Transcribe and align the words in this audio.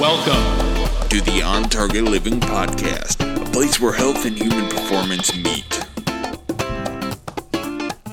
Welcome 0.00 1.08
to 1.08 1.20
the 1.20 1.40
On 1.44 1.62
Target 1.68 2.02
Living 2.02 2.40
Podcast, 2.40 3.20
a 3.40 3.50
place 3.52 3.78
where 3.78 3.92
health 3.92 4.26
and 4.26 4.36
human 4.36 4.68
performance 4.68 5.32
meet. 5.36 5.86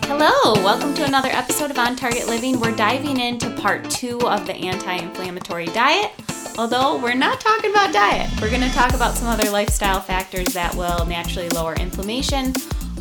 Hello, 0.04 0.54
welcome 0.64 0.94
to 0.94 1.04
another 1.04 1.30
episode 1.30 1.72
of 1.72 1.80
On 1.80 1.96
Target 1.96 2.28
Living. 2.28 2.60
We're 2.60 2.76
diving 2.76 3.20
into 3.20 3.50
part 3.56 3.90
two 3.90 4.20
of 4.22 4.46
the 4.46 4.54
anti 4.54 4.94
inflammatory 4.94 5.66
diet. 5.66 6.12
Although 6.60 7.02
we're 7.02 7.16
not 7.16 7.40
talking 7.40 7.72
about 7.72 7.92
diet, 7.92 8.30
we're 8.40 8.52
going 8.52 8.62
to 8.62 8.76
talk 8.76 8.94
about 8.94 9.16
some 9.16 9.30
other 9.30 9.50
lifestyle 9.50 10.02
factors 10.02 10.54
that 10.54 10.76
will 10.76 11.08
naturally 11.08 11.50
lower 11.50 11.74
inflammation. 11.74 12.54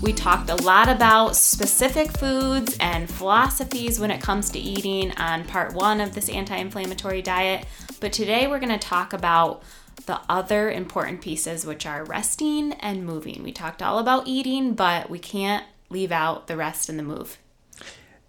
We 0.03 0.15
talked 0.15 0.49
a 0.49 0.55
lot 0.57 0.89
about 0.89 1.37
specific 1.37 2.17
foods 2.17 2.75
and 2.81 3.09
philosophies 3.09 4.01
when 4.01 4.11
it 4.11 4.23
comes 4.23 4.49
to 4.51 4.59
eating 4.59 5.13
on 5.19 5.45
part 5.45 5.75
one 5.75 6.01
of 6.01 6.15
this 6.15 6.31
anti 6.31 6.57
inflammatory 6.57 7.21
diet. 7.21 7.67
But 8.01 8.15
today 8.15 8.47
we're 8.47 8.61
going 8.61 8.79
to 8.79 8.79
talk 8.79 9.13
about 9.13 9.63
the 10.07 10.19
other 10.27 10.71
important 10.71 11.21
pieces, 11.21 11.67
which 11.67 11.85
are 11.85 12.03
resting 12.05 12.73
and 12.75 13.05
moving. 13.05 13.43
We 13.43 13.53
talked 13.53 13.83
all 13.83 13.99
about 13.99 14.27
eating, 14.27 14.73
but 14.73 15.11
we 15.11 15.19
can't 15.19 15.67
leave 15.91 16.13
out 16.13 16.47
the 16.47 16.57
rest 16.57 16.89
and 16.89 16.99
the 16.99 17.03
move. 17.03 17.37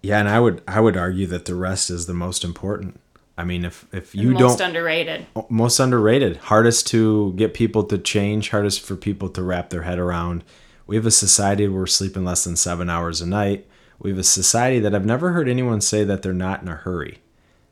Yeah, 0.02 0.18
and 0.18 0.28
I 0.28 0.40
would 0.40 0.62
I 0.68 0.80
would 0.80 0.98
argue 0.98 1.26
that 1.28 1.46
the 1.46 1.54
rest 1.54 1.88
is 1.88 2.04
the 2.04 2.12
most 2.12 2.44
important. 2.44 3.00
I 3.38 3.44
mean, 3.44 3.64
if 3.64 3.86
if 3.92 4.14
you 4.14 4.32
most 4.32 4.38
don't 4.38 4.48
most 4.50 4.60
underrated. 4.60 5.26
Oh, 5.34 5.46
most 5.48 5.80
underrated, 5.80 6.36
hardest 6.36 6.86
to 6.88 7.32
get 7.36 7.54
people 7.54 7.84
to 7.84 7.96
change, 7.96 8.50
hardest 8.50 8.82
for 8.82 8.94
people 8.94 9.30
to 9.30 9.42
wrap 9.42 9.70
their 9.70 9.82
head 9.82 9.98
around. 9.98 10.44
We 10.86 10.96
have 10.96 11.06
a 11.06 11.10
society 11.10 11.66
where 11.68 11.80
we're 11.80 11.86
sleeping 11.86 12.24
less 12.24 12.44
than 12.44 12.56
seven 12.56 12.90
hours 12.90 13.20
a 13.20 13.26
night. 13.26 13.66
We 13.98 14.10
have 14.10 14.18
a 14.18 14.24
society 14.24 14.80
that 14.80 14.94
I've 14.94 15.06
never 15.06 15.32
heard 15.32 15.48
anyone 15.48 15.80
say 15.80 16.04
that 16.04 16.22
they're 16.22 16.32
not 16.32 16.62
in 16.62 16.68
a 16.68 16.74
hurry 16.74 17.20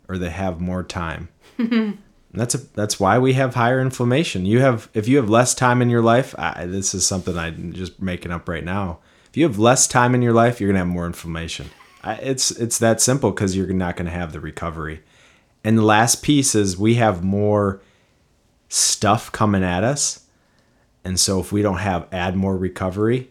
or 0.09 0.19
they 0.19 0.31
have 0.31 0.61
more 0.61 0.83
time. 0.83 1.29
that's 2.33 2.55
a, 2.55 2.59
that's 2.59 3.01
why 3.01 3.19
we 3.19 3.33
have 3.35 3.55
higher 3.55 3.81
inflammation. 3.81 4.47
You 4.47 4.61
have 4.61 4.89
if 4.95 5.09
you 5.09 5.17
have 5.17 5.31
less 5.31 5.55
time 5.55 5.83
in 5.83 5.91
your 5.91 6.03
life, 6.03 6.35
I, 6.39 6.67
this 6.67 6.95
is 6.95 7.07
something 7.07 7.37
I'm 7.37 7.73
just 7.73 8.01
making 8.01 8.33
up 8.33 8.49
right 8.49 8.65
now. 8.65 8.99
If 9.29 9.37
you 9.37 9.45
have 9.45 9.59
less 9.59 9.87
time 9.87 10.15
in 10.15 10.23
your 10.23 10.33
life, 10.33 10.61
you're 10.61 10.69
gonna 10.69 10.81
have 10.81 10.89
more 10.89 11.07
inflammation. 11.07 11.71
I, 12.03 12.15
it's 12.15 12.51
it's 12.51 12.79
that 12.79 13.01
simple 13.01 13.31
because 13.31 13.57
you're 13.57 13.73
not 13.73 13.97
gonna 13.97 14.11
have 14.11 14.33
the 14.33 14.41
recovery. 14.41 15.03
And 15.63 15.79
the 15.79 15.83
last 15.83 16.23
piece 16.23 16.55
is 16.55 16.79
we 16.79 16.95
have 16.95 17.23
more 17.23 17.81
stuff 18.69 19.31
coming 19.31 19.63
at 19.63 19.85
us, 19.85 20.27
and 21.05 21.19
so 21.19 21.41
if 21.41 21.53
we 21.53 21.63
don't 21.63 21.79
have 21.79 22.07
add 22.13 22.37
more 22.37 22.57
recovery, 22.57 23.31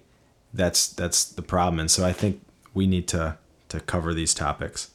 that's 0.54 0.88
that's 0.88 1.24
the 1.24 1.42
problem. 1.42 1.80
And 1.80 1.92
so 1.92 2.06
I 2.06 2.14
think 2.14 2.42
we 2.74 2.88
need 2.88 3.08
to 3.10 3.38
to 3.70 3.80
cover 3.80 4.14
these 4.14 4.34
topics 4.34 4.92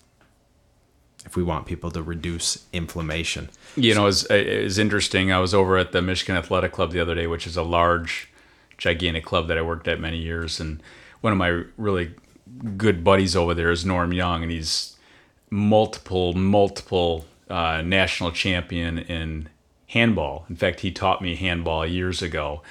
if 1.25 1.37
we 1.37 1.43
want 1.43 1.67
people 1.67 1.91
to 1.91 2.03
reduce 2.03 2.65
inflammation. 2.73 3.49
You 3.77 3.95
know, 3.95 4.07
it's, 4.07 4.25
it's 4.29 4.79
interesting. 4.79 5.33
I 5.33 5.39
was 5.39 5.55
over 5.55 5.79
at 5.79 5.93
the 5.93 6.03
Michigan 6.03 6.37
Athletic 6.37 6.73
Club 6.73 6.93
the 6.93 7.01
other 7.01 7.15
day, 7.15 7.27
which 7.27 7.47
is 7.47 7.57
a 7.57 7.63
large, 7.63 8.29
gigantic 8.77 9.25
club 9.25 9.49
that 9.49 9.57
I 9.57 9.63
worked 9.63 9.89
at 9.89 10.01
many 10.01 10.19
years. 10.19 10.61
And 10.61 10.83
one 11.23 11.33
of 11.33 11.39
my 11.39 11.63
really 11.77 12.15
good 12.77 13.03
buddies 13.03 13.35
over 13.35 13.55
there 13.55 13.71
is 13.71 13.85
Norm 13.85 14.13
Young, 14.13 14.43
and 14.43 14.53
he's 14.53 14.97
multiple, 15.51 16.35
multiple 16.35 17.25
uh, 17.49 17.83
national 17.83 18.33
champion 18.33 18.99
in 18.99 19.49
handball. 19.95 20.45
In 20.51 20.57
fact, 20.57 20.81
he 20.81 20.91
taught 20.93 21.23
me 21.23 21.35
handball 21.37 21.87
years 21.87 22.21
ago. 22.21 22.63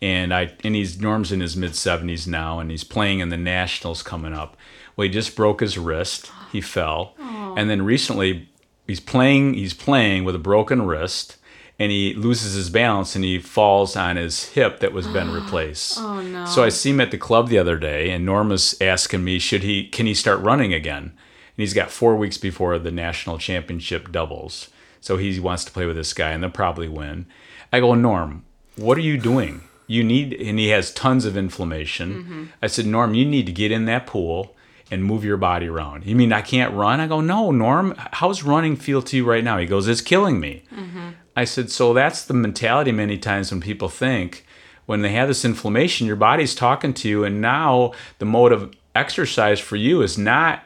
And 0.00 0.32
I 0.32 0.52
and 0.64 0.74
he's 0.74 1.00
Norm's 1.00 1.32
in 1.32 1.40
his 1.40 1.56
mid 1.56 1.72
70s 1.72 2.26
now, 2.26 2.60
and 2.60 2.70
he's 2.70 2.84
playing 2.84 3.18
in 3.18 3.28
the 3.28 3.36
nationals 3.36 4.02
coming 4.02 4.32
up. 4.32 4.56
Well, 4.96 5.06
he 5.06 5.12
just 5.12 5.36
broke 5.36 5.60
his 5.60 5.76
wrist. 5.76 6.30
He 6.52 6.60
fell, 6.60 7.14
and 7.56 7.68
then 7.68 7.82
recently 7.82 8.48
he's 8.86 9.00
playing. 9.00 9.54
He's 9.54 9.74
playing 9.74 10.24
with 10.24 10.36
a 10.36 10.38
broken 10.38 10.86
wrist, 10.86 11.36
and 11.80 11.90
he 11.90 12.14
loses 12.14 12.54
his 12.54 12.70
balance 12.70 13.14
and 13.14 13.24
he 13.24 13.38
falls 13.38 13.96
on 13.96 14.16
his 14.16 14.50
hip 14.50 14.80
that 14.80 14.92
was 14.92 15.06
been 15.08 15.30
replaced. 15.40 15.98
Oh 15.98 16.20
no. 16.20 16.44
So 16.46 16.62
I 16.64 16.68
see 16.68 16.90
him 16.90 17.00
at 17.00 17.10
the 17.10 17.18
club 17.18 17.48
the 17.48 17.58
other 17.58 17.76
day, 17.76 18.10
and 18.10 18.24
Norm 18.24 18.50
was 18.50 18.76
asking 18.80 19.24
me, 19.24 19.38
should 19.38 19.62
he 19.62 19.88
can 19.88 20.06
he 20.06 20.14
start 20.14 20.40
running 20.40 20.72
again? 20.72 21.02
And 21.02 21.62
he's 21.64 21.74
got 21.74 21.90
four 21.90 22.16
weeks 22.16 22.38
before 22.38 22.78
the 22.78 22.90
national 22.92 23.38
championship 23.38 24.12
doubles, 24.12 24.68
so 25.00 25.16
he 25.16 25.38
wants 25.40 25.64
to 25.64 25.72
play 25.72 25.86
with 25.86 25.96
this 25.96 26.12
guy, 26.12 26.30
and 26.30 26.42
they'll 26.42 26.50
probably 26.50 26.88
win. 26.88 27.26
I 27.72 27.80
go, 27.80 27.94
Norm, 27.94 28.44
what 28.76 28.96
are 28.98 29.02
you 29.02 29.18
doing? 29.18 29.62
You 29.86 30.04
need, 30.04 30.34
and 30.34 30.58
he 30.58 30.68
has 30.68 30.92
tons 30.92 31.24
of 31.24 31.36
inflammation. 31.36 32.14
Mm-hmm. 32.14 32.44
I 32.62 32.66
said, 32.66 32.86
Norm, 32.86 33.14
you 33.14 33.24
need 33.24 33.46
to 33.46 33.52
get 33.52 33.72
in 33.72 33.86
that 33.86 34.06
pool 34.06 34.54
and 34.90 35.04
move 35.04 35.24
your 35.24 35.36
body 35.36 35.68
around. 35.68 36.06
You 36.06 36.16
mean 36.16 36.32
I 36.32 36.42
can't 36.42 36.74
run? 36.74 37.00
I 37.00 37.06
go, 37.06 37.20
no, 37.20 37.50
Norm, 37.50 37.94
how's 38.12 38.42
running 38.42 38.76
feel 38.76 39.02
to 39.02 39.16
you 39.16 39.24
right 39.24 39.44
now? 39.44 39.58
He 39.58 39.66
goes, 39.66 39.86
it's 39.88 40.00
killing 40.00 40.40
me. 40.40 40.64
Mm-hmm. 40.74 41.10
I 41.36 41.44
said, 41.44 41.70
so 41.70 41.92
that's 41.92 42.24
the 42.24 42.34
mentality 42.34 42.90
many 42.90 43.18
times 43.18 43.50
when 43.50 43.60
people 43.60 43.88
think 43.88 44.46
when 44.88 45.02
they 45.02 45.12
have 45.12 45.28
this 45.28 45.44
inflammation, 45.44 46.06
your 46.06 46.16
body's 46.16 46.54
talking 46.54 46.94
to 46.94 47.10
you, 47.10 47.22
and 47.22 47.42
now 47.42 47.92
the 48.20 48.24
mode 48.24 48.52
of 48.52 48.72
exercise 48.94 49.60
for 49.60 49.76
you 49.76 50.00
is 50.00 50.16
not 50.16 50.62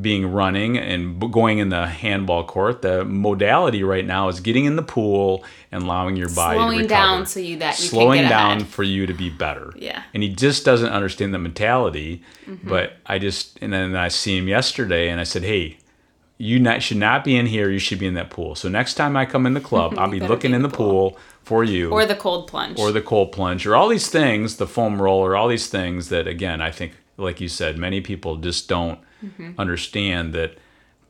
being 0.00 0.32
running 0.32 0.76
and 0.76 1.20
going 1.32 1.58
in 1.58 1.68
the 1.68 1.86
handball 1.86 2.44
court. 2.44 2.82
The 2.82 3.04
modality 3.04 3.84
right 3.84 4.04
now 4.04 4.28
is 4.28 4.40
getting 4.40 4.64
in 4.64 4.76
the 4.76 4.82
pool 4.82 5.44
and 5.70 5.84
allowing 5.84 6.16
your 6.16 6.28
body 6.30 6.58
Slowing 6.58 6.86
down 6.86 7.26
so 7.26 7.40
you 7.40 7.58
that 7.58 7.78
you 7.78 7.88
slowing 7.88 8.18
can 8.18 8.24
get 8.24 8.28
down 8.30 8.56
ahead. 8.58 8.66
for 8.66 8.82
you 8.82 9.06
to 9.06 9.14
be 9.14 9.30
better. 9.30 9.72
Yeah. 9.76 10.02
And 10.12 10.22
he 10.22 10.30
just 10.30 10.64
doesn't 10.64 10.90
understand 10.90 11.32
the 11.32 11.38
mentality. 11.38 12.22
Mm-hmm. 12.46 12.68
But 12.68 12.94
I 13.06 13.18
just 13.18 13.58
and 13.60 13.72
then 13.72 13.94
I 13.94 14.08
see 14.08 14.36
him 14.36 14.48
yesterday 14.48 15.08
and 15.08 15.20
I 15.20 15.24
said, 15.24 15.44
Hey, 15.44 15.78
you 16.38 16.58
not, 16.58 16.82
should 16.82 16.96
not 16.96 17.22
be 17.22 17.36
in 17.36 17.46
here. 17.46 17.70
You 17.70 17.78
should 17.78 18.00
be 18.00 18.06
in 18.06 18.14
that 18.14 18.30
pool. 18.30 18.56
So 18.56 18.68
next 18.68 18.94
time 18.94 19.16
I 19.16 19.26
come 19.26 19.46
in 19.46 19.54
the 19.54 19.60
club, 19.60 19.94
I'll 19.98 20.10
be 20.10 20.20
looking 20.20 20.50
be 20.50 20.56
in 20.56 20.62
the 20.62 20.68
the 20.68 20.76
pool 20.76 21.16
for 21.44 21.62
you, 21.62 21.90
Or 21.90 22.04
the 22.06 22.16
cold 22.16 22.48
plunge. 22.48 22.78
or 22.78 22.90
the 22.90 23.02
cold 23.02 23.30
plunge, 23.30 23.66
or 23.66 23.76
all 23.76 23.88
these 23.88 24.08
things, 24.08 24.56
the 24.56 24.66
foam 24.66 25.00
roller, 25.00 25.36
all 25.36 25.46
these 25.46 25.68
things 25.68 26.08
that 26.08 26.26
again, 26.26 26.60
I 26.60 26.70
think, 26.70 26.94
like 27.16 27.40
you 27.40 27.48
said, 27.48 27.78
many 27.78 28.00
people 28.00 28.36
just 28.36 28.68
don't 28.68 28.98
Mm-hmm. 29.24 29.58
understand 29.58 30.32
that 30.34 30.58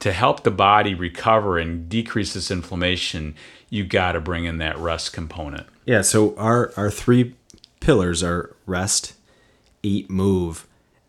to 0.00 0.12
help 0.12 0.42
the 0.42 0.50
body 0.50 0.94
recover 0.94 1.58
and 1.58 1.88
decrease 1.88 2.34
this 2.34 2.50
inflammation, 2.50 3.34
you 3.70 3.84
got 3.84 4.12
to 4.12 4.20
bring 4.20 4.44
in 4.44 4.58
that 4.58 4.76
rest 4.78 5.12
component. 5.12 5.66
Yeah, 5.86 6.02
so 6.02 6.36
our 6.36 6.72
our 6.76 6.91
three 6.91 7.34
pillars 7.80 8.22
are 8.22 8.54
rest, 8.66 9.14
eat, 9.82 10.10
move, 10.10 10.66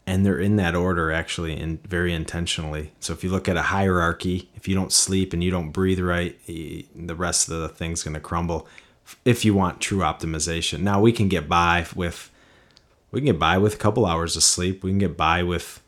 and 0.08 0.26
they're 0.26 0.40
in 0.40 0.56
that 0.58 0.76
order 0.76 1.12
actually 1.12 1.60
and 1.60 1.82
very 1.88 2.14
intentionally. 2.14 2.92
So 3.00 3.14
if 3.14 3.24
you 3.24 3.30
look 3.30 3.50
at 3.50 3.58
a 3.58 3.64
hierarchy, 3.64 4.50
if 4.56 4.68
you 4.68 4.76
don't 4.76 4.92
sleep 4.92 5.34
and 5.34 5.44
you 5.44 5.52
don't 5.52 5.72
breathe 5.72 6.00
right, 6.00 6.38
the 6.48 7.16
rest 7.16 7.50
of 7.50 7.60
the 7.60 7.70
thing's 7.70 8.04
going 8.04 8.14
to 8.14 8.20
crumble 8.20 8.68
if 9.24 9.46
you 9.46 9.54
want 9.54 9.82
true 9.82 10.00
optimization. 10.00 10.82
Now 10.82 11.00
we 11.00 11.12
can 11.12 11.28
get 11.28 11.48
by 11.48 11.86
with 11.96 12.32
we 13.12 13.22
can 13.22 13.28
get 13.28 13.40
by 13.40 13.58
with 13.58 13.76
a 13.76 13.78
couple 13.78 14.06
hours 14.06 14.36
of 14.36 14.44
sleep. 14.44 14.84
We 14.84 14.92
can 14.92 15.00
get 15.00 15.16
by 15.16 15.42
with 15.44 15.82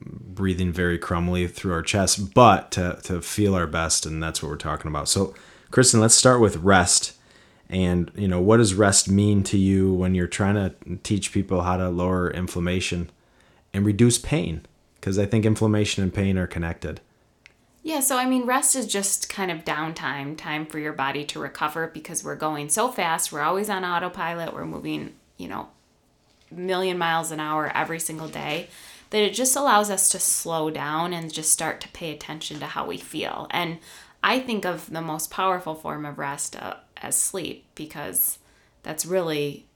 breathing 0.00 0.72
very 0.72 0.98
crumbly 0.98 1.46
through 1.46 1.72
our 1.72 1.82
chest, 1.82 2.34
but 2.34 2.70
to, 2.72 2.98
to 3.04 3.22
feel 3.22 3.54
our 3.54 3.66
best, 3.66 4.06
and 4.06 4.22
that's 4.22 4.42
what 4.42 4.50
we're 4.50 4.56
talking 4.56 4.90
about. 4.90 5.08
So, 5.08 5.34
Kristen, 5.70 6.00
let's 6.00 6.14
start 6.14 6.40
with 6.40 6.56
rest. 6.56 7.14
And, 7.68 8.12
you 8.14 8.28
know, 8.28 8.40
what 8.40 8.58
does 8.58 8.74
rest 8.74 9.10
mean 9.10 9.42
to 9.44 9.58
you 9.58 9.92
when 9.92 10.14
you're 10.14 10.28
trying 10.28 10.54
to 10.54 10.74
teach 11.02 11.32
people 11.32 11.62
how 11.62 11.76
to 11.76 11.88
lower 11.88 12.30
inflammation 12.30 13.10
and 13.74 13.84
reduce 13.84 14.18
pain? 14.18 14.64
Because 14.94 15.18
I 15.18 15.26
think 15.26 15.44
inflammation 15.44 16.02
and 16.02 16.14
pain 16.14 16.38
are 16.38 16.46
connected. 16.46 17.00
Yeah, 17.82 18.00
so 18.00 18.16
I 18.18 18.26
mean, 18.26 18.46
rest 18.46 18.74
is 18.74 18.86
just 18.86 19.28
kind 19.28 19.50
of 19.50 19.64
downtime, 19.64 20.36
time 20.36 20.66
for 20.66 20.78
your 20.78 20.92
body 20.92 21.24
to 21.26 21.38
recover 21.38 21.86
because 21.86 22.24
we're 22.24 22.36
going 22.36 22.68
so 22.68 22.90
fast. 22.90 23.32
We're 23.32 23.42
always 23.42 23.70
on 23.70 23.84
autopilot. 23.84 24.52
We're 24.52 24.64
moving, 24.64 25.14
you 25.36 25.48
know, 25.48 25.68
million 26.50 26.98
miles 26.98 27.30
an 27.30 27.40
hour 27.40 27.70
every 27.74 28.00
single 28.00 28.28
day 28.28 28.68
that 29.10 29.22
it 29.22 29.34
just 29.34 29.56
allows 29.56 29.90
us 29.90 30.08
to 30.10 30.18
slow 30.18 30.70
down 30.70 31.12
and 31.12 31.32
just 31.32 31.52
start 31.52 31.80
to 31.80 31.88
pay 31.88 32.12
attention 32.12 32.58
to 32.60 32.66
how 32.66 32.86
we 32.86 32.98
feel. 32.98 33.46
And 33.50 33.78
I 34.22 34.40
think 34.40 34.64
of 34.64 34.90
the 34.90 35.00
most 35.00 35.30
powerful 35.30 35.74
form 35.74 36.04
of 36.04 36.18
rest 36.18 36.56
uh, 36.56 36.76
as 36.96 37.16
sleep 37.16 37.64
because 37.74 38.38
that's 38.82 39.06
really 39.06 39.66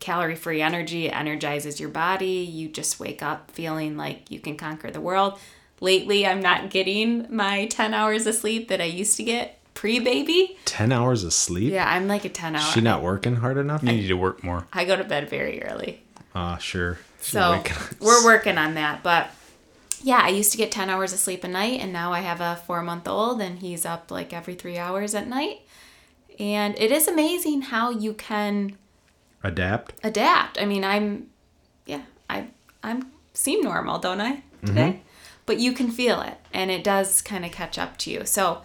calorie 0.00 0.36
free 0.36 0.62
energy. 0.62 1.06
It 1.06 1.14
energizes 1.14 1.80
your 1.80 1.88
body. 1.88 2.26
You 2.26 2.68
just 2.68 3.00
wake 3.00 3.22
up 3.22 3.50
feeling 3.50 3.96
like 3.96 4.30
you 4.30 4.40
can 4.40 4.56
conquer 4.56 4.90
the 4.90 5.00
world. 5.00 5.38
Lately, 5.80 6.26
I'm 6.26 6.40
not 6.40 6.70
getting 6.70 7.26
my 7.34 7.66
10 7.66 7.94
hours 7.94 8.26
of 8.26 8.34
sleep 8.34 8.68
that 8.68 8.80
I 8.80 8.84
used 8.84 9.16
to 9.18 9.22
get 9.22 9.58
pre 9.74 10.00
baby. 10.00 10.58
10 10.64 10.90
hours 10.90 11.22
of 11.22 11.32
sleep? 11.32 11.72
Yeah, 11.72 11.88
I'm 11.88 12.08
like 12.08 12.24
a 12.24 12.28
10 12.28 12.56
hour. 12.56 12.72
She 12.72 12.80
not 12.80 13.02
working 13.02 13.36
hard 13.36 13.58
enough? 13.58 13.82
You 13.84 13.92
need 13.92 14.08
to 14.08 14.14
work 14.14 14.42
more. 14.42 14.66
I 14.72 14.84
go 14.84 14.96
to 14.96 15.04
bed 15.04 15.30
very 15.30 15.62
early. 15.62 16.02
Ah, 16.34 16.56
sure. 16.56 16.98
So 17.20 17.62
we're 18.00 18.24
working 18.24 18.58
on 18.58 18.74
that. 18.74 19.02
But 19.02 19.30
yeah, 20.02 20.20
I 20.22 20.28
used 20.28 20.52
to 20.52 20.58
get 20.58 20.70
10 20.70 20.88
hours 20.88 21.12
of 21.12 21.18
sleep 21.18 21.44
a 21.44 21.48
night, 21.48 21.80
and 21.80 21.92
now 21.92 22.12
I 22.12 22.20
have 22.20 22.40
a 22.40 22.56
four 22.66 22.82
month 22.82 23.08
old, 23.08 23.40
and 23.40 23.58
he's 23.58 23.84
up 23.84 24.10
like 24.10 24.32
every 24.32 24.54
three 24.54 24.78
hours 24.78 25.14
at 25.14 25.26
night. 25.26 25.60
And 26.38 26.78
it 26.78 26.92
is 26.92 27.08
amazing 27.08 27.62
how 27.62 27.90
you 27.90 28.14
can 28.14 28.76
adapt. 29.42 29.94
adapt. 30.04 30.60
I 30.60 30.66
mean, 30.66 30.84
I'm, 30.84 31.28
yeah, 31.84 32.02
I, 32.30 32.48
I'm 32.82 33.10
seem 33.34 33.62
normal, 33.62 33.98
don't 33.98 34.20
I 34.20 34.42
today? 34.64 35.02
But 35.46 35.58
you 35.58 35.72
can 35.72 35.90
feel 35.90 36.20
it, 36.20 36.36
and 36.52 36.70
it 36.70 36.84
does 36.84 37.22
kind 37.22 37.44
of 37.44 37.50
catch 37.50 37.78
up 37.78 37.96
to 37.98 38.10
you. 38.10 38.24
So 38.24 38.62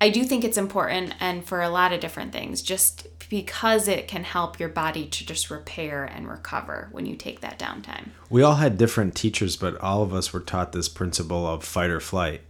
I 0.00 0.10
do 0.10 0.24
think 0.24 0.44
it's 0.44 0.56
important 0.58 1.14
and 1.20 1.44
for 1.44 1.62
a 1.62 1.68
lot 1.68 1.92
of 1.92 2.00
different 2.00 2.32
things, 2.32 2.62
just 2.62 3.06
because 3.28 3.88
it 3.88 4.08
can 4.08 4.24
help 4.24 4.58
your 4.58 4.68
body 4.68 5.06
to 5.06 5.26
just 5.26 5.50
repair 5.50 6.04
and 6.04 6.28
recover 6.28 6.88
when 6.92 7.06
you 7.06 7.16
take 7.16 7.40
that 7.40 7.58
downtime. 7.58 8.08
We 8.30 8.42
all 8.42 8.56
had 8.56 8.78
different 8.78 9.14
teachers, 9.14 9.56
but 9.56 9.76
all 9.80 10.02
of 10.02 10.14
us 10.14 10.32
were 10.32 10.40
taught 10.40 10.72
this 10.72 10.88
principle 10.88 11.46
of 11.46 11.64
fight 11.64 11.90
or 11.90 12.00
flight. 12.00 12.42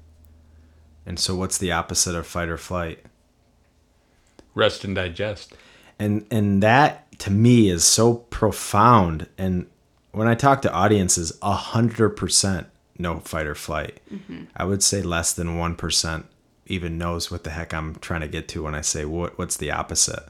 And 1.07 1.19
so, 1.19 1.35
what's 1.35 1.59
the 1.59 1.73
opposite 1.73 2.15
of 2.15 2.27
fight 2.27 2.49
or 2.49 2.57
flight? 2.57 3.05
Rest 4.55 4.85
and 4.85 4.95
digest. 4.95 5.55
And 5.99 6.27
and 6.31 6.63
that 6.63 7.19
to 7.21 7.31
me 7.31 7.69
is 7.69 7.85
so 7.85 8.15
profound. 8.15 9.29
And 9.37 9.67
when 10.13 10.29
I 10.29 10.35
talk 10.35 10.63
to 10.63 10.73
audiences, 10.73 11.37
a 11.43 11.53
hundred 11.53 12.11
percent 12.11 12.69
no 12.99 13.21
fight 13.21 13.47
or 13.47 13.55
flight. 13.55 14.01
Mm-hmm. 14.13 14.45
I 14.57 14.65
would 14.65 14.83
say 14.83 15.03
less 15.03 15.33
than 15.33 15.59
one 15.59 15.77
percent 15.77 16.27
even 16.67 16.97
knows 16.97 17.31
what 17.31 17.45
the 17.45 17.51
heck 17.51 17.75
I'm 17.75 17.97
trying 17.97 18.23
to 18.23 18.29
get 18.29 18.49
to 18.49 18.63
when 18.63 18.75
I 18.75 18.81
say 18.81 19.05
what 19.05 19.39
what's 19.39 19.57
the 19.57 19.71
opposite. 19.71 20.25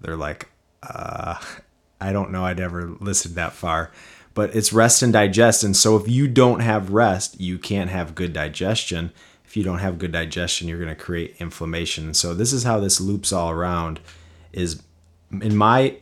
They're 0.00 0.16
like, 0.16 0.48
uh, 0.82 1.38
I 2.00 2.12
don't 2.12 2.30
know. 2.30 2.46
I'd 2.46 2.60
ever 2.60 2.96
listened 3.00 3.34
that 3.34 3.52
far. 3.52 3.90
But 4.32 4.54
it's 4.54 4.72
rest 4.72 5.02
and 5.02 5.12
digest. 5.12 5.64
And 5.64 5.76
so 5.76 5.96
if 5.96 6.08
you 6.08 6.28
don't 6.28 6.60
have 6.60 6.90
rest, 6.90 7.40
you 7.40 7.58
can't 7.58 7.90
have 7.90 8.14
good 8.14 8.32
digestion. 8.32 9.12
If 9.44 9.56
you 9.56 9.64
don't 9.64 9.80
have 9.80 9.98
good 9.98 10.12
digestion, 10.12 10.68
you're 10.68 10.78
going 10.78 10.88
to 10.88 10.94
create 10.94 11.36
inflammation. 11.40 12.14
So 12.14 12.32
this 12.32 12.52
is 12.52 12.62
how 12.62 12.80
this 12.80 13.00
loops 13.00 13.32
all 13.32 13.50
around 13.50 14.00
is 14.52 14.82
in 15.32 15.56
my 15.56 15.96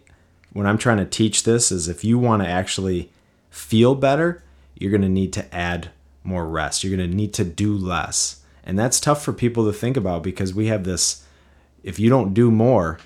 when 0.52 0.66
I'm 0.66 0.78
trying 0.78 0.98
to 0.98 1.04
teach 1.04 1.42
this 1.42 1.72
is 1.72 1.88
if 1.88 2.04
you 2.04 2.18
want 2.18 2.42
to 2.42 2.48
actually 2.48 3.10
feel 3.50 3.94
better, 3.94 4.42
you're 4.74 4.90
going 4.90 5.02
to 5.02 5.08
need 5.08 5.32
to 5.34 5.54
add 5.54 5.90
more 6.22 6.46
rest. 6.46 6.84
You're 6.84 6.96
going 6.96 7.10
to 7.10 7.16
need 7.16 7.34
to 7.34 7.44
do 7.44 7.76
less. 7.76 8.40
And 8.64 8.78
that's 8.78 9.00
tough 9.00 9.24
for 9.24 9.32
people 9.32 9.64
to 9.66 9.72
think 9.72 9.96
about 9.96 10.22
because 10.22 10.54
we 10.54 10.66
have 10.66 10.84
this 10.84 11.24
if 11.82 11.98
you 11.98 12.10
don't 12.10 12.34
do 12.34 12.50
more, 12.50 12.98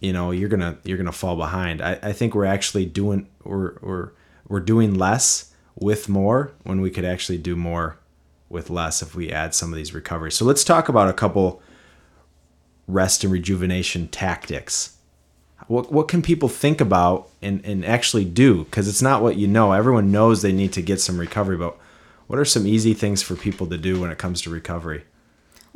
you 0.00 0.12
know, 0.12 0.30
you're 0.30 0.48
to 0.48 0.76
you're 0.84 0.96
to 1.06 1.12
fall 1.12 1.36
behind. 1.36 1.82
I, 1.82 1.98
I 2.02 2.12
think 2.12 2.34
we're 2.34 2.44
actually 2.44 2.86
doing 2.86 3.28
we're 3.44 3.78
we're 3.80 4.10
we're 4.48 4.60
doing 4.60 4.94
less 4.94 5.52
with 5.74 6.08
more 6.08 6.52
when 6.64 6.80
we 6.80 6.90
could 6.90 7.04
actually 7.04 7.38
do 7.38 7.56
more 7.56 7.98
with 8.48 8.70
less 8.70 9.02
if 9.02 9.14
we 9.14 9.30
add 9.30 9.54
some 9.54 9.72
of 9.72 9.76
these 9.76 9.94
recoveries. 9.94 10.34
So 10.34 10.44
let's 10.44 10.64
talk 10.64 10.88
about 10.88 11.08
a 11.08 11.12
couple 11.12 11.62
rest 12.86 13.22
and 13.22 13.32
rejuvenation 13.32 14.08
tactics. 14.08 14.96
What, 15.66 15.92
what 15.92 16.08
can 16.08 16.22
people 16.22 16.48
think 16.48 16.80
about 16.80 17.28
and, 17.42 17.62
and 17.64 17.84
actually 17.84 18.24
do? 18.24 18.64
Because 18.64 18.88
it's 18.88 19.02
not 19.02 19.22
what 19.22 19.36
you 19.36 19.46
know. 19.46 19.72
Everyone 19.72 20.10
knows 20.10 20.40
they 20.40 20.52
need 20.52 20.72
to 20.72 20.82
get 20.82 21.00
some 21.00 21.18
recovery, 21.18 21.58
but 21.58 21.76
what 22.26 22.38
are 22.38 22.44
some 22.44 22.66
easy 22.66 22.94
things 22.94 23.22
for 23.22 23.34
people 23.34 23.66
to 23.66 23.76
do 23.76 24.00
when 24.00 24.10
it 24.10 24.18
comes 24.18 24.40
to 24.42 24.50
recovery? 24.50 25.04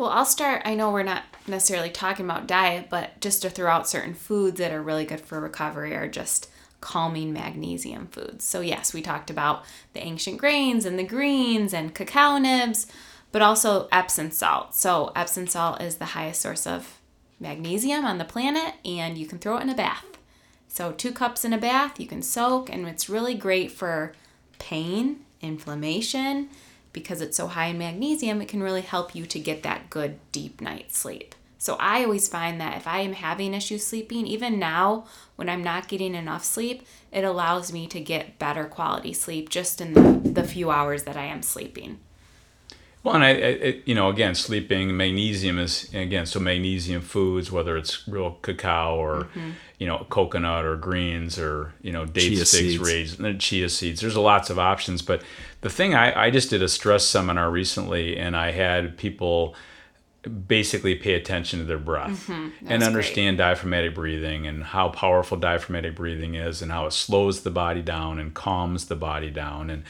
Well, 0.03 0.11
I'll 0.11 0.25
start. 0.25 0.63
I 0.65 0.75
know 0.75 0.91
we're 0.91 1.05
not 1.05 1.23
necessarily 1.47 1.89
talking 1.89 2.25
about 2.25 2.49
diet, 2.49 2.89
but 2.91 3.21
just 3.21 3.41
to 3.43 3.51
throw 3.51 3.71
out 3.71 3.89
certain 3.89 4.15
foods 4.15 4.59
that 4.59 4.73
are 4.73 4.83
really 4.83 5.05
good 5.05 5.21
for 5.21 5.41
recovery 5.41 5.95
are 5.95 6.09
just 6.09 6.51
calming 6.81 7.33
magnesium 7.33 8.09
foods. 8.09 8.45
So, 8.45 8.63
yes, 8.63 8.93
we 8.93 9.01
talked 9.01 9.31
about 9.31 9.63
the 9.93 10.01
ancient 10.01 10.39
grains 10.39 10.85
and 10.85 10.99
the 10.99 11.05
greens 11.05 11.73
and 11.73 11.95
cacao 11.95 12.39
nibs, 12.39 12.89
but 13.31 13.43
also 13.43 13.87
Epsom 13.93 14.33
salt. 14.33 14.75
So, 14.75 15.13
Epsom 15.15 15.47
salt 15.47 15.81
is 15.81 15.99
the 15.99 16.07
highest 16.07 16.41
source 16.41 16.67
of 16.67 16.99
magnesium 17.39 18.05
on 18.05 18.19
the 18.19 18.25
planet, 18.25 18.75
and 18.85 19.17
you 19.17 19.27
can 19.27 19.39
throw 19.39 19.59
it 19.59 19.63
in 19.63 19.71
a 19.71 19.77
bath. 19.77 20.19
So, 20.67 20.91
two 20.91 21.13
cups 21.13 21.45
in 21.45 21.53
a 21.53 21.59
bath, 21.59 22.01
you 22.01 22.09
can 22.09 22.23
soak, 22.23 22.69
and 22.69 22.89
it's 22.89 23.09
really 23.09 23.37
great 23.37 23.71
for 23.71 24.15
pain, 24.59 25.21
inflammation. 25.41 26.49
Because 26.93 27.21
it's 27.21 27.37
so 27.37 27.47
high 27.47 27.67
in 27.67 27.79
magnesium, 27.79 28.43
it 28.43 28.49
can 28.49 28.63
really 28.63 28.83
help 28.83 29.15
you 29.15 29.27
to 29.27 29.39
get 29.39 29.63
that 29.63 29.91
good 29.91 30.19
deep 30.31 30.61
night 30.61 30.93
sleep. 30.93 31.35
So 31.59 31.77
I 31.79 32.03
always 32.03 32.27
find 32.27 32.61
that 32.61 32.77
if 32.77 32.89
I 32.89 33.01
am 33.01 33.13
having 33.13 33.55
issues 33.55 33.87
sleeping, 33.87 34.27
even 34.27 34.59
now 34.59 35.07
when 35.37 35.49
I'm 35.49 35.63
not 35.63 35.87
getting 35.87 36.15
enough 36.17 36.45
sleep, 36.45 36.85
it 37.13 37.23
allows 37.23 37.73
me 37.73 37.87
to 37.87 38.01
get 38.01 38.39
better 38.41 38.65
quality 38.65 39.13
sleep 39.13 39.49
just 39.49 39.81
in 39.81 39.95
the, 39.95 40.29
the 40.29 40.43
few 40.43 40.73
hours 40.73 41.05
that 41.05 41.17
I 41.17 41.27
am 41.27 41.41
sleeping. 41.41 42.01
Well, 43.03 43.17
and 43.17 43.25
I, 43.25 43.31
I, 43.31 43.83
you 43.85 43.97
know, 43.97 44.09
again, 44.09 44.35
sleeping 44.35 44.97
magnesium 44.97 45.59
is 45.59 45.93
again 45.93 46.25
so 46.25 46.39
magnesium 46.39 47.03
foods, 47.03 47.51
whether 47.51 47.77
it's 47.77 48.07
real 48.07 48.39
cacao 48.43 48.97
or 48.97 49.25
mm-hmm. 49.25 49.51
you 49.79 49.89
know 49.89 50.07
coconut 50.09 50.65
or 50.65 50.77
greens 50.77 51.39
or 51.39 51.73
you 51.83 51.91
know 51.91 52.07
date 52.07 52.29
Chia 52.37 52.45
sticks, 52.45 52.77
raisins, 52.77 53.43
chia 53.43 53.69
seeds. 53.69 54.01
There's 54.01 54.17
lots 54.17 54.51
of 54.51 54.59
options, 54.59 55.03
but 55.03 55.23
the 55.63 55.71
thing 55.71 55.95
I, 55.95 56.27
I 56.27 56.31
just 56.31 56.51
did 56.51 56.63
a 56.63 56.69
stress 56.69 57.05
seminar 57.05 57.51
recently, 57.51 58.17
and 58.17 58.37
I 58.37 58.53
had 58.53 58.97
people 58.97 59.57
basically 60.47 60.95
pay 60.95 61.15
attention 61.15 61.59
to 61.59 61.65
their 61.65 61.79
breath 61.79 62.29
mm-hmm. 62.29 62.51
and 62.61 62.69
great. 62.69 62.83
understand 62.83 63.39
diaphragmatic 63.39 63.95
breathing 63.95 64.47
and 64.47 64.63
how 64.63 64.89
powerful 64.89 65.37
diaphragmatic 65.37 65.97
breathing 65.97 66.37
is 66.37 66.63
and 66.63 66.71
how 66.71 66.87
it 66.87 66.93
slows 66.93 67.43
the 67.43 67.51
body 67.51 67.83
down 67.83 68.21
and 68.21 68.33
calms 68.33 68.87
the 68.87 68.95
body 68.95 69.31
down 69.31 69.69
and 69.69 69.83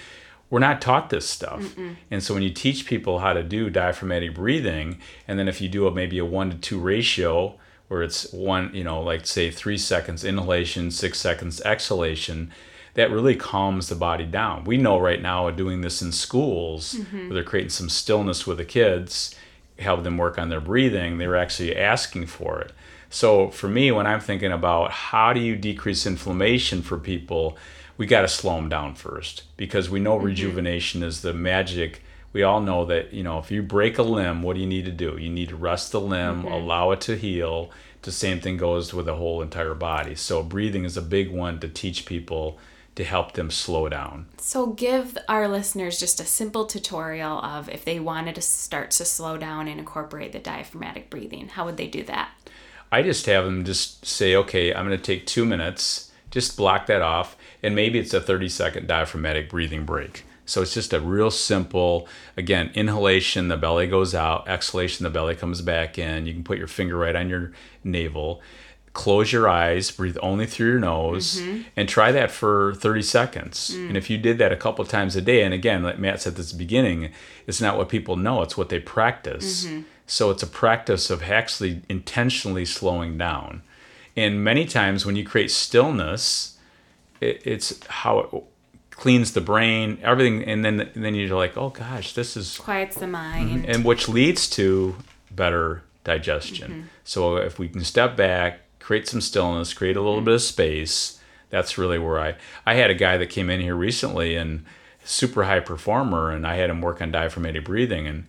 we're 0.52 0.58
not 0.58 0.82
taught 0.82 1.08
this 1.08 1.26
stuff. 1.26 1.74
And 2.10 2.22
so 2.22 2.34
when 2.34 2.42
you 2.42 2.50
teach 2.50 2.84
people 2.84 3.20
how 3.20 3.32
to 3.32 3.42
do 3.42 3.70
diaphragmatic 3.70 4.34
breathing 4.34 4.98
and 5.26 5.38
then 5.38 5.48
if 5.48 5.62
you 5.62 5.68
do 5.70 5.86
a 5.86 5.90
maybe 5.90 6.18
a 6.18 6.26
one 6.26 6.50
to 6.50 6.56
two 6.58 6.78
ratio 6.78 7.58
where 7.88 8.02
it's 8.02 8.30
one 8.34 8.70
you 8.74 8.84
know 8.84 9.00
like 9.00 9.26
say 9.26 9.50
three 9.50 9.78
seconds 9.78 10.24
inhalation 10.24 10.90
six 10.90 11.18
seconds 11.18 11.62
exhalation 11.62 12.52
that 12.92 13.10
really 13.10 13.34
calms 13.34 13.88
the 13.88 13.94
body 13.94 14.26
down. 14.26 14.64
We 14.64 14.76
know 14.76 15.00
right 15.00 15.22
now 15.22 15.48
doing 15.50 15.80
this 15.80 16.02
in 16.02 16.12
schools 16.12 16.96
mm-hmm. 16.96 17.28
where 17.28 17.34
they're 17.34 17.44
creating 17.44 17.70
some 17.70 17.88
stillness 17.88 18.46
with 18.46 18.58
the 18.58 18.66
kids 18.66 19.34
help 19.78 20.04
them 20.04 20.18
work 20.18 20.38
on 20.38 20.50
their 20.50 20.60
breathing, 20.60 21.16
they 21.16 21.26
were 21.26 21.36
actually 21.36 21.74
asking 21.74 22.26
for 22.26 22.60
it. 22.60 22.72
So 23.08 23.48
for 23.48 23.68
me, 23.68 23.90
when 23.90 24.06
I'm 24.06 24.20
thinking 24.20 24.52
about 24.52 24.90
how 24.90 25.32
do 25.32 25.40
you 25.40 25.56
decrease 25.56 26.06
inflammation 26.06 26.82
for 26.82 26.98
people, 26.98 27.56
we 28.02 28.06
got 28.06 28.22
to 28.22 28.28
slow 28.28 28.56
them 28.56 28.68
down 28.68 28.96
first 28.96 29.44
because 29.56 29.88
we 29.88 30.00
know 30.00 30.16
mm-hmm. 30.16 30.26
rejuvenation 30.26 31.04
is 31.04 31.22
the 31.22 31.32
magic. 31.32 32.02
We 32.32 32.42
all 32.42 32.60
know 32.60 32.84
that 32.86 33.12
you 33.12 33.22
know 33.22 33.38
if 33.38 33.52
you 33.52 33.62
break 33.62 33.96
a 33.96 34.02
limb, 34.02 34.42
what 34.42 34.54
do 34.54 34.60
you 34.60 34.66
need 34.66 34.86
to 34.86 34.90
do? 34.90 35.16
You 35.20 35.30
need 35.30 35.50
to 35.50 35.56
rest 35.56 35.92
the 35.92 36.00
limb, 36.00 36.44
allow 36.44 36.90
it 36.90 37.00
to 37.02 37.16
heal. 37.16 37.70
The 38.02 38.10
same 38.10 38.40
thing 38.40 38.56
goes 38.56 38.92
with 38.92 39.06
the 39.06 39.14
whole 39.14 39.40
entire 39.40 39.74
body. 39.74 40.16
So 40.16 40.42
breathing 40.42 40.84
is 40.84 40.96
a 40.96 41.00
big 41.02 41.30
one 41.30 41.60
to 41.60 41.68
teach 41.68 42.04
people 42.04 42.58
to 42.96 43.04
help 43.04 43.34
them 43.34 43.52
slow 43.52 43.88
down. 43.88 44.26
So, 44.38 44.66
give 44.66 45.16
our 45.28 45.46
listeners 45.46 46.00
just 46.00 46.18
a 46.18 46.24
simple 46.24 46.66
tutorial 46.66 47.38
of 47.38 47.68
if 47.68 47.84
they 47.84 48.00
wanted 48.00 48.34
to 48.34 48.42
start 48.42 48.90
to 48.90 49.04
slow 49.04 49.38
down 49.38 49.68
and 49.68 49.78
incorporate 49.78 50.32
the 50.32 50.40
diaphragmatic 50.40 51.08
breathing, 51.08 51.50
how 51.50 51.66
would 51.66 51.76
they 51.76 51.86
do 51.86 52.02
that? 52.02 52.30
I 52.90 53.02
just 53.02 53.26
have 53.26 53.44
them 53.44 53.64
just 53.64 54.04
say, 54.04 54.34
okay, 54.34 54.74
I'm 54.74 54.86
going 54.86 54.98
to 54.98 55.02
take 55.02 55.24
two 55.24 55.46
minutes, 55.46 56.10
just 56.30 56.56
block 56.56 56.86
that 56.86 57.00
off, 57.00 57.36
and 57.62 57.74
maybe 57.74 57.98
it's 57.98 58.14
a 58.14 58.20
30 58.20 58.48
second 58.48 58.86
diaphragmatic 58.86 59.48
breathing 59.48 59.84
break. 59.84 60.24
So 60.44 60.62
it's 60.62 60.74
just 60.74 60.92
a 60.92 61.00
real 61.00 61.30
simple, 61.30 62.08
again, 62.36 62.70
inhalation, 62.74 63.48
the 63.48 63.56
belly 63.56 63.86
goes 63.86 64.14
out, 64.14 64.48
exhalation, 64.48 65.04
the 65.04 65.10
belly 65.10 65.36
comes 65.36 65.62
back 65.62 65.98
in. 65.98 66.26
You 66.26 66.34
can 66.34 66.44
put 66.44 66.58
your 66.58 66.66
finger 66.66 66.96
right 66.96 67.14
on 67.14 67.28
your 67.28 67.52
navel. 67.84 68.42
Close 68.92 69.32
your 69.32 69.48
eyes, 69.48 69.90
breathe 69.90 70.18
only 70.20 70.44
through 70.44 70.72
your 70.72 70.78
nose, 70.78 71.40
mm-hmm. 71.40 71.62
and 71.76 71.88
try 71.88 72.12
that 72.12 72.30
for 72.30 72.74
30 72.74 73.00
seconds. 73.00 73.70
Mm. 73.74 73.88
And 73.88 73.96
if 73.96 74.10
you 74.10 74.18
did 74.18 74.36
that 74.36 74.52
a 74.52 74.56
couple 74.56 74.84
times 74.84 75.16
a 75.16 75.22
day, 75.22 75.42
and 75.42 75.54
again, 75.54 75.82
like 75.82 75.98
Matt 75.98 76.20
said 76.20 76.38
at 76.38 76.44
the 76.44 76.56
beginning, 76.58 77.10
it's 77.46 77.60
not 77.60 77.78
what 77.78 77.88
people 77.88 78.16
know, 78.16 78.42
it's 78.42 78.58
what 78.58 78.68
they 78.68 78.80
practice. 78.80 79.64
Mm-hmm. 79.64 79.82
So 80.06 80.30
it's 80.30 80.42
a 80.42 80.46
practice 80.46 81.08
of 81.08 81.22
actually 81.22 81.80
intentionally 81.88 82.66
slowing 82.66 83.16
down. 83.16 83.62
And 84.14 84.44
many 84.44 84.66
times 84.66 85.06
when 85.06 85.16
you 85.16 85.24
create 85.24 85.50
stillness, 85.50 86.51
it, 87.22 87.42
it's 87.44 87.86
how 87.86 88.18
it 88.18 88.44
cleans 88.90 89.32
the 89.32 89.40
brain, 89.40 89.98
everything, 90.02 90.44
and 90.44 90.64
then 90.64 90.80
and 90.80 91.04
then 91.04 91.14
you're 91.14 91.36
like, 91.36 91.56
oh 91.56 91.70
gosh, 91.70 92.14
this 92.14 92.36
is, 92.36 92.58
Quiets 92.58 92.96
the 92.96 93.02
mm-hmm. 93.02 93.12
mind. 93.12 93.66
and 93.66 93.84
which 93.84 94.08
leads 94.08 94.48
to 94.50 94.96
better 95.30 95.82
digestion. 96.04 96.70
Mm-hmm. 96.70 96.86
So 97.04 97.36
if 97.36 97.58
we 97.58 97.68
can 97.68 97.84
step 97.84 98.16
back, 98.16 98.60
create 98.80 99.08
some 99.08 99.20
stillness, 99.20 99.74
create 99.74 99.96
a 99.96 100.00
little 100.00 100.16
mm-hmm. 100.16 100.26
bit 100.26 100.34
of 100.34 100.42
space, 100.42 101.20
that's 101.50 101.78
really 101.78 101.98
where 101.98 102.20
I 102.20 102.34
I 102.66 102.74
had 102.74 102.90
a 102.90 102.94
guy 102.94 103.16
that 103.16 103.26
came 103.26 103.50
in 103.50 103.60
here 103.60 103.74
recently 103.74 104.36
and 104.36 104.64
super 105.04 105.44
high 105.44 105.60
performer, 105.60 106.30
and 106.30 106.46
I 106.46 106.56
had 106.56 106.70
him 106.70 106.80
work 106.80 107.02
on 107.02 107.10
diaphragmatic 107.10 107.64
breathing, 107.64 108.06
and 108.06 108.26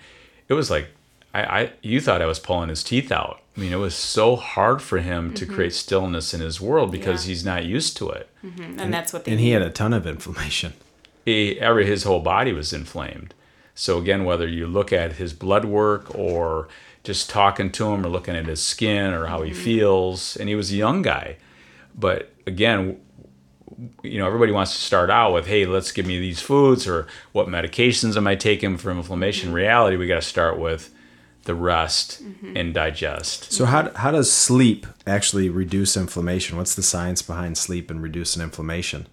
it 0.47 0.53
was 0.53 0.71
like 0.71 0.89
I, 1.33 1.43
I 1.43 1.71
you 1.81 2.01
thought 2.01 2.21
I 2.21 2.25
was 2.25 2.39
pulling 2.39 2.69
his 2.69 2.83
teeth 2.83 3.11
out. 3.11 3.41
I 3.55 3.59
mean, 3.59 3.71
it 3.71 3.77
was 3.77 3.93
so 3.93 4.35
hard 4.35 4.81
for 4.81 4.97
him 4.97 5.33
to 5.35 5.45
mm-hmm. 5.45 5.53
create 5.53 5.73
stillness 5.73 6.33
in 6.33 6.41
his 6.41 6.59
world 6.59 6.91
because 6.91 7.25
Yeah. 7.25 7.29
he's 7.29 7.45
not 7.45 7.65
used 7.65 7.95
to 7.97 8.09
it. 8.09 8.29
Mm-hmm. 8.43 8.79
and 8.79 8.93
that's 8.93 9.13
what 9.13 9.25
they 9.25 9.31
And 9.31 9.39
he 9.39 9.51
had 9.51 9.61
a 9.61 9.69
ton 9.69 9.93
of 9.93 10.07
inflammation. 10.07 10.73
he, 11.25 11.59
every 11.59 11.85
his 11.85 12.03
whole 12.03 12.19
body 12.19 12.51
was 12.51 12.73
inflamed. 12.73 13.33
So 13.75 13.97
again, 13.97 14.25
whether 14.25 14.47
you 14.47 14.67
look 14.67 14.91
at 14.91 15.13
his 15.13 15.33
blood 15.33 15.65
work 15.65 16.13
or 16.15 16.67
just 17.03 17.29
talking 17.29 17.71
to 17.71 17.91
him 17.91 18.05
or 18.05 18.09
looking 18.09 18.35
at 18.35 18.45
his 18.45 18.61
skin 18.61 19.13
or 19.13 19.27
how 19.27 19.41
he 19.41 19.51
mm-hmm. 19.51 19.61
feels, 19.61 20.35
and 20.37 20.49
he 20.49 20.55
was 20.55 20.71
a 20.71 20.75
young 20.75 21.01
guy, 21.01 21.37
but 21.97 22.31
again, 22.47 22.99
you 24.03 24.19
know, 24.19 24.27
everybody 24.27 24.51
wants 24.51 24.73
to 24.73 24.81
start 24.81 25.09
out 25.09 25.33
with, 25.33 25.47
"Hey, 25.47 25.65
let's 25.65 25.91
give 25.91 26.05
me 26.05 26.19
these 26.19 26.39
foods 26.39 26.87
or 26.87 27.07
what 27.31 27.47
medications 27.47 28.15
am 28.15 28.27
I 28.27 28.35
taking 28.35 28.77
for 28.77 28.91
inflammation?" 28.91 29.49
In 29.49 29.55
reality, 29.55 29.97
we 29.97 30.07
got 30.07 30.15
to 30.15 30.21
start 30.21 30.59
with 30.59 30.93
the 31.43 31.55
rest 31.55 32.23
mm-hmm. 32.23 32.55
and 32.55 32.73
digest. 32.73 33.51
So 33.51 33.65
how 33.65 33.91
how 33.95 34.11
does 34.11 34.31
sleep 34.31 34.87
actually 35.05 35.49
reduce 35.49 35.97
inflammation? 35.97 36.57
What's 36.57 36.75
the 36.75 36.83
science 36.83 37.21
behind 37.21 37.57
sleep 37.57 37.91
and 37.91 38.01
reducing 38.01 38.41
inflammation? 38.41 39.07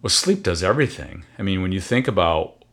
Well, 0.00 0.10
sleep 0.10 0.42
does 0.42 0.62
everything. 0.62 1.24
I 1.38 1.42
mean, 1.42 1.62
when 1.62 1.70
you 1.70 1.80
think 1.80 2.08
about 2.08 2.64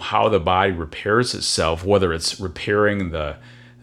how 0.00 0.28
the 0.30 0.40
body 0.40 0.72
repairs 0.72 1.34
itself, 1.34 1.84
whether 1.84 2.12
it's 2.12 2.40
repairing 2.40 3.10
the 3.10 3.36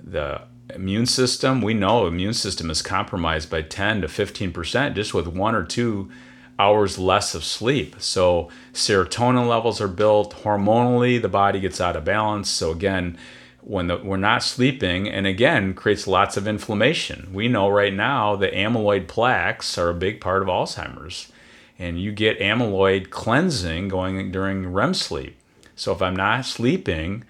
the 0.03 0.41
immune 0.74 1.06
system, 1.06 1.62
we 1.62 1.74
know 1.74 2.08
immune 2.08 2.34
system 2.34 2.70
is 2.70 2.82
compromised 2.82 3.50
by 3.50 3.62
10 3.62 4.01
to 4.01 4.08
15% 4.08 4.96
just 4.96 5.13
with 5.13 5.27
one 5.27 5.56
or 5.56 5.63
two 5.63 6.12
hours 6.60 6.98
less 6.98 7.36
of 7.36 7.44
sleep. 7.44 7.96
So 8.00 8.50
serotonin 8.74 9.48
levels 9.48 9.80
are 9.80 9.88
built, 9.88 10.36
hormonally 10.44 11.22
the 11.22 11.30
body 11.30 11.60
gets 11.60 11.80
out 11.80 11.96
of 11.96 12.06
balance. 12.06 12.50
So 12.50 12.72
again, 12.72 13.18
when 13.62 13.88
the, 13.88 13.98
we're 13.98 14.18
not 14.18 14.44
sleeping 14.44 15.10
and 15.10 15.28
again 15.28 15.74
creates 15.74 16.08
lots 16.08 16.38
of 16.38 16.48
inflammation. 16.48 17.30
We 17.34 17.48
know 17.48 17.70
right 17.70 17.94
now 17.94 18.36
the 18.36 18.48
amyloid 18.48 19.08
plaques 19.08 19.78
are 19.78 19.90
a 19.90 19.94
big 19.94 20.22
part 20.22 20.42
of 20.42 20.48
Alzheimer's 20.48 21.32
and 21.78 22.02
you 22.02 22.12
get 22.12 22.40
amyloid 22.40 23.10
cleansing 23.10 23.88
going 23.88 24.32
during 24.32 24.74
REM 24.74 24.94
sleep. 24.94 25.38
So 25.76 25.92
if 25.92 26.02
I'm 26.02 26.16
not 26.16 26.46
sleeping, 26.46 27.24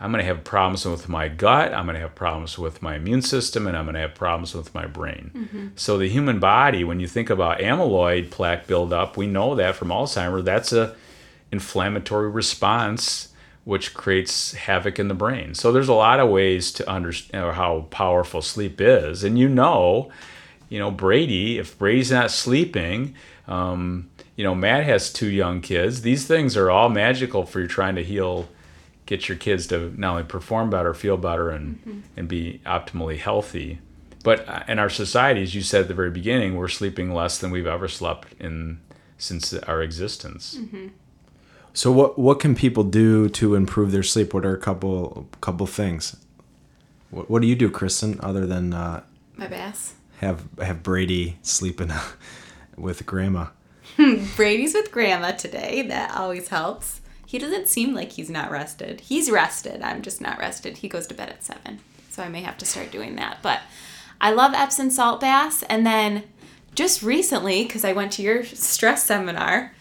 I'm 0.00 0.12
going 0.12 0.22
to 0.22 0.26
have 0.26 0.44
problems 0.44 0.84
with 0.84 1.08
my 1.08 1.28
gut, 1.28 1.74
I'm 1.74 1.86
going 1.86 1.94
to 1.94 2.00
have 2.00 2.14
problems 2.14 2.56
with 2.56 2.82
my 2.82 2.94
immune 2.96 3.22
system, 3.22 3.66
and 3.66 3.76
I'm 3.76 3.84
going 3.84 3.94
to 3.94 4.00
have 4.00 4.14
problems 4.14 4.54
with 4.54 4.72
my 4.72 4.86
brain. 4.86 5.72
So 5.76 5.98
the 5.98 6.08
human 6.08 6.38
body, 6.38 6.84
when 6.84 7.00
you 7.00 7.08
think 7.08 7.30
about 7.30 7.58
amyloid 7.58 8.30
plaque 8.30 8.66
buildup, 8.68 9.16
we 9.16 9.26
know 9.26 9.56
that 9.56 9.74
from 9.74 9.88
Alzheimer's, 9.88 10.44
that's 10.44 10.72
a 10.72 10.94
inflammatory 11.50 12.30
response 12.30 13.28
which 13.64 13.92
creates 13.92 14.54
havoc 14.54 14.98
in 14.98 15.08
the 15.08 15.14
brain. 15.14 15.54
So 15.54 15.72
there's 15.72 15.88
a 15.88 15.94
lot 15.94 16.20
of 16.20 16.30
ways 16.30 16.72
to 16.72 16.88
understand 16.88 17.54
how 17.54 17.86
powerful 17.90 18.40
sleep 18.40 18.80
is, 18.80 19.24
and 19.24 19.38
you 19.38 19.48
know, 19.48 20.10
you 20.68 20.78
know 20.78 20.90
Brady, 20.90 21.58
if 21.58 21.76
Brady's 21.76 22.10
not 22.10 22.30
sleeping, 22.30 23.14
um, 23.46 24.08
you 24.36 24.44
know 24.44 24.54
Matt 24.54 24.84
has 24.84 25.12
two 25.12 25.28
young 25.28 25.60
kids. 25.60 26.02
These 26.02 26.26
things 26.26 26.56
are 26.56 26.70
all 26.70 26.88
magical 26.88 27.44
for 27.44 27.60
you 27.60 27.66
trying 27.66 27.96
to 27.96 28.04
heal 28.04 28.48
get 29.08 29.26
your 29.26 29.38
kids 29.38 29.66
to 29.68 29.90
not 29.98 30.10
only 30.10 30.22
perform 30.22 30.68
better, 30.68 30.92
feel 30.92 31.16
better, 31.16 31.48
and 31.50 32.04
and 32.16 32.28
be 32.28 32.60
optimally 32.66 33.18
healthy. 33.18 33.78
But 34.22 34.46
uh, 34.46 34.64
in 34.68 34.78
our 34.78 34.90
society, 34.90 35.42
as 35.42 35.54
you 35.54 35.62
said 35.62 35.82
at 35.82 35.88
the 35.88 35.94
very 35.94 36.10
beginning, 36.10 36.56
we're 36.56 36.68
sleeping 36.68 37.14
less 37.14 37.38
than 37.38 37.50
we've 37.50 37.66
ever 37.66 37.88
slept 37.88 38.34
in 38.38 38.80
since 39.16 39.54
our 39.54 39.80
existence. 39.82 40.60
So 41.72 41.90
what 41.90 42.18
what 42.18 42.38
can 42.38 42.54
people 42.54 42.84
do 42.84 43.28
to 43.30 43.54
improve 43.54 43.90
their 43.92 44.02
sleep? 44.02 44.34
What 44.34 44.44
are 44.44 44.54
a 44.54 44.60
couple 44.60 45.26
couple 45.40 45.66
things? 45.66 46.16
What, 47.10 47.30
what 47.30 47.40
do 47.40 47.48
you 47.48 47.56
do, 47.56 47.70
Kristen, 47.70 48.20
other 48.22 48.46
than 48.46 48.74
uh, 48.74 49.02
My 49.36 49.46
bass. 49.46 49.94
have 50.18 50.42
have 50.60 50.82
Brady 50.82 51.38
sleeping 51.42 51.90
with 52.76 53.06
grandma? 53.06 53.46
Brady's 54.36 54.74
with 54.74 54.92
grandma 54.92 55.30
today. 55.32 55.82
That 55.88 56.14
always 56.14 56.48
helps. 56.48 57.00
He 57.28 57.38
doesn't 57.38 57.68
seem 57.68 57.92
like 57.92 58.12
he's 58.12 58.30
not 58.30 58.50
rested. 58.50 59.02
He's 59.02 59.30
rested. 59.30 59.82
I'm 59.82 60.00
just 60.00 60.18
not 60.18 60.38
rested. 60.38 60.78
He 60.78 60.88
goes 60.88 61.06
to 61.08 61.14
bed 61.14 61.28
at 61.28 61.44
seven. 61.44 61.80
So 62.08 62.22
I 62.22 62.30
may 62.30 62.40
have 62.40 62.56
to 62.56 62.64
start 62.64 62.90
doing 62.90 63.16
that. 63.16 63.40
But 63.42 63.60
I 64.18 64.30
love 64.30 64.54
Epsom 64.54 64.88
salt 64.88 65.20
baths. 65.20 65.62
And 65.64 65.84
then 65.84 66.22
just 66.74 67.02
recently, 67.02 67.64
because 67.64 67.84
I 67.84 67.92
went 67.92 68.12
to 68.12 68.22
your 68.22 68.44
stress 68.44 69.04
seminar, 69.04 69.74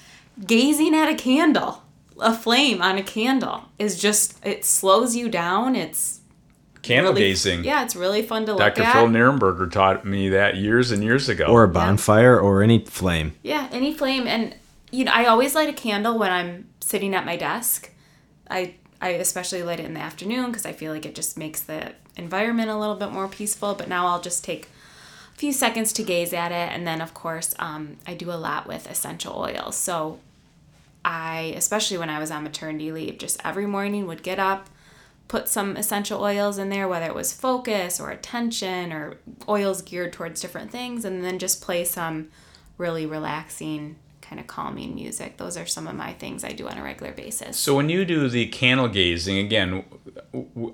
gazing 0.46 0.94
at 0.94 1.08
a 1.08 1.16
candle, 1.16 1.84
a 2.20 2.36
flame 2.36 2.82
on 2.82 2.98
a 2.98 3.04
candle 3.04 3.70
is 3.80 3.98
just, 3.98 4.46
it 4.46 4.66
slows 4.66 5.16
you 5.16 5.30
down. 5.30 5.77
It's 5.77 6.20
Candle 6.82 7.13
really, 7.13 7.27
gazing. 7.27 7.63
Yeah, 7.63 7.86
it's 7.86 7.96
really 7.96 8.24
fun 8.24 8.46
to 8.48 8.56
look 8.56 8.62
at. 8.62 8.75
Dr. 8.75 8.88
at. 8.88 8.94
Phil 8.94 9.08
Nierenberger 9.08 9.72
taught 9.72 10.04
me 10.06 10.27
that 10.27 10.58
years 10.58 10.92
and 10.92 11.01
years 11.01 11.30
ago. 11.30 11.46
Or 11.46 11.63
a 11.63 11.70
bonfire 11.70 12.38
or 12.38 12.62
any 12.62 12.80
flame? 12.84 13.36
Yeah, 13.42 13.70
any 13.72 13.94
flame, 13.94 14.27
and 14.27 14.54
you 14.92 15.06
know, 15.06 15.12
I 15.13 15.25
always 15.25 15.56
light 15.56 15.70
a 15.70 15.74
candle 15.74 16.18
when 16.18 16.32
I'm 16.32 16.68
sitting 16.88 17.13
at 17.13 17.25
my 17.25 17.36
desk. 17.36 17.91
I 18.50 18.75
I 19.01 19.10
especially 19.10 19.62
light 19.62 19.79
it 19.79 19.86
in 19.86 19.94
the 19.94 20.00
afternoon 20.00 20.48
because 20.48 20.65
I 20.65 20.72
feel 20.72 20.91
like 20.91 21.06
it 21.06 21.13
just 21.13 21.38
makes 21.38 21.62
the 21.62 21.94
environment 22.15 22.70
a 22.70 22.77
little 22.77 22.96
bit 22.96 23.12
more 23.12 23.27
peaceful. 23.27 23.75
But 23.75 23.89
now 23.89 24.08
I'll 24.08 24.22
just 24.22 24.44
take 24.44 24.70
a 25.36 25.38
few 25.38 25.51
seconds 25.51 25.94
to 25.94 26.03
gaze 26.03 26.34
at 26.34 26.51
it, 26.51 26.74
and 26.74 26.88
then 26.88 27.01
of 27.01 27.13
course, 27.13 27.53
um, 27.60 27.98
I 28.08 28.13
do 28.13 28.32
a 28.32 28.41
lot 28.48 28.67
with 28.67 28.89
essential 28.89 29.38
oils. 29.38 29.75
So 29.75 30.20
I, 31.03 31.53
especially 31.58 31.98
when 31.98 32.10
I 32.10 32.20
was 32.20 32.32
on 32.32 32.44
maternity 32.44 32.91
leave, 32.91 33.17
just 33.17 33.39
every 33.46 33.67
morning 33.67 34.08
would 34.08 34.24
get 34.24 34.39
up, 34.39 34.70
put 35.27 35.50
some 35.50 35.75
essential 35.75 36.24
oils 36.24 36.58
in 36.58 36.70
there, 36.70 36.88
whether 36.88 37.06
it 37.06 37.15
was 37.15 37.34
focus 37.34 38.00
or 38.00 38.10
attention 38.12 38.94
or 38.94 39.17
oils 39.48 39.82
geared 39.82 40.13
towards 40.13 40.41
different 40.41 40.72
things, 40.72 41.06
and 41.06 41.24
then 41.24 41.38
just 41.38 41.62
play 41.62 41.84
some 41.84 42.29
really 42.77 43.06
relaxing, 43.06 43.98
kind 44.27 44.39
of 44.39 44.48
calming 44.48 44.93
music. 44.96 45.38
Those 45.38 45.57
are 45.57 45.65
some 45.65 45.88
of 45.88 45.96
my 45.96 46.13
things 46.13 46.43
I 46.43 46.51
do 46.51 46.67
on 46.67 46.77
a 46.77 46.84
regular 46.84 47.13
basis. 47.13 47.57
So 47.57 47.75
when 47.75 47.89
you 47.89 48.03
do 48.03 48.27
the 48.27 48.48
candle 48.48 48.88
gazing, 48.88 49.38
again, 49.38 49.86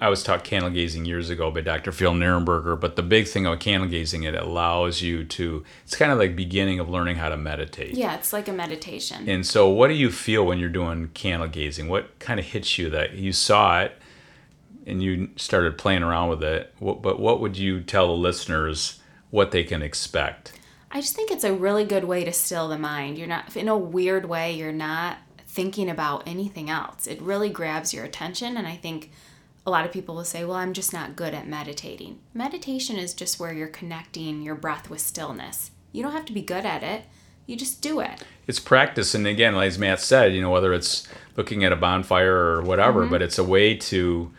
I 0.01 0.09
was 0.09 0.23
taught 0.23 0.43
candle 0.43 0.71
gazing 0.71 1.05
years 1.05 1.29
ago 1.29 1.51
by 1.51 1.61
Dr. 1.61 1.91
Phil 1.91 2.13
Nierenberger, 2.13 2.79
but 2.79 2.95
the 2.95 3.03
big 3.03 3.27
thing 3.27 3.45
about 3.45 3.59
candle 3.59 3.87
gazing, 3.89 4.23
it 4.23 4.35
allows 4.35 5.01
you 5.01 5.23
to, 5.25 5.63
it's 5.83 5.95
kind 5.95 6.11
of 6.11 6.17
like 6.17 6.35
beginning 6.35 6.79
of 6.79 6.89
learning 6.89 7.17
how 7.17 7.29
to 7.29 7.37
meditate. 7.37 7.93
yeah, 7.93 8.15
it's 8.15 8.33
like 8.33 8.47
a 8.47 8.53
meditation. 8.53 9.29
And 9.29 9.45
so 9.45 9.69
what 9.69 9.89
do 9.89 9.93
you 9.93 10.11
feel 10.11 10.45
when 10.45 10.57
you're 10.57 10.69
doing 10.69 11.09
candle 11.13 11.47
gazing? 11.47 11.89
What 11.89 12.17
kind 12.19 12.39
of 12.39 12.45
hits 12.47 12.77
you 12.77 12.89
that 12.89 13.13
you 13.13 13.31
saw 13.31 13.81
it 13.81 13.97
and 14.85 15.03
you 15.03 15.29
started 15.35 15.77
playing 15.77 16.01
around 16.03 16.29
with 16.29 16.43
it? 16.43 16.73
What, 16.79 17.01
but 17.01 17.19
what 17.19 17.39
would 17.39 17.57
you 17.57 17.81
tell 17.81 18.07
the 18.07 18.13
listeners 18.13 18.99
what 19.29 19.51
they 19.51 19.63
can 19.63 19.81
expect? 19.81 20.53
I 20.93 21.01
just 21.01 21.15
think 21.15 21.31
it's 21.31 21.43
a 21.43 21.53
really 21.53 21.83
good 21.85 22.03
way 22.03 22.23
to 22.23 22.31
still 22.31 22.67
the 22.69 22.77
mind. 22.77 23.17
You're 23.17 23.27
not, 23.27 23.55
in 23.57 23.67
a 23.67 23.77
weird 23.77 24.25
way, 24.27 24.53
you're 24.53 24.71
not 24.71 25.17
thinking 25.47 25.89
about 25.89 26.23
anything 26.27 26.69
else. 26.69 27.07
It 27.07 27.19
really 27.21 27.49
grabs 27.49 27.93
your 27.93 28.05
attention. 28.05 28.55
And 28.55 28.67
I 28.67 28.75
think 28.75 29.11
a 29.65 29.71
lot 29.71 29.85
of 29.85 29.91
people 29.91 30.13
will 30.15 30.23
say, 30.23 30.45
well, 30.45 30.55
I'm 30.55 30.71
just 30.73 30.93
not 30.93 31.15
good 31.15 31.33
at 31.33 31.47
meditating. 31.47 32.19
Meditation 32.33 32.97
is 32.97 33.13
just 33.15 33.39
where 33.39 33.51
you're 33.51 33.67
connecting 33.67 34.43
your 34.43 34.55
breath 34.55 34.89
with 34.89 35.01
stillness. 35.01 35.71
You 35.91 36.03
don't 36.03 36.11
have 36.11 36.25
to 36.25 36.33
be 36.33 36.41
good 36.43 36.65
at 36.65 36.83
it, 36.83 37.05
you 37.45 37.55
just 37.57 37.81
do 37.81 37.99
it. 37.99 38.23
it's 38.47 38.59
practice 38.59 39.13
and 39.13 39.27
again 39.27 39.53
like 39.53 39.67
as 39.67 39.77
matt 39.77 39.99
said 39.99 40.33
you 40.33 40.41
know 40.41 40.49
whether 40.49 40.73
it's 40.73 41.05
looking 41.35 41.61
at 41.65 41.73
a 41.73 41.75
bonfire 41.75 42.33
or 42.33 42.61
whatever 42.61 43.01
Mm-hmm. 43.01 43.11
but 43.11 43.21
it's 43.21 43.37
a 43.37 43.43
way 43.43 43.75
to 43.75 44.31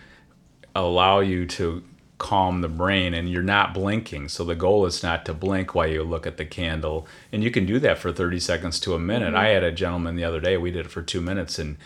allow 0.74 1.20
you 1.20 1.44
to 1.46 1.84
calm 2.18 2.60
the 2.60 2.68
brain 2.68 3.12
and 3.12 3.28
you're 3.28 3.42
not 3.42 3.74
blinking 3.74 4.28
so 4.28 4.44
the 4.44 4.54
goal 4.54 4.86
is 4.86 5.02
not 5.02 5.24
to 5.24 5.34
blink 5.34 5.74
while 5.74 5.86
you 5.88 6.02
look 6.02 6.26
at 6.26 6.36
the 6.36 6.44
candle 6.44 7.06
and 7.32 7.42
you 7.42 7.50
can 7.50 7.66
do 7.66 7.78
that 7.80 7.98
for 7.98 8.12
30 8.12 8.38
seconds 8.40 8.78
to 8.80 8.94
a 8.94 8.98
minute 8.98 9.28
Mm-hmm. 9.34 9.36
i 9.36 9.48
had 9.48 9.64
a 9.64 9.72
gentleman 9.72 10.14
the 10.14 10.24
other 10.24 10.40
day 10.40 10.56
we 10.56 10.70
did 10.70 10.86
it 10.86 10.92
for 10.92 11.02
two 11.02 11.20
minutes 11.20 11.58
and 11.58 11.76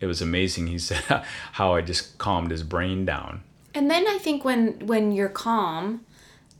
it 0.00 0.06
was 0.06 0.20
amazing 0.20 0.66
he 0.66 0.78
said 0.88 1.02
how 1.52 1.74
i 1.74 1.80
just 1.80 2.18
calmed 2.18 2.50
his 2.50 2.62
brain 2.64 3.04
down 3.04 3.42
And 3.74 3.88
then 3.90 4.06
I 4.08 4.18
think 4.18 4.44
when 4.44 4.86
when 4.86 5.12
you're 5.12 5.28
calm, 5.28 6.00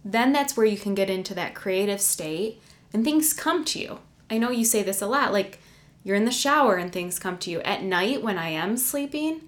then 0.04 0.32
that's 0.32 0.56
where 0.56 0.66
you 0.66 0.78
can 0.78 0.94
get 0.94 1.10
into 1.10 1.34
that 1.34 1.54
creative 1.54 2.00
state 2.00 2.60
and 2.92 3.02
things 3.04 3.32
come 3.34 3.64
to 3.64 3.78
you. 3.80 3.98
I 4.30 4.38
know 4.38 4.50
you 4.50 4.64
say 4.64 4.82
this 4.84 5.02
a 5.02 5.06
lot 5.06 5.32
like 5.32 5.58
you're 6.04 6.16
in 6.20 6.24
the 6.26 6.30
shower 6.44 6.76
and 6.76 6.92
things 6.92 7.18
come 7.18 7.36
to 7.38 7.50
you. 7.50 7.60
At 7.62 7.82
night 7.82 8.22
when 8.22 8.38
I 8.38 8.50
am 8.50 8.76
sleeping, 8.76 9.40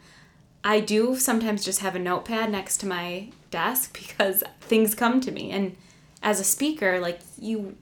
I 0.65 0.81
do 0.81 1.17
sometimes 1.17 1.65
just 1.65 1.81
have 1.81 1.95
a 1.95 1.99
notepad 2.00 2.50
next 2.50 2.79
to 2.79 2.87
my 2.87 3.29
desk 3.50 3.99
because 3.99 4.42
things 4.61 4.95
come 4.95 5.21
to 5.21 5.30
me 5.30 5.50
and 5.50 5.76
as 6.23 6.38
a 6.38 6.45
speaker 6.45 7.00
like 7.00 7.21
you 7.38 7.76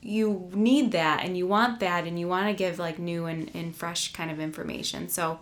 you 0.00 0.48
need 0.54 0.92
that 0.92 1.24
and 1.24 1.36
you 1.36 1.46
want 1.46 1.80
that 1.80 2.06
and 2.06 2.18
you 2.18 2.28
want 2.28 2.48
to 2.48 2.54
give 2.54 2.78
like 2.78 2.98
new 2.98 3.26
and, 3.26 3.50
and 3.54 3.74
fresh 3.74 4.12
kind 4.12 4.30
of 4.30 4.38
information. 4.38 5.08
So 5.08 5.40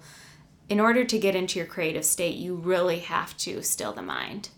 in 0.69 0.81
order 0.81 1.05
to 1.05 1.19
get 1.19 1.35
into 1.37 1.59
your 1.59 1.67
creative 1.67 2.05
state, 2.05 2.37
you 2.37 2.55
really 2.55 3.01
have 3.01 3.37
to 3.39 3.63
still 3.63 3.93
the 3.93 4.03
mind. 4.03 4.49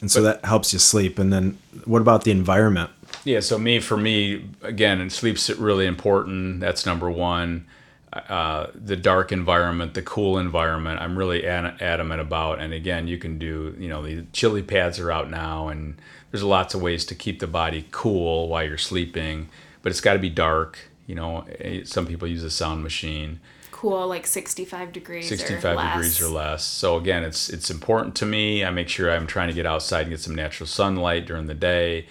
And 0.00 0.10
so 0.10 0.20
that 0.22 0.44
helps 0.44 0.72
you 0.72 0.78
sleep. 0.78 1.18
And 1.18 1.32
then 1.32 1.58
what 1.86 2.02
about 2.02 2.24
the 2.24 2.30
environment? 2.30 2.90
Yeah, 3.24 3.40
so 3.40 3.58
me 3.58 3.80
for 3.80 3.96
me 3.96 4.50
again, 4.62 5.00
and 5.00 5.10
sleep's 5.10 5.48
really 5.48 5.86
important. 5.86 6.60
That's 6.60 6.84
number 6.84 7.10
one. 7.10 7.66
Uh, 8.12 8.68
the 8.74 8.96
dark 8.96 9.30
environment, 9.32 9.94
the 9.94 10.02
cool 10.02 10.38
environment, 10.38 11.00
I'm 11.00 11.18
really 11.18 11.46
ad- 11.46 11.82
adamant 11.82 12.20
about. 12.20 12.60
And 12.60 12.72
again, 12.72 13.08
you 13.08 13.18
can 13.18 13.38
do, 13.38 13.74
you 13.78 13.88
know, 13.88 14.02
the 14.02 14.24
chili 14.32 14.62
pads 14.62 14.98
are 14.98 15.10
out 15.10 15.28
now, 15.28 15.68
and 15.68 16.00
there's 16.30 16.42
lots 16.42 16.74
of 16.74 16.80
ways 16.80 17.04
to 17.06 17.14
keep 17.14 17.40
the 17.40 17.46
body 17.46 17.86
cool 17.90 18.48
while 18.48 18.64
you're 18.64 18.78
sleeping. 18.78 19.48
But 19.82 19.90
it's 19.90 20.00
got 20.00 20.14
to 20.14 20.18
be 20.18 20.30
dark. 20.30 20.78
You 21.06 21.14
know, 21.16 21.44
eh, 21.58 21.82
some 21.84 22.06
people 22.06 22.26
use 22.26 22.42
a 22.42 22.50
sound 22.50 22.82
machine. 22.82 23.40
Cool, 23.76 24.06
like 24.08 24.26
65 24.26 24.92
degrees. 24.92 25.28
65 25.28 25.64
or 25.64 25.76
less. 25.76 25.92
degrees 25.92 26.22
or 26.22 26.28
less. 26.28 26.64
So 26.64 26.96
again, 26.96 27.22
it's 27.22 27.50
it's 27.50 27.70
important 27.70 28.14
to 28.16 28.26
me. 28.26 28.64
I 28.64 28.70
make 28.70 28.88
sure 28.88 29.10
I'm 29.10 29.26
trying 29.26 29.48
to 29.48 29.54
get 29.54 29.66
outside 29.66 30.02
and 30.02 30.10
get 30.10 30.20
some 30.20 30.34
natural 30.34 30.66
sunlight 30.66 31.26
during 31.26 31.46
the 31.46 31.54
day. 31.54 32.06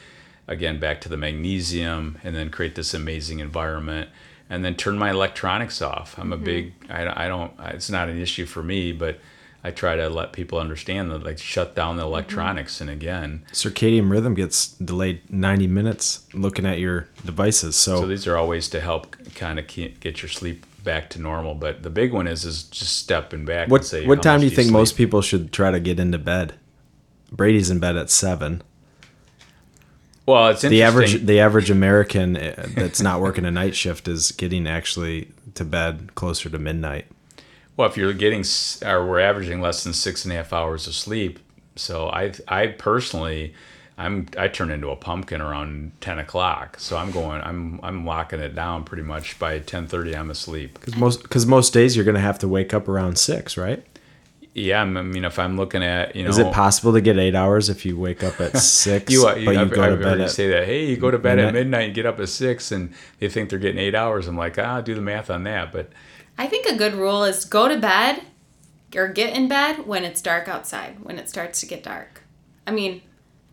Again, 0.48 0.80
back 0.80 1.02
to 1.02 1.10
the 1.10 1.18
magnesium, 1.18 2.20
and 2.24 2.36
then 2.36 2.52
create 2.52 2.75
this 2.75 2.94
amazing 2.94 3.40
environment, 3.40 4.12
and 4.50 4.64
then 4.64 4.75
turn 4.75 4.98
my 4.98 5.10
electronics 5.10 5.82
off. 5.82 6.18
I'm 6.18 6.32
a 6.34 6.38
big. 6.38 6.74
I, 6.90 7.25
I 7.25 7.28
don't. 7.28 7.52
It's 7.60 7.90
not 7.90 8.10
an 8.10 8.20
issue 8.20 8.46
for 8.46 8.62
me, 8.64 8.92
but 8.92 9.20
I 9.64 9.72
try 9.72 9.96
to 9.96 10.10
let 10.10 10.32
people 10.34 10.60
understand 10.60 11.10
that 11.12 11.24
like 11.24 11.40
shut 11.40 11.75
down 11.75 11.98
the 11.98 12.04
Mm-hmm. 12.04 12.12
electronics 12.14 12.82
and 12.82 12.90
again 12.90 13.44
Circadian 13.52 14.12
rhythm 14.12 14.36
gets 14.36 14.68
delayed 14.74 15.22
90 15.32 15.66
minutes 15.66 16.28
looking 16.34 16.66
at 16.68 16.78
your 16.78 17.08
devices. 17.25 17.75
So, 17.75 18.02
So 18.02 18.08
these 18.08 18.28
are 18.28 18.38
all 18.38 18.48
ways 18.48 18.70
to 18.70 18.80
help 18.80 19.16
kind 19.34 19.58
of 19.58 19.66
get 19.68 20.22
your 20.22 20.30
sleep 20.30 20.66
back 20.84 21.10
to 21.12 21.20
normal. 21.20 21.56
But 21.56 21.82
the 21.82 21.90
big 21.90 22.14
one 22.14 22.28
is 22.28 22.46
is 22.46 22.64
just 22.66 22.96
stepping 22.98 23.44
back. 23.46 23.70
what 23.70 23.82
and 23.82 23.88
say, 23.88 24.06
what 24.06 24.20
how 24.20 24.22
time 24.22 24.34
much 24.36 24.42
do 24.42 24.46
you 24.46 24.56
think 24.56 24.72
most 24.72 24.96
people 24.96 25.22
should 25.24 25.52
try 25.52 25.72
to 25.72 25.80
get 25.80 26.00
into 26.00 26.20
bed? 26.20 26.54
Brady's 27.32 27.72
in 27.72 27.80
bed 27.80 27.98
at 27.98 28.12
7. 28.12 28.62
Well, 30.25 30.50
it's 30.50 30.62
The 30.62 30.84
average 30.84 31.25
the 31.25 31.39
average 31.39 31.70
American 31.70 32.36
uh, 32.36 32.67
that's 32.75 33.01
not 33.01 33.22
working 33.22 33.46
a 33.46 33.51
night 33.51 33.75
shift 33.75 34.08
is 34.08 34.32
getting 34.32 34.67
actually 34.67 35.29
to 35.53 35.63
bed 35.63 36.15
closer 36.15 36.50
to 36.50 36.58
midnight. 36.58 37.05
Well, 37.77 37.88
if 37.89 37.98
you're 37.98 38.13
getting 38.13 38.44
or 38.84 39.05
we're 39.05 39.20
averaging 39.20 39.62
less 39.62 39.84
than 39.84 39.94
six 39.94 40.25
and 40.25 40.34
a 40.34 40.38
half 40.38 40.53
hours 40.53 40.88
of 40.88 40.96
sleep, 40.96 41.39
so 41.75 42.10
I 42.10 42.34
I 42.48 42.67
personally. 42.67 43.53
I'm 43.98 44.27
I 44.38 44.50
turn 44.50 44.72
into 44.72 44.89
a 44.89 44.96
pumpkin 44.98 45.39
around 45.39 45.94
ten 46.01 46.20
o'clock, 46.20 46.79
so 46.82 46.98
I'm 46.98 47.12
going. 47.12 47.41
I'm 47.41 47.79
I'm 47.82 48.05
locking 48.05 48.41
it 48.41 48.53
down 48.53 48.84
pretty 48.84 49.03
much 49.03 49.39
by 49.39 49.60
ten 49.60 49.88
thirty. 49.88 50.13
I'm 50.13 50.29
asleep. 50.29 50.82
Cuz 50.82 50.98
most 50.98 51.29
cuz 51.29 51.46
most 51.46 51.72
days 51.72 51.96
you're 51.96 52.03
going 52.03 52.15
to 52.15 52.22
have 52.22 52.39
to 52.39 52.48
wake 52.50 52.74
up 52.74 52.89
around 52.89 53.17
6, 53.17 53.55
right? 53.55 53.86
Yeah, 54.58 54.82
I 54.84 54.86
mean, 54.86 55.26
if 55.26 55.38
I'm 55.38 55.58
looking 55.58 55.84
at 55.84 56.16
you 56.16 56.24
know, 56.24 56.30
Is 56.30 56.38
it 56.38 56.54
possible 56.54 56.94
to 56.94 57.02
get 57.02 57.18
8 57.18 57.36
hours 57.36 57.70
if 57.70 57.86
you 57.86 58.00
wake 58.00 58.24
up 58.24 58.40
at 58.40 58.58
6 58.58 59.12
You, 59.12 59.24
but 59.24 59.42
you, 59.42 59.52
you 59.52 59.60
I've, 59.60 59.70
go 59.70 59.86
to 59.86 59.92
I've 59.92 60.00
bed 60.00 60.08
heard 60.08 60.18
you 60.20 60.24
at 60.24 60.32
say 60.32 60.48
that. 60.48 60.66
Hey, 60.66 60.86
you 60.86 60.96
go 60.96 61.12
to 61.12 61.20
bed 61.20 61.40
at 61.40 61.48
midnight? 61.48 61.54
midnight 61.60 61.86
and 61.88 61.94
get 61.94 62.06
up 62.06 62.22
at 62.22 62.30
six, 62.30 62.72
and 62.72 62.94
they 63.20 63.28
think 63.28 63.50
they're 63.50 63.60
getting 63.60 63.80
eight 63.80 63.94
hours. 63.96 64.28
I'm 64.30 64.38
like, 64.38 64.58
ah, 64.58 64.80
do 64.80 64.96
the 64.96 65.02
math 65.02 65.30
on 65.30 65.44
that. 65.44 65.74
But 65.74 65.90
I 66.38 66.48
think 66.48 66.68
a 66.68 66.76
good 66.78 66.94
rule 66.94 67.26
is 67.26 67.44
go 67.44 67.68
to 67.68 67.78
bed 67.78 68.22
or 68.96 69.10
get 69.10 69.36
in 69.36 69.50
bed 69.50 69.86
when 69.86 70.06
it's 70.06 70.22
dark 70.22 70.48
outside, 70.48 71.04
when 71.04 71.20
it 71.20 71.28
starts 71.28 71.60
to 71.60 71.66
get 71.66 71.84
dark. 71.84 72.22
I 72.66 72.72
mean, 72.72 73.02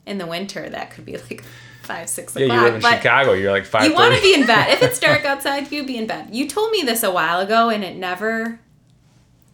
in 0.06 0.18
the 0.18 0.26
winter, 0.26 0.70
that 0.70 0.92
could 0.92 1.04
be 1.04 1.16
like 1.16 1.42
five, 1.82 2.08
six 2.08 2.36
yeah, 2.36 2.44
o'clock. 2.44 2.58
you 2.58 2.64
live 2.64 2.74
in 2.76 2.80
but 2.80 2.96
Chicago. 2.98 3.32
You're 3.32 3.50
like 3.50 3.64
five. 3.64 3.84
you 3.90 3.94
want 3.94 4.14
to 4.14 4.22
be 4.22 4.34
in 4.34 4.46
bed. 4.46 4.70
If 4.70 4.82
it's 4.84 5.00
dark 5.00 5.24
outside, 5.24 5.72
you 5.72 5.84
be 5.84 5.96
in 5.96 6.06
bed. 6.06 6.28
You 6.32 6.48
told 6.48 6.70
me 6.70 6.82
this 6.82 7.02
a 7.02 7.10
while 7.10 7.40
ago, 7.40 7.70
and 7.70 7.82
it 7.82 7.96
never 7.96 8.60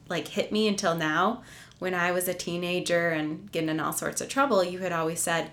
like 0.08 0.28
hit 0.28 0.52
me 0.52 0.68
until 0.68 0.94
now. 0.94 1.42
When 1.78 1.94
I 1.94 2.10
was 2.10 2.26
a 2.26 2.34
teenager 2.34 3.10
and 3.10 3.50
getting 3.52 3.68
in 3.68 3.78
all 3.78 3.92
sorts 3.92 4.20
of 4.20 4.28
trouble, 4.28 4.64
you 4.64 4.80
had 4.80 4.92
always 4.92 5.20
said, 5.20 5.50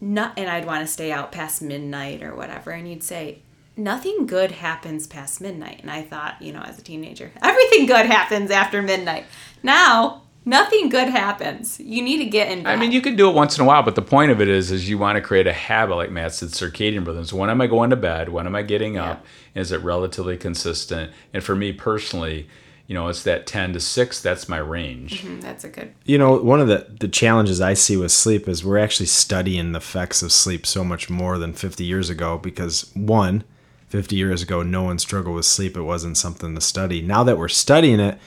"Not," 0.00 0.34
and 0.36 0.48
I'd 0.50 0.66
want 0.66 0.86
to 0.86 0.92
stay 0.92 1.10
out 1.10 1.32
past 1.32 1.62
midnight 1.62 2.22
or 2.22 2.34
whatever, 2.34 2.70
and 2.70 2.88
you'd 2.88 3.02
say, 3.02 3.38
"Nothing 3.76 4.26
good 4.26 4.50
happens 4.52 5.06
past 5.06 5.40
midnight." 5.40 5.80
And 5.80 5.90
I 5.90 6.02
thought, 6.02 6.40
you 6.42 6.52
know, 6.52 6.62
as 6.62 6.78
a 6.78 6.82
teenager, 6.82 7.32
everything 7.42 7.86
good 7.86 8.06
happens 8.06 8.50
after 8.50 8.82
midnight. 8.82 9.24
Now, 9.62 10.22
nothing 10.48 10.88
good 10.88 11.08
happens. 11.08 11.78
You 11.78 12.02
need 12.02 12.18
to 12.18 12.24
get 12.24 12.50
in 12.50 12.64
bed. 12.64 12.70
I 12.70 12.80
mean, 12.80 12.90
you 12.90 13.00
can 13.00 13.16
do 13.16 13.28
it 13.28 13.34
once 13.34 13.56
in 13.56 13.64
a 13.64 13.66
while, 13.66 13.82
but 13.82 13.94
the 13.94 14.02
point 14.02 14.30
of 14.30 14.40
it 14.40 14.48
is, 14.48 14.70
is 14.70 14.88
you 14.88 14.98
want 14.98 15.16
to 15.16 15.22
create 15.22 15.46
a 15.46 15.52
habit, 15.52 15.94
like 15.94 16.10
Matt 16.10 16.34
said, 16.34 16.50
circadian 16.50 17.06
rhythms. 17.06 17.32
When 17.32 17.50
am 17.50 17.60
I 17.60 17.66
going 17.66 17.90
to 17.90 17.96
bed? 17.96 18.30
When 18.30 18.46
am 18.46 18.54
I 18.54 18.62
getting 18.62 18.96
up? 18.96 19.24
Is 19.54 19.72
it 19.72 19.82
relatively 19.82 20.36
consistent? 20.36 21.12
And 21.32 21.44
for 21.44 21.54
me 21.54 21.72
personally, 21.72 22.48
you 22.88 22.94
know, 22.94 23.06
it's 23.06 23.22
that 23.22 23.46
ten 23.46 23.72
to 23.74 23.80
six. 23.80 24.20
That's 24.20 24.48
my 24.48 24.56
range. 24.56 25.22
Mm, 25.22 25.40
That's 25.42 25.62
a 25.62 25.68
good. 25.68 25.94
You 26.04 26.18
know, 26.18 26.36
one 26.38 26.60
of 26.60 26.66
the, 26.68 26.86
the 26.98 27.06
challenges 27.06 27.60
I 27.60 27.74
see 27.74 27.96
with 27.96 28.10
sleep 28.10 28.48
is 28.48 28.64
we're 28.64 28.78
actually 28.78 29.06
studying 29.06 29.70
the 29.72 29.78
effects 29.78 30.22
of 30.22 30.32
sleep 30.32 30.66
so 30.66 30.82
much 30.82 31.08
more 31.08 31.38
than 31.38 31.52
50 31.52 31.84
years 31.84 32.08
ago 32.10 32.38
because, 32.38 32.90
one, 32.94 33.44
50 33.90 34.16
years 34.16 34.42
ago, 34.42 34.62
no 34.62 34.82
one 34.82 34.98
struggled 34.98 35.36
with 35.36 35.44
sleep. 35.44 35.76
It 35.76 35.82
wasn't 35.82 36.16
something 36.16 36.54
to 36.54 36.60
study. 36.60 37.02
Now 37.02 37.22
that 37.24 37.38
we're 37.38 37.48
studying 37.48 38.00
it, 38.00 38.18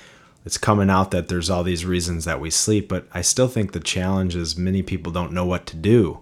it's 0.46 0.58
coming 0.58 0.90
out 0.90 1.12
that 1.12 1.28
there's 1.28 1.50
all 1.50 1.64
these 1.64 1.86
reasons 1.86 2.26
that 2.26 2.40
we 2.40 2.50
sleep, 2.50 2.88
but 2.88 3.08
I 3.14 3.22
still 3.22 3.48
think 3.48 3.72
the 3.74 3.80
challenge 3.80 4.36
is 4.36 4.58
many 4.58 4.82
people 4.82 5.12
don't 5.12 5.34
know 5.34 5.46
what 5.46 5.66
to 5.68 5.76
do. 5.76 6.20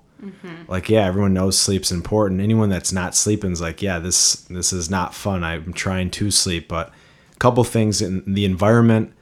Like, 0.67 0.89
yeah, 0.89 1.05
everyone 1.05 1.33
knows 1.33 1.57
sleep's 1.57 1.93
important. 1.93 2.41
Anyone 2.41 2.69
that's 2.69 2.91
not 2.91 3.15
sleeping 3.15 3.53
is 3.53 3.61
like, 3.61 3.81
yeah, 3.81 3.99
this 3.99 4.35
this 4.49 4.73
is 4.73 4.89
not 4.89 5.13
fun. 5.13 5.45
I'm 5.45 5.71
trying 5.71 6.11
to 6.11 6.29
sleep, 6.31 6.67
but 6.67 6.89
a 6.89 6.91
couple 7.39 7.63
things 7.63 8.01
in 8.01 8.33
the 8.33 8.45
environment, 8.45 9.13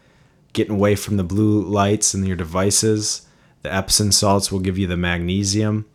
getting 0.54 0.76
away 0.76 0.96
from 0.96 1.18
the 1.18 1.24
blue 1.24 1.62
lights 1.62 2.14
and 2.14 2.28
your 2.28 2.36
devices. 2.36 3.26
The 3.62 3.74
Epsom 3.74 4.12
salts 4.12 4.52
will 4.52 4.60
give 4.60 4.78
you 4.78 4.88
the 4.88 4.98
magnesium. 4.98 5.86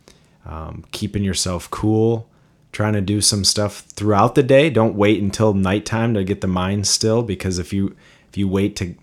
Um, 0.44 0.84
keeping 0.90 1.22
yourself 1.22 1.70
cool, 1.70 2.28
trying 2.72 2.94
to 2.94 3.00
do 3.00 3.20
some 3.20 3.44
stuff 3.44 3.80
throughout 3.80 4.34
the 4.34 4.42
day. 4.42 4.70
Don't 4.70 4.96
wait 4.96 5.22
until 5.22 5.54
nighttime 5.54 6.14
to 6.14 6.24
get 6.24 6.40
the 6.40 6.48
mind 6.48 6.88
still 6.88 7.22
because 7.22 7.60
if 7.60 7.72
you 7.72 7.94
if 8.28 8.36
you 8.36 8.48
wait 8.48 8.74
to 8.76 8.94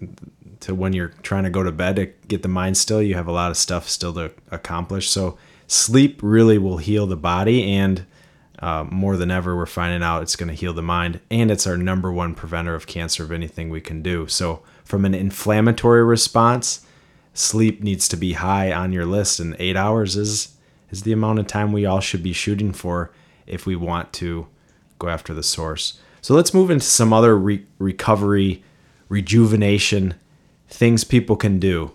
to 0.61 0.75
when 0.75 0.91
you're 0.91 1.13
trying 1.23 1.43
to 1.43 1.49
go 1.49 1.63
to 1.63 1.71
bed 1.71 1.95
to 1.95 2.07
get 2.27 2.41
the 2.41 2.49
mind 2.49 2.77
still, 2.77 3.01
you 3.01 3.15
have 3.15 3.27
a 3.27 3.31
lot 3.31 3.51
of 3.51 3.57
stuff 3.57 3.87
still 3.87 4.13
to 4.13 4.31
accomplish. 4.51 5.09
So 5.09 5.37
sleep 5.67 6.19
really 6.21 6.57
will 6.57 6.77
heal 6.77 7.07
the 7.07 7.15
body 7.15 7.71
and 7.71 8.05
uh, 8.61 8.85
more 8.89 9.15
than 9.15 9.31
ever, 9.31 9.55
we're 9.55 9.65
finding 9.65 10.03
out 10.03 10.21
it's 10.21 10.35
going 10.35 10.49
to 10.49 10.55
heal 10.55 10.73
the 10.73 10.81
mind, 10.81 11.21
and 11.31 11.49
it's 11.49 11.65
our 11.65 11.77
number 11.77 12.11
one 12.11 12.35
preventer 12.35 12.75
of 12.75 12.87
cancer 12.87 13.23
of 13.23 13.31
anything 13.31 13.69
we 13.69 13.79
can 13.79 14.01
do. 14.01 14.27
So, 14.27 14.61
from 14.83 15.05
an 15.05 15.13
inflammatory 15.13 16.03
response, 16.03 16.85
sleep 17.33 17.81
needs 17.81 18.07
to 18.09 18.17
be 18.17 18.33
high 18.33 18.73
on 18.73 18.91
your 18.91 19.05
list, 19.05 19.39
and 19.39 19.55
eight 19.59 19.77
hours 19.77 20.17
is 20.17 20.55
is 20.91 21.03
the 21.03 21.13
amount 21.13 21.39
of 21.39 21.47
time 21.47 21.71
we 21.71 21.85
all 21.85 21.99
should 21.99 22.23
be 22.23 22.33
shooting 22.33 22.73
for 22.73 23.11
if 23.45 23.65
we 23.65 23.75
want 23.75 24.11
to 24.11 24.47
go 24.97 25.07
after 25.07 25.33
the 25.33 25.43
source. 25.43 25.99
So, 26.21 26.33
let's 26.33 26.53
move 26.53 26.69
into 26.69 26.85
some 26.85 27.13
other 27.13 27.37
re- 27.37 27.65
recovery, 27.77 28.61
rejuvenation 29.07 30.15
things 30.67 31.05
people 31.05 31.37
can 31.37 31.59
do. 31.59 31.91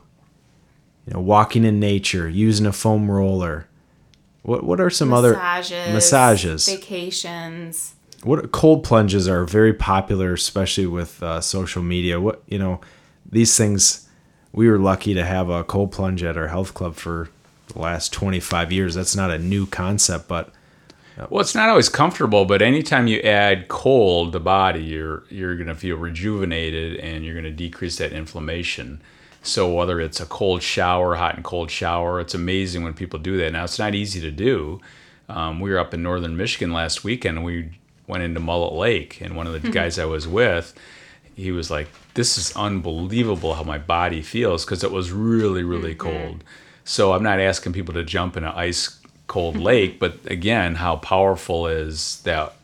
You 1.07 1.13
know, 1.13 1.21
walking 1.21 1.65
in 1.65 1.79
nature, 1.79 2.27
using 2.27 2.65
a 2.65 2.73
foam 2.73 3.11
roller. 3.11 3.69
What 4.45 4.63
what 4.63 4.79
are 4.79 4.91
some 4.91 5.13
other 5.13 5.33
massages, 5.33 5.93
massages? 5.93 6.69
vacations. 6.69 7.95
what 8.25 8.53
cold 8.53 8.85
plunges 8.85 9.27
are 9.27 9.45
very 9.45 9.73
popular, 9.73 10.35
especially 10.35 10.87
with 10.87 11.23
uh, 11.23 11.41
social 11.41 11.83
media. 11.83 12.21
What 12.21 12.43
you 12.47 12.59
know, 12.59 12.81
these 13.29 13.57
things. 13.57 14.07
We 14.53 14.69
were 14.69 14.79
lucky 14.79 15.15
to 15.15 15.25
have 15.25 15.49
a 15.49 15.65
cold 15.65 15.91
plunge 15.91 16.23
at 16.23 16.37
our 16.37 16.47
health 16.47 16.75
club 16.75 16.95
for 16.95 17.29
the 17.73 17.81
last 17.81 18.13
25 18.13 18.71
years. 18.71 18.95
That's 18.95 19.17
not 19.17 19.33
a 19.33 19.39
new 19.39 19.67
concept, 19.67 20.29
but 20.29 20.53
Well, 21.29 21.41
it's 21.41 21.57
not 21.57 21.69
always 21.69 21.89
comfortable, 21.89 22.45
but 22.45 22.63
anytime 22.63 23.09
you 23.09 23.19
add 23.21 23.67
cold 23.67 24.29
to 24.29 24.39
the 24.39 24.45
body, 24.45 24.85
you're 24.85 25.25
you're 25.31 25.57
gonna 25.57 25.75
feel 25.75 25.97
rejuvenated 25.97 27.01
and 27.01 27.25
you're 27.25 27.35
gonna 27.35 27.51
decrease 27.51 27.97
that 27.97 28.13
inflammation. 28.13 29.01
So 29.45 29.71
whether 29.71 30.01
it's 30.01 30.21
a 30.21 30.27
cold 30.27 30.63
shower, 30.63 31.15
hot 31.17 31.37
and 31.37 31.45
cold 31.45 31.71
shower, 31.71 32.19
it's 32.19 32.35
amazing 32.35 32.83
when 32.83 32.95
people 32.95 33.19
do 33.19 33.37
that. 33.37 33.53
Now 33.53 33.65
it's 33.65 33.79
not 33.79 33.95
easy 33.95 34.21
to 34.23 34.31
do. 34.31 34.81
Um, 35.29 35.61
we 35.61 35.71
were 35.71 35.79
up 35.79 35.93
in 35.93 36.03
northern 36.03 36.37
Michigan 36.37 36.73
last 36.73 37.05
weekend. 37.05 37.37
and 37.37 37.45
We 37.45 37.79
went 38.07 38.23
into 38.23 38.41
Mullet 38.41 38.73
Lake, 38.73 39.21
and 39.21 39.37
one 39.37 39.47
of 39.47 39.53
the 39.53 39.61
mm-hmm. 39.61 39.71
guys 39.71 39.99
I 39.99 40.07
was 40.07 40.27
with, 40.27 40.75
he 41.37 41.53
was 41.53 41.71
like, 41.71 41.89
"This 42.15 42.39
is 42.39 42.57
unbelievable 42.57 43.55
how 43.55 43.65
my 43.65 43.79
body 43.79 44.23
feels," 44.23 44.65
because 44.65 44.83
it 44.83 44.91
was 44.91 45.13
really, 45.13 45.63
really 45.63 45.95
mm-hmm. 45.95 46.09
cold. 46.09 46.45
So 46.85 47.13
I'm 47.13 47.23
not 47.23 47.39
asking 47.39 47.75
people 47.75 47.95
to 47.95 48.05
jump 48.05 48.37
in 48.37 48.45
an 48.45 48.53
ice 48.55 48.99
cold 49.27 49.57
mm-hmm. 49.57 49.65
lake, 49.65 50.01
but 50.01 50.19
again, 50.27 50.77
how 50.77 50.97
powerful 50.97 51.67
is 51.67 52.21
that 52.23 52.55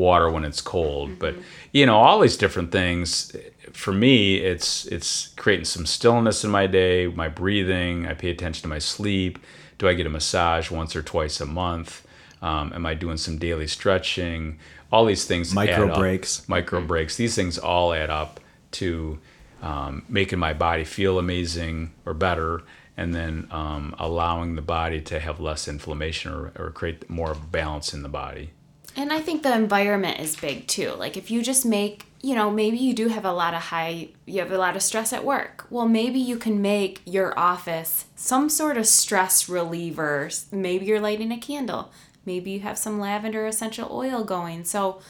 water 0.00 0.30
when 0.30 0.44
it's 0.44 0.60
cold? 0.60 1.18
But 1.18 1.34
you 1.72 1.86
know, 1.86 1.96
all 1.96 2.20
these 2.20 2.36
different 2.36 2.72
things. 2.72 3.36
For 3.72 3.92
me, 3.92 4.36
it's 4.36 4.86
it's 4.86 5.28
creating 5.36 5.66
some 5.66 5.86
stillness 5.86 6.42
in 6.42 6.50
my 6.50 6.66
day, 6.66 7.06
my 7.06 7.28
breathing. 7.28 8.06
I 8.06 8.14
pay 8.14 8.30
attention 8.30 8.62
to 8.62 8.68
my 8.68 8.80
sleep. 8.80 9.38
Do 9.78 9.88
I 9.88 9.94
get 9.94 10.06
a 10.06 10.10
massage 10.10 10.70
once 10.70 10.96
or 10.96 11.02
twice 11.02 11.40
a 11.40 11.46
month? 11.46 12.06
Um, 12.42 12.72
am 12.74 12.86
I 12.86 12.94
doing 12.94 13.16
some 13.16 13.38
daily 13.38 13.66
stretching? 13.66 14.58
All 14.90 15.04
these 15.04 15.24
things. 15.24 15.54
Micro 15.54 15.84
add 15.84 15.90
up. 15.90 15.98
breaks. 15.98 16.48
Micro 16.48 16.80
breaks. 16.80 17.16
These 17.16 17.34
things 17.34 17.58
all 17.58 17.92
add 17.92 18.10
up 18.10 18.40
to 18.72 19.18
um, 19.62 20.04
making 20.08 20.38
my 20.38 20.52
body 20.52 20.84
feel 20.84 21.18
amazing 21.18 21.92
or 22.06 22.14
better, 22.14 22.62
and 22.96 23.14
then 23.14 23.46
um, 23.50 23.94
allowing 23.98 24.56
the 24.56 24.62
body 24.62 25.00
to 25.02 25.20
have 25.20 25.40
less 25.40 25.68
inflammation 25.68 26.32
or, 26.32 26.52
or 26.58 26.70
create 26.70 27.08
more 27.08 27.34
balance 27.34 27.94
in 27.94 28.02
the 28.02 28.08
body. 28.08 28.50
And 28.96 29.12
I 29.12 29.20
think 29.20 29.42
the 29.42 29.54
environment 29.54 30.20
is 30.20 30.36
big 30.36 30.66
too. 30.66 30.92
Like 30.92 31.16
if 31.16 31.30
you 31.30 31.42
just 31.42 31.64
make, 31.64 32.06
you 32.22 32.34
know, 32.34 32.50
maybe 32.50 32.76
you 32.76 32.92
do 32.92 33.08
have 33.08 33.24
a 33.24 33.32
lot 33.32 33.54
of 33.54 33.62
high, 33.62 34.08
you 34.26 34.40
have 34.40 34.52
a 34.52 34.58
lot 34.58 34.76
of 34.76 34.82
stress 34.82 35.12
at 35.12 35.24
work. 35.24 35.66
Well, 35.70 35.88
maybe 35.88 36.18
you 36.18 36.36
can 36.36 36.60
make 36.60 37.00
your 37.04 37.38
office 37.38 38.06
some 38.16 38.48
sort 38.48 38.76
of 38.76 38.86
stress 38.86 39.48
reliever. 39.48 40.28
Maybe 40.50 40.86
you're 40.86 41.00
lighting 41.00 41.32
a 41.32 41.38
candle. 41.38 41.90
Maybe 42.26 42.50
you 42.50 42.60
have 42.60 42.78
some 42.78 43.00
lavender 43.00 43.46
essential 43.46 43.88
oil 43.90 44.24
going. 44.24 44.64
So 44.64 45.00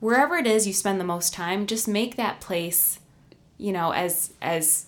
wherever 0.00 0.36
it 0.36 0.46
is 0.46 0.66
you 0.66 0.72
spend 0.72 1.00
the 1.00 1.04
most 1.04 1.32
time, 1.32 1.66
just 1.66 1.88
make 1.88 2.16
that 2.16 2.40
place, 2.40 2.98
you 3.58 3.72
know, 3.72 3.92
as 3.92 4.32
as 4.40 4.86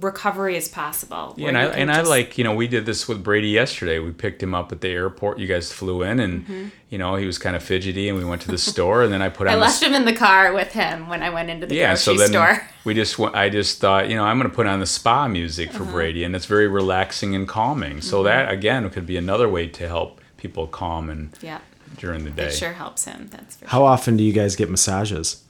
recovery 0.00 0.56
is 0.56 0.68
possible. 0.68 1.34
Yeah, 1.36 1.48
and 1.48 1.58
I 1.58 1.64
you 1.64 1.70
can 1.70 1.78
and 1.80 1.92
I 1.92 2.00
like 2.02 2.38
you 2.38 2.44
know 2.44 2.54
we 2.54 2.66
did 2.68 2.86
this 2.86 3.06
with 3.08 3.22
Brady 3.22 3.48
yesterday. 3.48 3.98
We 3.98 4.12
picked 4.12 4.42
him 4.42 4.54
up 4.54 4.72
at 4.72 4.80
the 4.80 4.88
airport. 4.88 5.38
You 5.38 5.46
guys 5.46 5.72
flew 5.72 6.02
in, 6.02 6.20
and 6.20 6.42
Mm-hmm. 6.44 6.68
you 6.90 6.98
know 6.98 7.16
he 7.16 7.26
was 7.26 7.38
kind 7.38 7.56
of 7.56 7.62
fidgety, 7.62 8.08
and 8.08 8.16
we 8.18 8.24
went 8.24 8.42
to 8.42 8.48
the 8.48 8.58
store, 8.58 9.02
and 9.02 9.12
then 9.12 9.22
I 9.22 9.28
put 9.28 9.46
on 9.48 9.52
I 9.52 9.56
the 9.56 9.60
left 9.62 9.82
him 9.82 9.94
in 9.94 10.04
the 10.04 10.12
car 10.14 10.52
with 10.52 10.72
him 10.72 11.08
when 11.08 11.22
I 11.22 11.30
went 11.30 11.50
into 11.50 11.66
the 11.66 11.74
yeah. 11.74 11.94
So 11.94 12.12
grocery 12.14 12.32
then 12.32 12.56
store. 12.56 12.68
we 12.84 12.94
just 12.94 13.18
went, 13.18 13.34
I 13.34 13.48
just 13.48 13.80
thought 13.80 14.08
you 14.08 14.16
know 14.16 14.24
I'm 14.24 14.38
going 14.38 14.50
to 14.50 14.54
put 14.54 14.66
on 14.66 14.80
the 14.80 14.86
spa 14.86 15.28
music 15.28 15.70
Uh-huh. 15.70 15.78
for 15.84 15.84
Brady, 15.90 16.24
and 16.24 16.36
it's 16.36 16.46
very 16.46 16.68
relaxing 16.68 17.34
and 17.34 17.46
calming. 17.48 18.00
So 18.00 18.16
Mm-hmm. 18.18 18.24
that 18.26 18.50
again 18.52 18.90
could 18.90 19.06
be 19.06 19.16
another 19.16 19.48
way 19.48 19.68
to 19.68 19.86
help 19.88 20.20
people 20.36 20.66
calm 20.66 21.10
and 21.10 21.30
Yeah, 21.42 21.60
during 21.98 22.24
the 22.24 22.30
day. 22.30 22.46
it 22.46 22.52
sure 22.54 22.72
helps 22.74 23.04
him. 23.04 23.28
That's 23.30 23.56
for 23.56 23.66
How 23.66 23.78
sure. 23.78 23.86
often 23.88 24.16
do 24.16 24.24
you 24.24 24.32
guys 24.32 24.56
get 24.56 24.68
massages? 24.70 25.42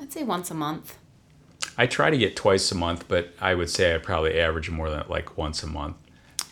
I'd 0.00 0.12
say 0.12 0.22
once 0.24 0.50
a 0.50 0.54
month. 0.54 0.96
I 1.76 1.86
try 1.86 2.10
to 2.10 2.18
get 2.18 2.36
twice 2.36 2.70
a 2.72 2.74
month, 2.74 3.06
but 3.08 3.32
I 3.40 3.54
would 3.54 3.70
say 3.70 3.94
I 3.94 3.98
probably 3.98 4.38
average 4.38 4.70
more 4.70 4.90
than 4.90 5.04
like 5.08 5.36
once 5.38 5.62
a 5.62 5.66
month. 5.66 5.96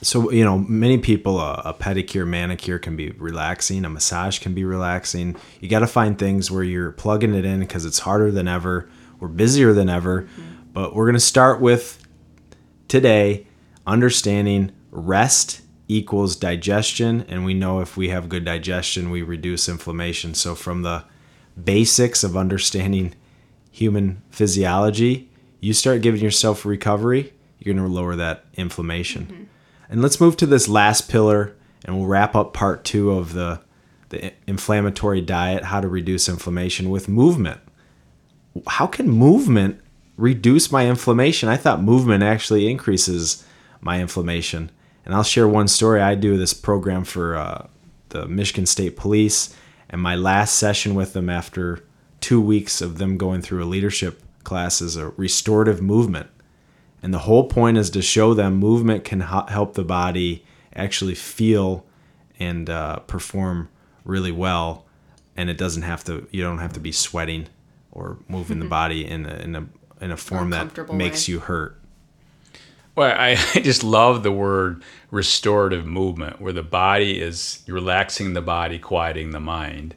So 0.00 0.30
you 0.30 0.44
know, 0.44 0.58
many 0.58 0.98
people 0.98 1.40
a, 1.40 1.62
a 1.64 1.74
pedicure, 1.74 2.26
manicure 2.26 2.78
can 2.78 2.96
be 2.96 3.10
relaxing. 3.10 3.84
A 3.84 3.90
massage 3.90 4.38
can 4.38 4.54
be 4.54 4.64
relaxing. 4.64 5.36
You 5.60 5.68
got 5.68 5.80
to 5.80 5.86
find 5.86 6.18
things 6.18 6.50
where 6.50 6.62
you're 6.62 6.92
plugging 6.92 7.34
it 7.34 7.44
in 7.44 7.60
because 7.60 7.84
it's 7.84 8.00
harder 8.00 8.30
than 8.30 8.46
ever. 8.46 8.88
We're 9.18 9.28
busier 9.28 9.72
than 9.72 9.88
ever, 9.88 10.22
mm-hmm. 10.22 10.72
but 10.72 10.94
we're 10.94 11.06
gonna 11.06 11.18
start 11.18 11.60
with 11.60 12.06
today 12.86 13.48
understanding 13.86 14.70
rest 14.90 15.62
equals 15.88 16.36
digestion, 16.36 17.24
and 17.28 17.44
we 17.44 17.54
know 17.54 17.80
if 17.80 17.96
we 17.96 18.10
have 18.10 18.28
good 18.28 18.44
digestion, 18.44 19.10
we 19.10 19.22
reduce 19.22 19.68
inflammation. 19.68 20.34
So 20.34 20.54
from 20.54 20.82
the 20.82 21.04
basics 21.62 22.22
of 22.22 22.36
understanding 22.36 23.14
human 23.70 24.22
physiology, 24.30 25.30
you 25.60 25.72
start 25.72 26.02
giving 26.02 26.20
yourself 26.20 26.64
recovery, 26.64 27.32
you're 27.58 27.74
going 27.74 27.86
to 27.86 27.92
lower 27.92 28.16
that 28.16 28.44
inflammation. 28.54 29.48
And 29.88 30.02
let's 30.02 30.20
move 30.20 30.36
to 30.38 30.46
this 30.46 30.68
last 30.68 31.08
pillar 31.08 31.54
and 31.84 31.96
we'll 31.96 32.06
wrap 32.06 32.34
up 32.34 32.52
part 32.52 32.84
2 32.84 33.10
of 33.12 33.32
the 33.32 33.60
the 34.10 34.32
inflammatory 34.46 35.20
diet, 35.20 35.64
how 35.64 35.80
to 35.80 35.88
reduce 35.88 36.28
inflammation 36.28 36.88
with 36.88 37.08
movement. 37.08 37.60
How 38.66 38.86
can 38.86 39.08
movement 39.08 39.80
reduce 40.16 40.72
my 40.72 40.88
inflammation? 40.88 41.48
I 41.48 41.56
thought 41.56 41.82
movement 41.82 42.22
actually 42.22 42.70
increases 42.70 43.44
my 43.80 44.00
inflammation. 44.00 44.70
And 45.04 45.14
I'll 45.14 45.22
share 45.22 45.46
one 45.46 45.68
story. 45.68 46.00
I 46.00 46.14
do 46.14 46.36
this 46.36 46.54
program 46.54 47.04
for 47.04 47.36
uh, 47.36 47.66
the 48.08 48.26
Michigan 48.26 48.66
State 48.66 48.96
Police, 48.96 49.54
and 49.90 50.00
my 50.00 50.16
last 50.16 50.54
session 50.54 50.94
with 50.94 51.12
them 51.12 51.28
after 51.28 51.84
two 52.28 52.40
weeks 52.42 52.82
of 52.82 52.98
them 52.98 53.16
going 53.16 53.40
through 53.40 53.64
a 53.64 53.64
leadership 53.64 54.20
class 54.44 54.82
is 54.82 54.96
a 54.96 55.08
restorative 55.16 55.80
movement. 55.80 56.28
And 57.02 57.14
the 57.14 57.20
whole 57.20 57.44
point 57.44 57.78
is 57.78 57.88
to 57.88 58.02
show 58.02 58.34
them 58.34 58.56
movement 58.56 59.02
can 59.02 59.20
help 59.20 59.72
the 59.72 59.82
body 59.82 60.44
actually 60.76 61.14
feel 61.14 61.86
and 62.38 62.68
uh, 62.68 62.98
perform 62.98 63.70
really 64.04 64.30
well. 64.30 64.84
And 65.38 65.48
it 65.48 65.56
doesn't 65.56 65.84
have 65.84 66.04
to, 66.04 66.28
you 66.30 66.42
don't 66.42 66.58
have 66.58 66.74
to 66.74 66.80
be 66.80 66.92
sweating 66.92 67.46
or 67.92 68.18
moving 68.28 68.58
the 68.58 68.66
body 68.66 69.06
in 69.06 69.24
a, 69.24 69.34
in 69.36 69.56
a, 69.56 69.66
in 70.02 70.10
a 70.10 70.16
form 70.18 70.50
that 70.50 70.92
makes 70.92 71.26
way. 71.26 71.32
you 71.32 71.40
hurt. 71.40 71.80
Well, 72.94 73.10
I, 73.10 73.38
I 73.54 73.60
just 73.60 73.82
love 73.82 74.22
the 74.22 74.32
word 74.32 74.84
restorative 75.10 75.86
movement, 75.86 76.42
where 76.42 76.52
the 76.52 76.62
body 76.62 77.22
is 77.22 77.64
relaxing 77.66 78.34
the 78.34 78.42
body, 78.42 78.78
quieting 78.78 79.30
the 79.30 79.40
mind. 79.40 79.94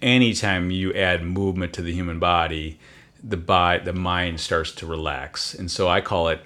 Anytime 0.00 0.70
you 0.70 0.92
add 0.94 1.22
movement 1.22 1.72
to 1.74 1.82
the 1.82 1.92
human 1.92 2.18
body, 2.18 2.78
the 3.22 3.36
body, 3.36 3.84
the 3.84 3.92
mind 3.92 4.40
starts 4.40 4.72
to 4.72 4.86
relax, 4.86 5.54
and 5.54 5.70
so 5.70 5.88
I 5.88 6.00
call 6.00 6.28
it, 6.28 6.40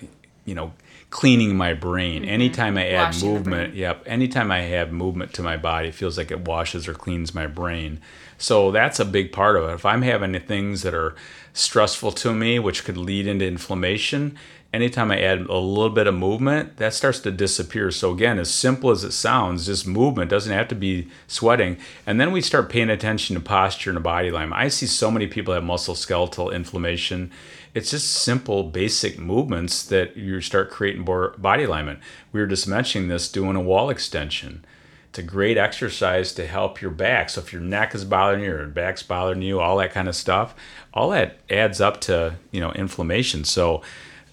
you 0.44 0.55
know, 0.55 0.72
cleaning 1.11 1.57
my 1.57 1.72
brain. 1.72 2.25
Anytime 2.25 2.77
I 2.77 2.88
add 2.88 3.14
Mm-hmm. 3.14 3.27
Washing 3.27 3.33
movement, 3.33 3.75
yep. 3.75 4.03
Anytime 4.07 4.51
I 4.51 4.61
have 4.61 4.92
movement 4.92 5.33
to 5.35 5.42
my 5.42 5.57
body, 5.57 5.88
it 5.88 5.94
feels 5.94 6.18
like 6.18 6.31
it 6.31 6.40
washes 6.40 6.88
or 6.88 6.94
cleans 6.94 7.35
my 7.35 7.46
brain. 7.46 8.01
So 8.38 8.70
that's 8.70 9.01
a 9.01 9.05
big 9.05 9.33
part 9.33 9.57
of 9.57 9.68
it. 9.68 9.75
If 9.75 9.87
I'm 9.87 10.03
having 10.03 10.38
things 10.40 10.83
that 10.83 10.94
are 10.94 11.14
stressful 11.53 12.12
to 12.12 12.35
me, 12.35 12.59
which 12.59 12.85
could 12.85 12.99
lead 12.99 13.27
into 13.27 13.46
inflammation, 13.46 14.37
anytime 14.77 15.11
I 15.11 15.21
add 15.23 15.41
a 15.47 15.57
little 15.57 15.91
bit 15.91 16.07
of 16.07 16.15
movement, 16.15 16.77
that 16.77 16.93
starts 16.93 17.19
to 17.21 17.31
disappear. 17.31 17.91
So 17.91 18.12
again, 18.12 18.39
as 18.39 18.53
simple 18.53 18.91
as 18.91 19.05
it 19.05 19.12
sounds, 19.12 19.65
just 19.67 19.87
movement 19.87 20.31
doesn't 20.31 20.53
have 20.53 20.69
to 20.69 20.75
be 20.75 21.09
sweating. 21.27 21.79
And 22.07 22.21
then 22.21 22.31
we 22.31 22.43
start 22.43 22.69
paying 22.69 22.91
attention 22.91 23.35
to 23.35 23.41
posture 23.41 23.91
and 23.91 24.03
body 24.03 24.29
alignment. 24.29 24.61
I 24.61 24.69
see 24.69 24.87
so 24.87 25.11
many 25.11 25.27
people 25.27 25.55
have 25.55 25.65
muscle 25.65 25.95
skeletal 25.95 26.51
inflammation. 26.51 27.33
It's 27.73 27.91
just 27.91 28.11
simple, 28.11 28.65
basic 28.65 29.19
movements 29.19 29.83
that 29.87 30.15
you 30.15 30.43
start 30.43 30.71
creating 30.71 31.07
more 31.07 31.35
body 31.39 31.65
alignment. 31.65 32.01
We 32.31 32.41
were 32.41 32.47
just 32.47 32.69
mentioning 32.69 33.09
this 33.09 33.33
doing 33.33 33.57
a 33.57 33.62
wall 33.62 33.89
extension. 33.89 34.62
It's 35.09 35.19
a 35.19 35.23
great 35.23 35.57
exercise 35.57 36.35
to 36.35 36.47
help 36.47 36.83
your 36.83 36.91
back. 36.91 37.31
So 37.31 37.41
if 37.41 37.51
your 37.51 37.62
neck 37.62 37.95
is 37.95 38.05
bothering 38.05 38.45
you 38.45 38.51
your 38.51 38.67
back's 38.67 39.03
bothering 39.03 39.41
you, 39.41 39.59
all 39.59 39.79
that 39.79 39.93
kind 39.93 40.09
of 40.09 40.15
stuff, 40.15 40.55
all 40.93 41.09
that 41.11 41.39
adds 41.49 41.81
up 41.81 42.03
to 42.03 42.35
you 42.51 42.61
know 42.61 42.73
inflammation. 42.73 43.45
So 43.45 43.81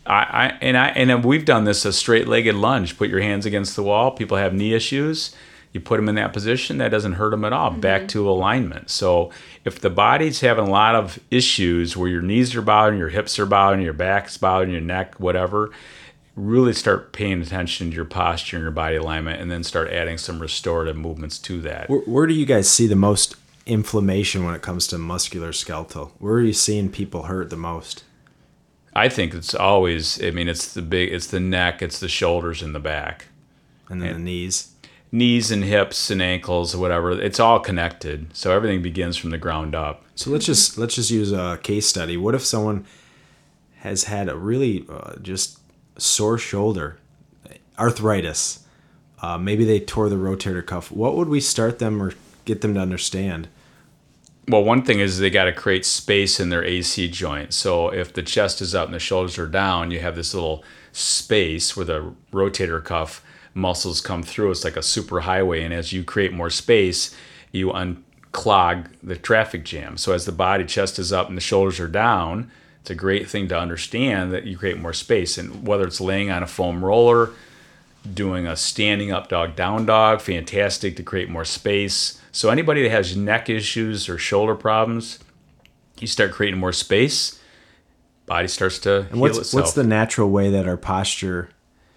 I, 0.05 0.21
I 0.21 0.57
and 0.61 0.77
I 0.77 0.87
and 0.89 1.23
we've 1.23 1.45
done 1.45 1.63
this 1.63 1.85
a 1.85 1.93
straight-legged 1.93 2.55
lunge. 2.55 2.97
Put 2.97 3.09
your 3.09 3.21
hands 3.21 3.45
against 3.45 3.75
the 3.75 3.83
wall. 3.83 4.11
People 4.11 4.37
have 4.37 4.53
knee 4.53 4.73
issues. 4.73 5.35
You 5.71 5.79
put 5.79 5.97
them 5.97 6.07
in 6.07 6.15
that 6.15 6.33
position. 6.33 6.77
That 6.77 6.89
doesn't 6.89 7.13
hurt 7.13 7.31
them 7.31 7.43
at 7.45 7.51
all. 7.51 7.71
Back 7.71 8.01
mm-hmm. 8.01 8.07
to 8.09 8.29
alignment. 8.29 8.89
So 8.91 9.31
if 9.65 9.79
the 9.79 9.89
body's 9.89 10.41
having 10.41 10.67
a 10.67 10.69
lot 10.69 10.93
of 10.93 11.19
issues 11.31 11.97
where 11.97 12.09
your 12.09 12.21
knees 12.21 12.55
are 12.55 12.61
bothering, 12.61 12.99
your 12.99 13.09
hips 13.09 13.39
are 13.39 13.47
bothering, 13.47 13.81
your 13.81 13.93
back's 13.93 14.37
bothering, 14.37 14.71
your 14.71 14.81
neck, 14.81 15.19
whatever, 15.19 15.71
really 16.35 16.73
start 16.73 17.11
paying 17.11 17.41
attention 17.41 17.89
to 17.89 17.95
your 17.95 18.05
posture 18.05 18.57
and 18.57 18.63
your 18.63 18.71
body 18.71 18.97
alignment 18.97 19.41
and 19.41 19.49
then 19.49 19.63
start 19.63 19.89
adding 19.89 20.17
some 20.17 20.39
restorative 20.39 20.97
movements 20.97 21.39
to 21.39 21.61
that. 21.61 21.89
Where, 21.89 22.01
where 22.01 22.27
do 22.27 22.33
you 22.33 22.45
guys 22.45 22.69
see 22.69 22.85
the 22.85 22.95
most 22.95 23.35
inflammation 23.65 24.45
when 24.45 24.53
it 24.53 24.61
comes 24.61 24.85
to 24.87 24.97
muscular 24.97 25.53
skeletal? 25.53 26.11
Where 26.19 26.35
are 26.35 26.41
you 26.41 26.53
seeing 26.53 26.89
people 26.89 27.23
hurt 27.23 27.49
the 27.49 27.57
most? 27.57 28.03
I 28.95 29.09
think 29.09 29.33
it's 29.33 29.55
always 29.55 30.21
I 30.23 30.31
mean 30.31 30.47
it's 30.47 30.73
the 30.73 30.81
big 30.81 31.11
it's 31.11 31.27
the 31.27 31.39
neck, 31.39 31.81
it's 31.81 31.99
the 31.99 32.07
shoulders 32.07 32.61
and 32.61 32.73
the 32.75 32.79
back. 32.79 33.27
And 33.89 34.01
then 34.01 34.13
the 34.13 34.19
knees. 34.19 34.69
Knees 35.11 35.51
and 35.51 35.63
hips 35.63 36.09
and 36.09 36.21
ankles 36.21 36.73
or 36.73 36.79
whatever, 36.79 37.11
it's 37.11 37.39
all 37.39 37.59
connected. 37.59 38.35
So 38.35 38.51
everything 38.51 38.81
begins 38.81 39.15
from 39.15 39.29
the 39.29 39.37
ground 39.37 39.75
up. 39.75 40.03
So 40.15 40.31
let's 40.31 40.45
just 40.45 40.77
let's 40.77 40.95
just 40.95 41.11
use 41.11 41.31
a 41.31 41.59
case 41.61 41.85
study. 41.85 42.17
What 42.17 42.35
if 42.35 42.43
someone 42.43 42.85
has 43.77 44.05
had 44.05 44.29
a 44.29 44.35
really 44.35 44.85
uh, 44.89 45.15
just 45.21 45.59
sore 45.97 46.37
shoulder, 46.37 46.97
arthritis? 47.77 48.59
Uh, 49.21 49.37
maybe 49.37 49.63
they 49.63 49.79
tore 49.79 50.09
the 50.09 50.15
rotator 50.15 50.65
cuff. 50.65 50.91
What 50.91 51.15
would 51.15 51.29
we 51.29 51.39
start 51.39 51.79
them 51.79 52.01
or 52.01 52.13
get 52.45 52.61
them 52.61 52.73
to 52.73 52.79
understand? 52.79 53.47
Well, 54.47 54.63
one 54.63 54.83
thing 54.83 54.99
is 54.99 55.19
they 55.19 55.29
got 55.29 55.45
to 55.45 55.53
create 55.53 55.85
space 55.85 56.39
in 56.39 56.49
their 56.49 56.63
AC 56.63 57.07
joint. 57.09 57.53
So 57.53 57.93
if 57.93 58.13
the 58.13 58.23
chest 58.23 58.61
is 58.61 58.75
up 58.75 58.87
and 58.87 58.93
the 58.93 58.99
shoulders 58.99 59.37
are 59.39 59.47
down, 59.47 59.91
you 59.91 59.99
have 59.99 60.17
this 60.17 60.33
little 60.33 60.63
space 60.91 61.77
where 61.77 61.85
the 61.85 62.13
rotator 62.31 62.83
cuff 62.83 63.23
muscles 63.53 64.01
come 64.01 64.21
through. 64.21 64.51
It's 64.51 64.65
like 64.65 64.75
a 64.75 64.83
super 64.83 65.21
highway. 65.21 65.63
And 65.63 65.73
as 65.73 65.93
you 65.93 66.03
create 66.03 66.33
more 66.33 66.49
space, 66.49 67.15
you 67.53 67.69
unclog 67.69 68.87
the 69.01 69.15
traffic 69.15 69.63
jam. 69.63 69.95
So 69.95 70.11
as 70.11 70.25
the 70.25 70.33
body 70.33 70.65
chest 70.65 70.99
is 70.99 71.13
up 71.13 71.29
and 71.29 71.37
the 71.37 71.41
shoulders 71.41 71.79
are 71.79 71.87
down, 71.87 72.51
it's 72.81 72.89
a 72.89 72.95
great 72.95 73.29
thing 73.29 73.47
to 73.47 73.57
understand 73.57 74.33
that 74.33 74.43
you 74.43 74.57
create 74.57 74.77
more 74.77 74.91
space. 74.91 75.37
And 75.37 75.65
whether 75.65 75.87
it's 75.87 76.01
laying 76.01 76.29
on 76.29 76.43
a 76.43 76.47
foam 76.47 76.83
roller, 76.83 77.29
doing 78.13 78.45
a 78.45 78.57
standing 78.57 79.09
up 79.09 79.29
dog 79.29 79.55
down 79.55 79.85
dog, 79.85 80.19
fantastic 80.19 80.97
to 80.97 81.03
create 81.03 81.29
more 81.29 81.45
space. 81.45 82.19
So 82.33 82.49
anybody 82.49 82.81
that 82.83 82.89
has 82.89 83.15
neck 83.15 83.47
issues 83.47 84.09
or 84.09 84.17
shoulder 84.17 84.55
problems, 84.55 85.19
you 85.99 86.07
start 86.07 86.31
creating 86.31 86.59
more 86.59 86.73
space, 86.73 87.39
body 88.25 88.47
starts 88.47 88.79
to 88.79 89.01
And 89.01 89.09
heal 89.11 89.19
what's 89.19 89.37
itself. 89.37 89.61
what's 89.61 89.73
the 89.73 89.83
natural 89.83 90.29
way 90.31 90.49
that 90.49 90.67
our 90.67 90.75
posture 90.75 91.49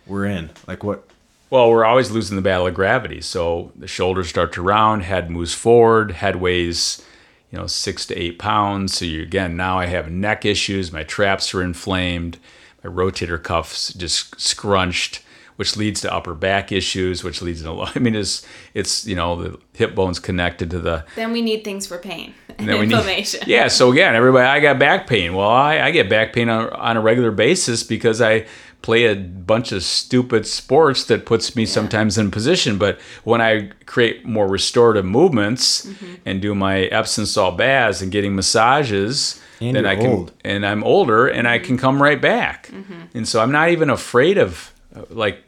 we're 0.07 0.27
in? 0.27 0.51
Like 0.69 0.85
what? 0.85 1.09
Well, 1.49 1.71
we're 1.71 1.87
always 1.87 2.11
losing 2.11 2.37
the 2.37 2.43
battle 2.43 2.67
of 2.67 2.75
gravity. 2.75 3.23
So 3.23 3.73
the 3.75 3.87
shoulders 3.87 4.29
start 4.29 4.53
to 4.55 4.63
round, 4.63 5.05
head 5.05 5.31
moves 5.31 5.55
forward, 5.55 6.11
head 6.13 6.37
weighs, 6.37 7.03
you 7.51 7.57
know, 7.57 7.67
six 7.67 8.05
to 8.07 8.15
eight 8.15 8.39
pounds. 8.39 8.99
So 8.99 9.07
you 9.07 9.23
again 9.23 9.57
now 9.57 9.79
I 9.79 9.87
have 9.87 10.11
neck 10.11 10.45
issues, 10.45 10.93
my 10.93 11.03
traps 11.03 11.55
are 11.55 11.63
inflamed, 11.63 12.39
my 12.85 12.91
rotator 12.91 13.43
cuffs 13.43 13.95
just 13.95 14.39
scrunched, 14.39 15.23
which 15.57 15.77
leads 15.77 16.01
to 16.03 16.13
upper 16.13 16.35
back 16.35 16.71
issues, 16.73 17.25
which 17.25 17.43
leads 17.43 17.63
to 17.63 17.71
a 17.71 17.73
lot 17.73 17.93
I 17.97 17.99
mean 18.01 18.15
it's 18.15 18.47
it's 18.75 19.07
you 19.07 19.17
know 19.17 19.43
the 19.43 19.59
hip 19.75 19.95
bone's 19.95 20.19
connected 20.19 20.71
to 20.71 20.79
the 20.79 21.05
Then 21.17 21.33
we 21.33 21.43
need 21.43 21.65
things 21.65 21.87
for 21.87 21.99
pain 21.99 22.35
and 22.59 22.69
then 22.69 22.79
we 22.81 22.87
need- 22.87 22.93
inflammation. 22.95 23.41
yeah. 23.47 23.69
So 23.69 23.91
again, 23.93 24.15
everybody, 24.15 24.47
I 24.47 24.61
got 24.61 24.79
back 24.79 25.07
pain. 25.07 25.35
Well, 25.35 25.49
I, 25.51 25.81
I 25.81 25.91
get 25.91 26.09
back 26.09 26.33
pain 26.33 26.49
on, 26.49 26.71
on 26.71 26.97
a 26.97 27.01
regular 27.01 27.31
basis 27.31 27.83
because 27.83 28.21
I 28.23 28.47
play 28.83 29.05
a 29.07 29.17
bunch 29.17 29.73
of 29.73 29.83
stupid 29.83 30.47
sports 30.47 31.05
that 31.05 31.27
puts 31.27 31.57
me 31.57 31.67
sometimes 31.67 32.17
in 32.19 32.31
position. 32.31 32.79
But 32.79 33.01
when 33.25 33.41
I 33.41 33.71
create 33.85 34.25
more 34.25 34.47
restorative 34.47 35.05
movements 35.05 35.85
Mm-hmm. 35.87 36.15
and 36.25 36.41
do 36.41 36.55
my 36.55 36.83
Epsom 36.85 37.27
salt 37.27 37.57
baths 37.59 38.01
and 38.01 38.13
getting 38.13 38.35
massages, 38.37 39.41
And 39.61 39.75
then 39.77 39.87
I 39.87 39.97
can 39.97 40.07
old. 40.07 40.33
and 40.45 40.65
I'm 40.67 40.85
older 40.85 41.27
and 41.27 41.49
I 41.49 41.59
can 41.59 41.77
come 41.79 42.03
right 42.03 42.21
back. 42.21 42.71
And 43.15 43.27
so 43.27 43.41
I'm 43.43 43.51
not 43.53 43.71
even 43.71 43.91
afraid 43.91 44.39
of 44.39 44.73
uh, 44.95 45.03
like 45.11 45.39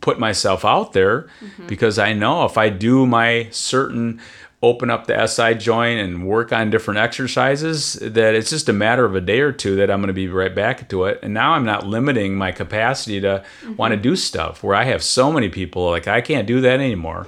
put 0.00 0.18
myself 0.18 0.64
out 0.64 0.92
there 0.92 1.28
mm-hmm. 1.40 1.66
because 1.66 1.98
I 1.98 2.12
know 2.12 2.44
if 2.44 2.58
I 2.58 2.68
do 2.68 3.06
my 3.06 3.48
certain 3.50 4.20
open 4.62 4.90
up 4.90 5.08
the 5.08 5.26
SI 5.26 5.54
joint 5.54 5.98
and 5.98 6.26
work 6.26 6.52
on 6.52 6.70
different 6.70 6.98
exercises 6.98 7.94
that 7.94 8.34
it's 8.34 8.50
just 8.50 8.68
a 8.68 8.72
matter 8.72 9.04
of 9.04 9.16
a 9.16 9.20
day 9.20 9.40
or 9.40 9.50
two 9.50 9.74
that 9.76 9.90
I'm 9.90 9.98
going 9.98 10.06
to 10.06 10.12
be 10.12 10.28
right 10.28 10.54
back 10.54 10.88
to 10.90 11.04
it. 11.06 11.18
And 11.22 11.34
now 11.34 11.54
I'm 11.54 11.64
not 11.64 11.84
limiting 11.84 12.36
my 12.36 12.52
capacity 12.52 13.20
to 13.20 13.44
mm-hmm. 13.62 13.74
want 13.74 13.92
to 13.92 13.96
do 13.96 14.14
stuff 14.14 14.62
where 14.62 14.76
I 14.76 14.84
have 14.84 15.02
so 15.02 15.32
many 15.32 15.48
people 15.48 15.90
like 15.90 16.06
I 16.06 16.20
can't 16.20 16.46
do 16.46 16.60
that 16.60 16.78
anymore. 16.78 17.26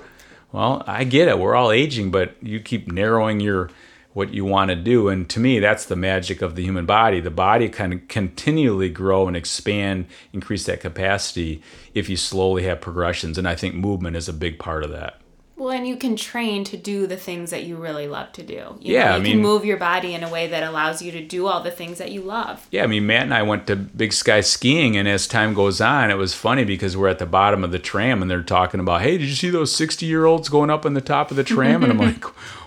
Well, 0.52 0.84
I 0.86 1.02
get 1.02 1.26
it. 1.26 1.40
We're 1.40 1.56
all 1.56 1.72
aging, 1.72 2.12
but 2.12 2.36
you 2.40 2.60
keep 2.60 2.86
narrowing 2.86 3.40
your 3.40 3.70
what 4.14 4.32
you 4.32 4.44
want 4.44 4.70
to 4.70 4.76
do. 4.76 5.08
And 5.08 5.28
to 5.28 5.38
me, 5.40 5.58
that's 5.58 5.84
the 5.84 5.96
magic 5.96 6.40
of 6.40 6.54
the 6.56 6.62
human 6.64 6.86
body. 6.86 7.20
The 7.20 7.30
body 7.30 7.68
can 7.68 8.00
continually 8.08 8.88
grow 8.88 9.28
and 9.28 9.36
expand, 9.36 10.06
increase 10.32 10.64
that 10.66 10.80
capacity 10.80 11.62
if 11.92 12.08
you 12.08 12.16
slowly 12.16 12.62
have 12.62 12.80
progressions. 12.80 13.36
And 13.38 13.46
I 13.46 13.54
think 13.54 13.74
movement 13.74 14.16
is 14.16 14.28
a 14.28 14.32
big 14.32 14.58
part 14.58 14.82
of 14.84 14.90
that. 14.92 15.20
Well, 15.56 15.70
and 15.70 15.86
you 15.86 15.96
can 15.96 16.16
train 16.16 16.64
to 16.64 16.76
do 16.76 17.06
the 17.06 17.16
things 17.16 17.50
that 17.50 17.62
you 17.62 17.76
really 17.76 18.08
love 18.08 18.32
to 18.32 18.42
do. 18.42 18.76
You 18.80 18.94
Yeah, 18.94 19.10
know, 19.10 19.14
I 19.16 19.18
mean- 19.20 19.32
can 19.34 19.40
move 19.42 19.64
your 19.64 19.76
body 19.76 20.12
in 20.12 20.24
a 20.24 20.28
way 20.28 20.48
that 20.48 20.64
allows 20.64 21.00
you 21.00 21.12
to 21.12 21.24
do 21.24 21.46
all 21.46 21.60
the 21.62 21.70
things 21.70 21.98
that 21.98 22.10
you 22.10 22.22
love. 22.22 22.66
Yeah, 22.72 22.82
I 22.82 22.88
mean, 22.88 23.06
Matt 23.06 23.22
and 23.22 23.32
I 23.34 23.42
went 23.42 23.68
to 23.68 23.76
Big 23.76 24.12
Sky 24.12 24.40
skiing, 24.40 24.96
and 24.96 25.06
as 25.06 25.28
time 25.28 25.54
goes 25.54 25.80
on, 25.80 26.10
it 26.10 26.16
was 26.18 26.34
funny 26.34 26.64
because 26.64 26.96
we're 26.96 27.06
at 27.08 27.20
the 27.20 27.24
bottom 27.26 27.62
of 27.62 27.70
the 27.70 27.78
tram 27.78 28.20
and 28.20 28.28
they're 28.28 28.42
talking 28.42 28.80
about, 28.80 29.02
hey, 29.02 29.16
did 29.16 29.28
you 29.28 29.34
see 29.36 29.48
those 29.50 29.74
60 29.74 30.04
year 30.06 30.24
olds 30.24 30.48
going 30.48 30.70
up 30.70 30.84
on 30.84 30.94
the 30.94 31.00
top 31.00 31.30
of 31.30 31.36
the 31.36 31.44
tram? 31.44 31.84
And 31.84 31.92
I'm 31.92 31.98
like, 32.08 32.24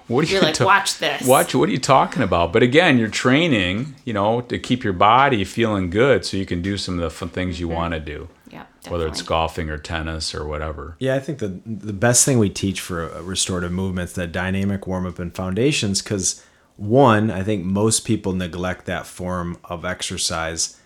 what 0.08 0.26
are 0.26 0.28
You're 0.28 0.40
you 0.42 0.46
like, 0.48 0.56
ta- 0.56 0.66
watch 0.66 0.98
this. 1.00 1.28
Watch, 1.28 1.54
what 1.56 1.70
are 1.70 1.72
you 1.72 1.80
talking 1.80 2.22
about? 2.24 2.54
But 2.54 2.64
again, 2.64 2.98
you're 2.98 3.10
training, 3.10 3.96
you 4.06 4.14
know, 4.14 4.42
to 4.42 4.58
keep 4.60 4.84
your 4.84 4.94
body 4.94 5.44
feeling 5.44 5.90
good 5.90 6.26
so 6.26 6.38
you 6.38 6.46
can 6.46 6.62
do 6.62 6.78
some 6.78 6.96
of 6.96 7.02
the 7.02 7.10
fun 7.10 7.30
things 7.30 7.60
you 7.60 7.68
want 7.68 7.94
to 7.94 8.00
do, 8.00 8.28
Yeah, 8.50 8.66
whether 8.88 9.08
it's 9.08 9.22
golfing 9.22 9.70
or 9.70 9.78
tennis 9.78 10.34
or 10.34 10.46
whatever. 10.48 10.96
Yeah, 11.00 11.16
I 11.16 11.20
think 11.20 11.40
the 11.40 11.60
the 11.66 11.94
best 11.94 12.24
thing 12.26 12.40
we 12.40 12.50
teach 12.50 12.80
for 12.80 13.12
uh, 13.14 13.22
restorative 13.22 13.72
movements 13.72 14.14
that 14.14 14.32
dynamic 14.32 14.88
warm 14.88 15.06
up 15.06 15.20
and 15.20 15.34
foundations 15.36 16.02
because 16.02 16.44
one, 16.78 17.32
I 17.32 17.44
think 17.44 17.66
most 17.66 18.06
people 18.06 18.34
neglect 18.34 18.86
that 18.86 19.08
form 19.08 19.58
of 19.66 19.84
exercise, 19.84 20.80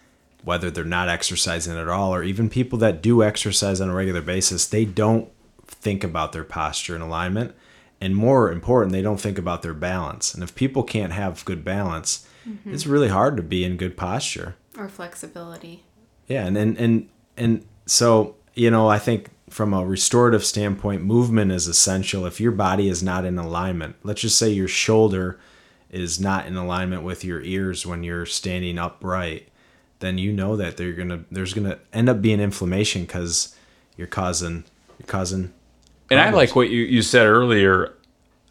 whether 0.44 0.72
they're 0.72 0.86
not 0.86 1.10
exercising 1.10 1.78
at 1.78 1.90
all 1.90 2.16
or 2.16 2.24
even 2.24 2.50
people 2.50 2.80
that 2.80 3.02
do 3.02 3.22
exercise 3.24 3.82
on 3.82 3.90
a 3.90 3.94
regular 3.94 4.22
basis, 4.22 4.66
they 4.66 4.86
don't 4.86 5.30
think 5.68 6.04
about 6.04 6.32
their 6.32 6.44
posture 6.46 6.96
and 6.96 7.04
alignment, 7.04 7.54
and 8.02 8.16
more 8.16 8.52
important, 8.52 8.92
they 8.92 9.04
don't 9.04 9.22
think 9.22 9.38
about 9.38 9.62
their 9.62 9.76
balance. 9.76 10.34
And 10.34 10.44
if 10.44 10.56
people 10.56 10.82
can't 10.84 11.14
have 11.14 11.46
good 11.46 11.64
balance, 11.64 12.28
mm-hmm. 12.48 12.74
it's 12.74 12.88
really 12.88 13.10
hard 13.10 13.38
to 13.38 13.44
be 13.44 13.64
in 13.64 13.78
good 13.78 13.96
posture. 13.96 14.56
or 14.78 14.90
flexibility. 14.90 15.84
Yeah, 16.28 16.46
and 16.46 16.58
and 16.58 16.78
and 16.78 17.10
and 17.38 17.66
so 17.86 18.36
you 18.54 18.72
know, 18.72 18.90
I 18.90 19.00
think 19.00 19.30
from 19.50 19.74
a 19.74 19.86
restorative 19.86 20.44
standpoint, 20.44 21.04
movement 21.04 21.52
is 21.52 21.68
essential. 21.68 22.26
If 22.26 22.40
your 22.40 22.52
body 22.52 22.90
is 22.90 23.04
not 23.04 23.26
in 23.26 23.38
alignment, 23.38 23.96
let's 24.04 24.22
just 24.22 24.38
say 24.38 24.50
your 24.50 24.68
shoulder 24.68 25.40
is 25.90 26.20
not 26.20 26.46
in 26.48 26.56
alignment 26.56 27.04
with 27.04 27.24
your 27.24 27.42
ears 27.42 27.86
when 27.86 28.04
you're 28.04 28.26
standing 28.26 28.78
upright, 28.78 29.50
then 30.00 30.18
you 30.18 30.32
know 30.32 30.56
that 30.56 30.78
they're 30.78 30.94
gonna 30.94 31.24
there's 31.30 31.54
gonna 31.54 31.80
end 31.94 32.10
up 32.10 32.22
being 32.22 32.40
inflammation 32.40 33.04
because 33.04 33.56
you're 33.96 34.08
causing 34.08 34.64
you're 34.98 35.08
causing. 35.08 35.54
And 36.12 36.20
I 36.20 36.30
like 36.32 36.56
what 36.56 36.70
you, 36.70 36.84
you 36.84 37.02
said 37.02 37.26
earlier. 37.26 37.96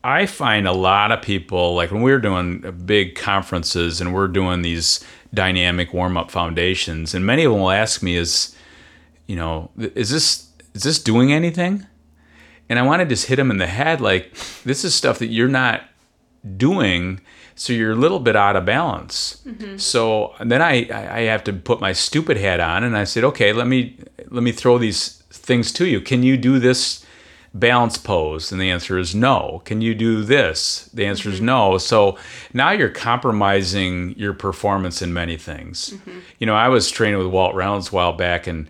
I 0.03 0.25
find 0.25 0.67
a 0.67 0.73
lot 0.73 1.13
of 1.13 1.21
people, 1.21 1.75
like 1.75 1.91
when 1.91 2.01
we're 2.01 2.21
doing 2.21 2.83
big 2.87 3.15
conferences 3.15 4.01
and 4.01 4.15
we're 4.15 4.29
doing 4.29 4.63
these 4.63 5.05
dynamic 5.35 5.93
warm 5.93 6.17
up 6.17 6.31
foundations, 6.31 7.15
and 7.15 7.27
many 7.27 7.45
of 7.45 7.53
them 7.53 7.61
will 7.61 7.71
ask 7.71 8.03
me, 8.03 8.17
is, 8.17 8.57
you 9.27 9.37
know, 9.37 9.71
is 9.79 10.09
this 10.09 10.49
is 10.75 10.85
this 10.85 10.99
doing 10.99 11.33
anything? 11.33 11.87
And 12.71 12.79
I 12.79 12.83
want 12.83 13.01
to 13.01 13.07
just 13.07 13.27
hit 13.27 13.37
them 13.37 13.51
in 13.51 13.59
the 13.59 13.67
head, 13.67 14.01
like 14.01 14.33
this 14.65 14.85
is 14.85 14.95
stuff 14.95 15.19
that 15.19 15.27
you're 15.27 15.49
not 15.49 15.83
doing, 16.57 17.21
so 17.55 17.75
you're 17.75 17.93
a 17.93 17.97
little 17.97 18.21
bit 18.21 18.37
out 18.37 18.57
of 18.57 18.65
balance. 18.65 19.43
Mm-hmm. 19.47 19.77
So 19.77 20.35
then 20.41 20.63
I 20.63 20.89
I 20.91 21.21
have 21.23 21.45
to 21.45 21.53
put 21.53 21.81
my 21.81 21.93
stupid 21.93 22.39
hat 22.39 22.59
on, 22.61 22.85
and 22.85 22.97
I 22.97 23.05
said, 23.05 23.23
okay, 23.25 23.53
let 23.53 23.67
me 23.67 23.99
let 24.31 24.43
me 24.43 24.53
throw 24.53 24.79
these 24.79 25.23
things 25.31 25.73
to 25.73 25.87
you. 25.87 26.01
Can 26.01 26.23
you 26.23 26.39
do 26.39 26.59
this? 26.59 27.05
Balance 27.53 27.99
pose? 27.99 28.53
And 28.53 28.61
the 28.61 28.71
answer 28.71 28.99
is 28.99 29.15
no. 29.15 29.63
Can 29.65 29.81
you 29.81 29.95
do 29.95 30.23
this? 30.23 30.89
The 30.95 31.07
answer 31.07 31.29
is 31.29 31.41
no. 31.41 31.79
So 31.79 32.19
now 32.53 32.71
you're 32.71 32.89
compromising 32.89 34.15
your 34.19 34.33
performance 34.33 35.03
in 35.03 35.13
many 35.13 35.37
things. 35.37 35.91
Mm-hmm. 35.91 36.19
You 36.39 36.47
know, 36.47 36.55
I 36.55 36.69
was 36.69 36.91
training 36.91 37.19
with 37.19 37.29
Walt 37.29 37.55
Reynolds 37.55 37.89
a 37.89 37.95
while 37.95 38.13
back 38.13 38.47
and 38.47 38.69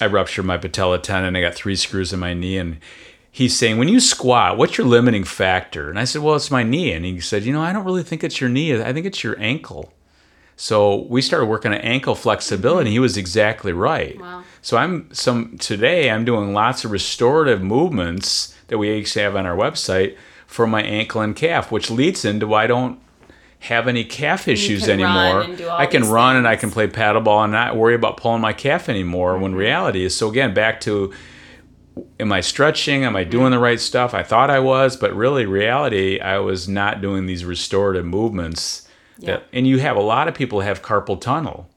I 0.00 0.06
ruptured 0.06 0.44
my 0.44 0.58
patella 0.58 0.98
tendon. 0.98 1.36
I 1.36 1.40
got 1.40 1.54
three 1.54 1.76
screws 1.76 2.12
in 2.12 2.20
my 2.20 2.34
knee 2.34 2.56
and 2.56 2.78
he's 3.30 3.56
saying, 3.56 3.78
when 3.78 3.88
you 3.88 4.00
squat, 4.00 4.56
what's 4.56 4.78
your 4.78 4.86
limiting 4.86 5.24
factor? 5.24 5.90
And 5.90 5.98
I 5.98 6.04
said, 6.04 6.22
well, 6.22 6.36
it's 6.36 6.50
my 6.50 6.62
knee. 6.62 6.92
And 6.92 7.04
he 7.04 7.20
said, 7.20 7.44
you 7.44 7.52
know, 7.52 7.62
I 7.62 7.72
don't 7.72 7.84
really 7.84 8.02
think 8.02 8.24
it's 8.24 8.40
your 8.40 8.50
knee. 8.50 8.80
I 8.80 8.92
think 8.92 9.06
it's 9.06 9.22
your 9.22 9.38
ankle. 9.40 9.92
So 10.60 11.06
we 11.08 11.22
started 11.22 11.46
working 11.46 11.72
on 11.72 11.78
ankle 11.78 12.14
flexibility. 12.14 12.90
He 12.90 12.98
was 12.98 13.16
exactly 13.16 13.72
right. 13.72 14.20
Wow. 14.20 14.44
So 14.60 14.76
I'm 14.76 15.08
some 15.10 15.56
today 15.56 16.10
I'm 16.10 16.26
doing 16.26 16.52
lots 16.52 16.84
of 16.84 16.90
restorative 16.90 17.62
movements 17.62 18.54
that 18.68 18.76
we 18.76 19.00
actually 19.00 19.22
have 19.22 19.36
on 19.36 19.46
our 19.46 19.56
website 19.56 20.18
for 20.46 20.66
my 20.66 20.82
ankle 20.82 21.22
and 21.22 21.34
calf, 21.34 21.72
which 21.72 21.90
leads 21.90 22.26
into 22.26 22.46
why 22.46 22.64
I 22.64 22.66
don't 22.66 23.00
have 23.60 23.88
any 23.88 24.04
calf 24.04 24.48
issues 24.48 24.86
anymore. 24.86 25.40
and 25.40 25.56
do 25.56 25.66
all 25.66 25.78
I 25.78 25.86
can 25.86 26.02
run 26.04 26.36
and 26.36 26.46
I 26.46 26.56
can 26.56 26.70
play 26.70 26.86
paddleball 26.88 27.44
and 27.44 27.52
not 27.54 27.74
worry 27.74 27.94
about 27.94 28.18
pulling 28.18 28.42
my 28.42 28.52
calf 28.52 28.90
anymore 28.90 29.32
Mm-hmm. 29.32 29.42
when 29.42 29.54
reality 29.54 30.04
is 30.04 30.14
so 30.14 30.28
again 30.28 30.52
back 30.52 30.78
to 30.82 31.10
am 32.18 32.32
I 32.32 32.42
stretching? 32.42 33.04
Am 33.06 33.16
I 33.16 33.24
doing 33.24 33.50
the 33.50 33.58
right 33.58 33.80
stuff? 33.80 34.12
I 34.12 34.22
thought 34.22 34.50
I 34.50 34.58
was, 34.58 34.94
but 34.98 35.14
really 35.14 35.46
reality 35.46 36.20
I 36.20 36.38
was 36.38 36.68
not 36.68 37.00
doing 37.00 37.24
these 37.24 37.46
restorative 37.46 38.04
movements. 38.04 38.86
Yeah. 39.20 39.32
That, 39.32 39.46
and 39.52 39.66
you 39.66 39.78
have 39.78 39.96
a 39.96 40.02
lot 40.02 40.28
of 40.28 40.34
people 40.34 40.60
have 40.60 40.82
carpal 40.82 41.20
tunnel. 41.20 41.68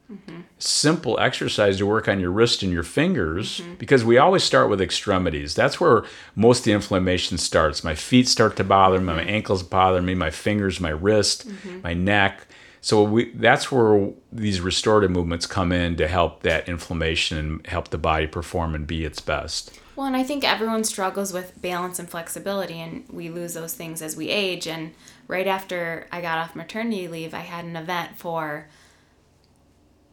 Simple 0.60 1.20
exercise 1.20 1.80
to 1.80 1.86
work 1.86 2.08
on 2.08 2.22
your 2.22 2.32
wrist 2.32 2.64
and 2.64 2.72
your 2.72 2.84
fingers 2.84 3.60
mm-hmm. 3.60 3.74
because 3.74 4.06
we 4.06 4.18
always 4.18 4.44
start 4.46 4.70
with 4.70 4.80
extremities. 4.80 5.56
That's 5.56 5.78
where 5.80 6.06
most 6.36 6.60
of 6.60 6.66
the 6.66 6.72
inflammation 6.72 7.38
starts. 7.38 7.84
My 7.84 7.96
feet 7.96 8.30
start 8.30 8.56
to 8.58 8.64
bother 8.64 9.02
me, 9.02 9.08
my 9.08 9.24
ankles 9.24 9.62
bother 9.62 10.02
me, 10.02 10.16
my 10.16 10.30
fingers, 10.30 10.80
my 10.80 10.92
wrist, 10.92 11.50
mm-hmm. 11.50 11.82
my 11.82 11.94
neck. 11.94 12.48
So 12.80 13.04
we 13.04 13.32
that's 13.32 13.74
where 13.74 14.12
these 14.32 14.62
restorative 14.62 15.12
movements 15.12 15.46
come 15.46 15.74
in 15.74 15.98
to 15.98 16.08
help 16.08 16.44
that 16.44 16.70
inflammation 16.70 17.38
and 17.38 17.68
help 17.68 17.90
the 17.90 17.98
body 17.98 18.28
perform 18.28 18.74
and 18.76 18.88
be 18.88 19.04
its 19.04 19.20
best. 19.20 19.78
Well, 19.96 20.08
and 20.08 20.16
I 20.16 20.24
think 20.24 20.44
everyone 20.44 20.84
struggles 20.86 21.34
with 21.34 21.62
balance 21.62 22.00
and 22.00 22.10
flexibility, 22.10 22.80
and 22.80 23.06
we 23.12 23.30
lose 23.30 23.54
those 23.54 23.74
things 23.74 24.02
as 24.02 24.16
we 24.16 24.30
age. 24.30 24.68
And 24.68 24.94
right 25.28 25.48
after 25.48 26.08
I 26.12 26.22
got 26.22 26.38
off 26.38 26.56
maternity 26.56 27.08
leave, 27.08 27.34
I 27.34 27.40
had 27.40 27.66
an 27.66 27.76
event 27.76 28.18
for 28.18 28.68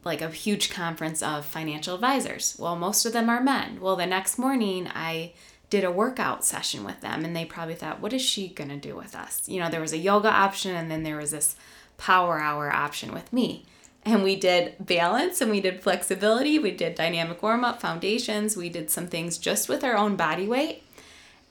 like 0.03 0.21
a 0.21 0.29
huge 0.29 0.71
conference 0.71 1.21
of 1.21 1.45
financial 1.45 1.95
advisors. 1.95 2.55
Well, 2.57 2.75
most 2.75 3.05
of 3.05 3.13
them 3.13 3.29
are 3.29 3.41
men. 3.41 3.79
Well, 3.79 3.95
the 3.95 4.05
next 4.05 4.37
morning, 4.37 4.87
I 4.87 5.33
did 5.69 5.83
a 5.83 5.91
workout 5.91 6.43
session 6.43 6.83
with 6.83 7.01
them, 7.01 7.23
and 7.23 7.35
they 7.35 7.45
probably 7.45 7.75
thought, 7.75 8.01
what 8.01 8.13
is 8.13 8.21
she 8.21 8.49
going 8.49 8.69
to 8.69 8.77
do 8.77 8.95
with 8.95 9.15
us? 9.15 9.47
You 9.47 9.59
know, 9.59 9.69
there 9.69 9.79
was 9.79 9.93
a 9.93 9.97
yoga 9.97 10.29
option, 10.29 10.75
and 10.75 10.89
then 10.89 11.03
there 11.03 11.17
was 11.17 11.31
this 11.31 11.55
power 11.97 12.39
hour 12.39 12.73
option 12.73 13.13
with 13.13 13.31
me. 13.31 13.65
And 14.03 14.23
we 14.23 14.35
did 14.35 14.75
balance 14.79 15.41
and 15.41 15.51
we 15.51 15.61
did 15.61 15.83
flexibility, 15.83 16.57
we 16.57 16.71
did 16.71 16.95
dynamic 16.95 17.43
warm 17.43 17.63
up, 17.63 17.79
foundations, 17.79 18.57
we 18.57 18.67
did 18.67 18.89
some 18.89 19.07
things 19.07 19.37
just 19.37 19.69
with 19.69 19.83
our 19.83 19.95
own 19.95 20.15
body 20.15 20.47
weight. 20.47 20.81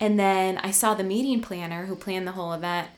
And 0.00 0.18
then 0.18 0.58
I 0.58 0.72
saw 0.72 0.94
the 0.94 1.04
meeting 1.04 1.40
planner 1.40 1.86
who 1.86 1.94
planned 1.94 2.26
the 2.26 2.32
whole 2.32 2.52
event, 2.52 2.88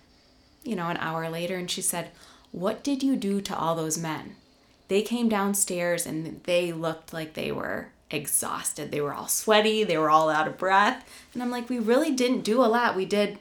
you 0.64 0.76
know, 0.76 0.88
an 0.88 0.96
hour 0.98 1.28
later, 1.28 1.56
and 1.56 1.70
she 1.70 1.82
said, 1.82 2.10
What 2.50 2.82
did 2.82 3.02
you 3.02 3.16
do 3.16 3.40
to 3.40 3.56
all 3.56 3.74
those 3.74 3.98
men? 3.98 4.36
They 4.88 5.02
came 5.02 5.28
downstairs 5.28 6.06
and 6.06 6.42
they 6.44 6.72
looked 6.72 7.12
like 7.12 7.32
they 7.34 7.50
were 7.50 7.88
exhausted. 8.10 8.90
They 8.90 9.00
were 9.00 9.14
all 9.14 9.28
sweaty, 9.28 9.84
they 9.84 9.96
were 9.96 10.10
all 10.10 10.28
out 10.28 10.46
of 10.46 10.58
breath. 10.58 11.08
And 11.32 11.42
I'm 11.42 11.50
like, 11.50 11.68
We 11.68 11.78
really 11.78 12.10
didn't 12.10 12.42
do 12.42 12.62
a 12.62 12.66
lot. 12.66 12.96
We 12.96 13.06
did 13.06 13.38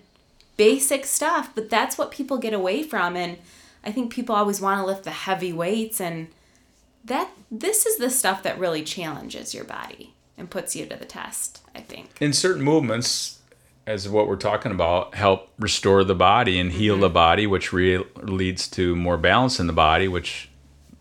basic 0.57 1.05
stuff, 1.05 1.51
but 1.55 1.69
that's 1.69 1.97
what 1.97 2.11
people 2.11 2.37
get 2.37 2.53
away 2.53 2.83
from. 2.83 3.15
And 3.15 3.37
I 3.83 3.91
think 3.91 4.13
people 4.13 4.35
always 4.35 4.61
want 4.61 4.79
to 4.79 4.85
lift 4.85 5.03
the 5.03 5.11
heavy 5.11 5.51
weights 5.51 5.99
and 5.99 6.27
that 7.03 7.31
this 7.49 7.85
is 7.85 7.97
the 7.97 8.09
stuff 8.11 8.43
that 8.43 8.59
really 8.59 8.83
challenges 8.83 9.53
your 9.55 9.63
body 9.63 10.13
and 10.37 10.49
puts 10.51 10.75
you 10.75 10.85
to 10.85 10.95
the 10.95 11.05
test, 11.05 11.61
I 11.75 11.79
think. 11.81 12.09
in 12.21 12.31
certain 12.31 12.61
movements 12.63 13.39
as 13.87 14.07
what 14.07 14.27
we're 14.27 14.35
talking 14.35 14.71
about 14.71 15.15
help 15.15 15.49
restore 15.57 16.03
the 16.03 16.15
body 16.15 16.59
and 16.59 16.71
heal 16.71 16.97
the 16.97 17.09
body 17.09 17.47
which 17.47 17.73
re- 17.73 18.03
leads 18.21 18.67
to 18.67 18.95
more 18.95 19.17
balance 19.17 19.59
in 19.59 19.67
the 19.67 19.73
body 19.73 20.07
which 20.07 20.49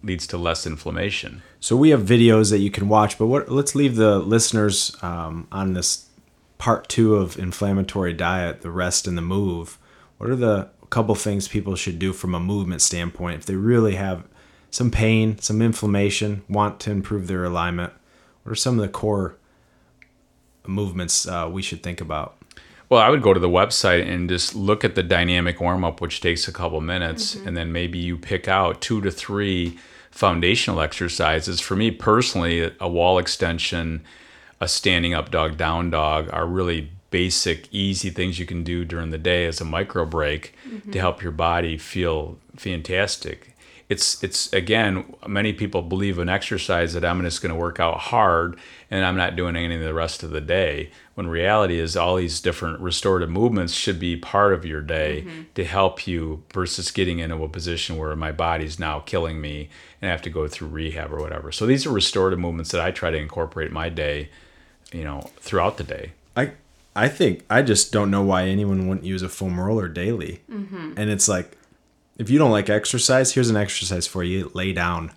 leads 0.03 0.27
to 0.27 0.39
less 0.39 0.67
inflammation 0.67 1.43
So 1.61 1.77
we 1.77 1.91
have 1.91 2.01
videos 2.01 2.51
that 2.51 2.61
you 2.61 2.71
can 2.71 2.89
watch, 2.89 3.19
but 3.19 3.27
what? 3.27 3.51
Let's 3.51 3.75
leave 3.75 3.97
the 3.97 4.19
listeners 4.19 4.97
um, 5.03 5.47
on 5.53 5.75
this 5.75 6.09
part 6.57 6.89
two 6.89 7.17
of 7.17 7.39
inflammatory 7.39 8.15
diet, 8.15 8.63
the 8.63 8.71
rest 8.71 9.07
and 9.07 9.17
the 9.17 9.23
move. 9.23 9.79
What 10.17 10.31
are 10.31 10.37
the 10.37 10.71
couple 10.89 11.15
things 11.15 11.49
people 11.49 11.77
should 11.77 11.99
do 11.99 12.13
from 12.13 12.35
a 12.35 12.41
movement 12.41 12.83
standpoint 12.83 13.39
if 13.39 13.47
they 13.47 13.55
really 13.55 13.95
have 13.95 14.25
some 14.71 14.91
pain, 14.91 15.39
some 15.39 15.63
inflammation, 15.63 16.43
want 16.49 16.81
to 16.81 16.91
improve 16.91 17.27
their 17.27 17.45
alignment. 17.45 17.93
What 18.43 18.53
are 18.53 18.57
some 18.57 18.79
of 18.79 18.83
the 18.83 18.89
core 18.89 19.37
movements 20.67 21.29
uh, 21.29 21.49
we 21.51 21.63
should 21.63 21.83
think 21.83 22.01
about? 22.01 22.40
Well, 22.91 23.01
I 23.01 23.09
would 23.09 23.23
go 23.23 23.33
to 23.33 23.41
the 23.41 23.49
website 23.49 24.07
and 24.07 24.29
just 24.29 24.57
look 24.57 24.85
at 24.85 24.97
the 24.97 25.05
dynamic 25.05 25.61
warm 25.61 25.85
up, 25.85 26.01
which 26.01 26.21
takes 26.21 26.49
a 26.49 26.53
couple 26.53 26.81
minutes, 26.81 27.37
mm-hmm. 27.37 27.47
and 27.47 27.57
then 27.57 27.71
maybe 27.71 27.99
you 27.99 28.19
pick 28.19 28.49
out 28.49 28.81
two 28.81 29.01
to 29.03 29.13
three 29.13 29.79
foundational 30.11 30.81
exercises. 30.81 31.61
For 31.61 31.77
me 31.77 31.93
personally, 31.93 32.73
a 32.81 32.89
wall 32.89 33.19
extension, 33.19 34.03
a 34.61 34.67
standing 34.67 35.15
up 35.15 35.31
dog, 35.31 35.57
down 35.57 35.91
dog 35.91 36.29
are 36.33 36.45
really 36.45 36.91
basic, 37.11 37.73
easy 37.73 38.11
things 38.11 38.41
you 38.41 38.47
can 38.47 38.65
do 38.65 38.85
during 38.85 39.11
the 39.11 39.19
day 39.19 39.47
as 39.47 39.61
a 39.61 39.65
micro 39.65 40.05
break 40.05 40.55
to 40.65 40.69
mm-hmm. 40.69 40.93
help 40.99 41.23
your 41.23 41.33
body 41.33 41.79
feel 41.79 42.39
fantastic. 42.57 43.57
It's 43.89 44.23
it's 44.23 44.53
again, 44.53 45.15
many 45.29 45.53
people 45.53 45.83
believe 45.83 46.19
in 46.19 46.29
exercise 46.29 46.93
that 46.95 47.05
I'm 47.05 47.23
just 47.23 47.41
going 47.41 47.53
to 47.53 47.59
work 47.59 47.79
out 47.79 47.99
hard 47.99 48.59
and 48.91 49.05
I'm 49.05 49.17
not 49.17 49.37
doing 49.37 49.55
anything 49.57 49.81
the 49.81 49.95
rest 49.95 50.23
of 50.23 50.31
the 50.31 50.41
day. 50.41 50.91
When 51.15 51.29
reality 51.29 51.79
is 51.79 51.97
all 51.97 52.17
these 52.17 52.41
different 52.41 52.81
restorative 52.81 53.31
movements 53.31 53.73
should 53.73 54.01
be 54.01 54.17
part 54.17 54.53
of 54.53 54.65
your 54.65 54.81
day 54.81 55.27
to 55.55 55.65
help 55.65 56.07
you 56.07 56.43
versus 56.53 56.91
getting 56.91 57.21
into 57.21 57.43
a 57.45 57.49
position 57.49 57.97
where 57.97 58.17
my 58.17 58.33
body's 58.33 58.79
now 58.79 59.01
killing 59.01 59.41
me 59.41 59.69
and 60.01 60.09
I 60.09 60.13
have 60.13 60.23
to 60.23 60.31
go 60.31 60.49
through 60.49 60.69
rehab 60.69 61.13
or 61.13 61.21
whatever. 61.21 61.53
So 61.53 61.67
these 61.67 61.87
are 61.87 61.91
restorative 61.91 62.39
movements 62.39 62.71
that 62.73 62.81
I 62.81 62.91
try 62.91 63.11
to 63.11 63.19
incorporate 63.19 63.69
in 63.69 63.75
my 63.75 63.91
day, 63.91 64.31
you 64.93 65.05
know, 65.05 65.31
throughout 65.39 65.77
the 65.77 65.85
day. 65.85 66.13
I 66.37 66.53
I 66.97 67.09
think 67.09 67.45
I 67.49 67.63
just 67.63 67.93
don't 67.93 68.11
know 68.11 68.23
why 68.23 68.47
anyone 68.47 68.89
wouldn't 68.89 69.07
use 69.07 69.23
a 69.23 69.29
foam 69.29 69.61
roller 69.61 69.89
daily. 69.89 70.41
Mm-hmm. 70.51 70.95
And 70.97 71.11
it's 71.11 71.29
like, 71.29 71.57
if 72.19 72.29
you 72.29 72.39
don't 72.39 72.51
like 72.51 72.69
exercise, 72.69 73.33
here's 73.33 73.51
an 73.51 73.57
exercise 73.57 74.07
for 74.07 74.25
you: 74.25 74.51
lay 74.55 74.73
down, 74.73 75.13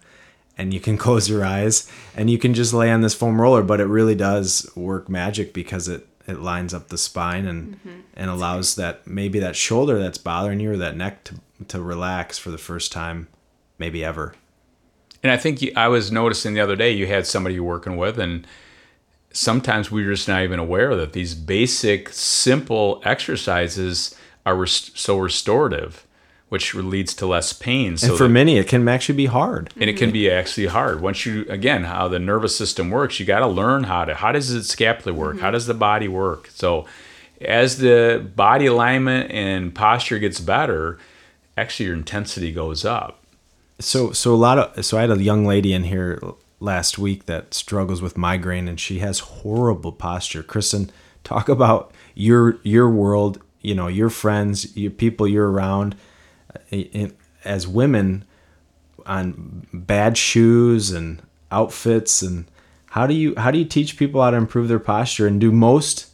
and 0.58 0.74
you 0.74 0.80
can 0.80 0.98
close 1.06 1.30
your 1.30 1.46
eyes, 1.46 1.89
and 2.16 2.30
you 2.30 2.38
can 2.38 2.54
just 2.54 2.74
lay 2.74 2.92
on 2.92 3.02
this 3.02 3.13
foam 3.13 3.39
roller. 3.39 3.63
But 3.63 3.80
it 3.80 3.86
really 3.86 4.16
does 4.16 4.70
work 4.76 5.10
magic 5.10 5.54
because 5.54 5.88
it 5.88 6.08
it 6.26 6.39
lines 6.39 6.74
up 6.74 6.88
the 6.88 6.98
spine 6.98 7.46
and 7.46 7.76
mm-hmm. 7.76 8.00
and 8.13 8.30
allows 8.30 8.76
that 8.76 9.06
maybe 9.06 9.39
that 9.39 9.56
shoulder 9.56 10.00
that's 10.00 10.18
bothering 10.18 10.60
you 10.60 10.72
or 10.72 10.78
that 10.78 10.96
neck 10.96 11.24
to 11.26 11.36
to 11.68 11.82
relax 11.82 12.38
for 12.38 12.52
the 12.52 12.58
first 12.58 12.92
time, 12.92 13.28
maybe 13.78 14.04
ever. 14.04 14.36
And 15.22 15.32
I 15.32 15.38
think 15.38 15.62
you, 15.62 15.72
I 15.76 15.88
was 15.88 16.12
noticing 16.12 16.54
the 16.54 16.60
other 16.60 16.76
day 16.76 16.92
you 16.92 17.08
had 17.08 17.26
somebody 17.26 17.56
you're 17.56 17.63
working 17.63 17.96
with, 17.96 18.20
and 18.20 18.46
sometimes 19.32 19.92
we're 19.92 20.12
just 20.12 20.28
not 20.28 20.44
even 20.44 20.60
aware 20.60 20.96
that 20.96 21.13
these 21.13 21.34
basic, 21.34 22.10
simple 22.10 23.02
exercises 23.06 24.16
are 24.46 24.56
rest- 24.56 24.98
so 24.98 25.18
restorative, 25.18 26.06
which 26.54 26.76
leads 26.76 27.16
to 27.16 27.26
less 27.26 27.52
pain. 27.52 27.98
So 27.98 28.10
And 28.10 28.18
for 28.20 28.26
that- 28.26 28.30
many, 28.30 28.60
it 28.60 28.68
can 28.68 28.88
actually 28.88 29.16
be 29.16 29.26
hard. 29.26 29.72
and 29.80 29.89
it 29.89 29.98
can 29.98 30.12
be 30.12 30.30
actually 30.30 30.68
hard 30.68 31.02
once 31.02 31.26
you 31.26 31.48
again 31.50 31.86
how 31.86 32.08
the 32.08 32.20
nervous 32.20 32.56
system 32.56 32.92
works 32.92 33.20
you 33.20 33.26
got 33.26 33.39
to 33.39 33.48
learn 33.48 33.86
how 33.86 34.06
to 34.06 34.13
how 34.13 34.32
does 34.32 34.54
the 34.54 34.63
scapula 34.63 35.18
work 35.18 35.39
how 35.39 35.48
mm-hmm. 35.48 35.54
does 35.54 35.66
the 35.66 35.74
body 35.74 36.08
work 36.08 36.42
so 36.54 36.86
as 37.42 37.80
the 37.80 38.24
body 38.36 38.68
alignment 38.68 39.32
and 39.32 39.74
posture 39.74 40.20
gets 40.20 40.39
better 40.39 41.00
actually 41.58 41.88
your 41.88 41.96
intensity 41.96 42.52
goes 42.52 42.86
up 42.86 43.24
so 43.80 44.12
so 44.12 44.34
a 44.34 44.42
lot 44.48 44.58
of 44.60 44.86
so 44.86 44.98
I 45.00 45.02
had 45.02 45.12
a 45.12 45.22
young 45.32 45.46
lady 45.46 45.74
in 45.74 45.84
here 45.86 46.20
last 46.60 47.00
week 47.00 47.26
that 47.26 47.54
struggles 47.54 48.00
with 48.00 48.16
migraine 48.16 48.68
and 48.68 48.80
she 48.80 49.00
has 49.00 49.20
horrible 49.20 49.92
posture. 49.92 50.44
Kristen, 50.44 50.92
talk 51.24 51.50
about 51.50 51.92
your 52.13 52.58
your 52.63 52.89
world, 52.89 53.42
you 53.62 53.76
know, 53.76 53.88
your 53.88 54.10
friends, 54.10 54.76
your 54.78 54.92
people 54.92 55.28
you're 55.28 55.52
around 55.52 55.89
in, 55.94 56.00
as 57.44 57.68
women 57.68 58.26
on 59.06 59.68
bad 59.74 60.18
shoes 60.18 60.92
and 60.92 61.22
outfits 61.52 62.22
and 62.22 62.46
how 62.92 63.08
do 63.08 63.14
you 63.16 63.34
how 63.38 63.50
do 63.50 63.58
you 63.58 63.66
teach 63.66 63.98
people 63.98 64.22
how 64.22 64.30
to 64.30 64.38
improve 64.38 64.68
their 64.68 64.80
posture? 64.80 65.26
And 65.26 65.42
do 65.42 65.52
most 65.52 66.12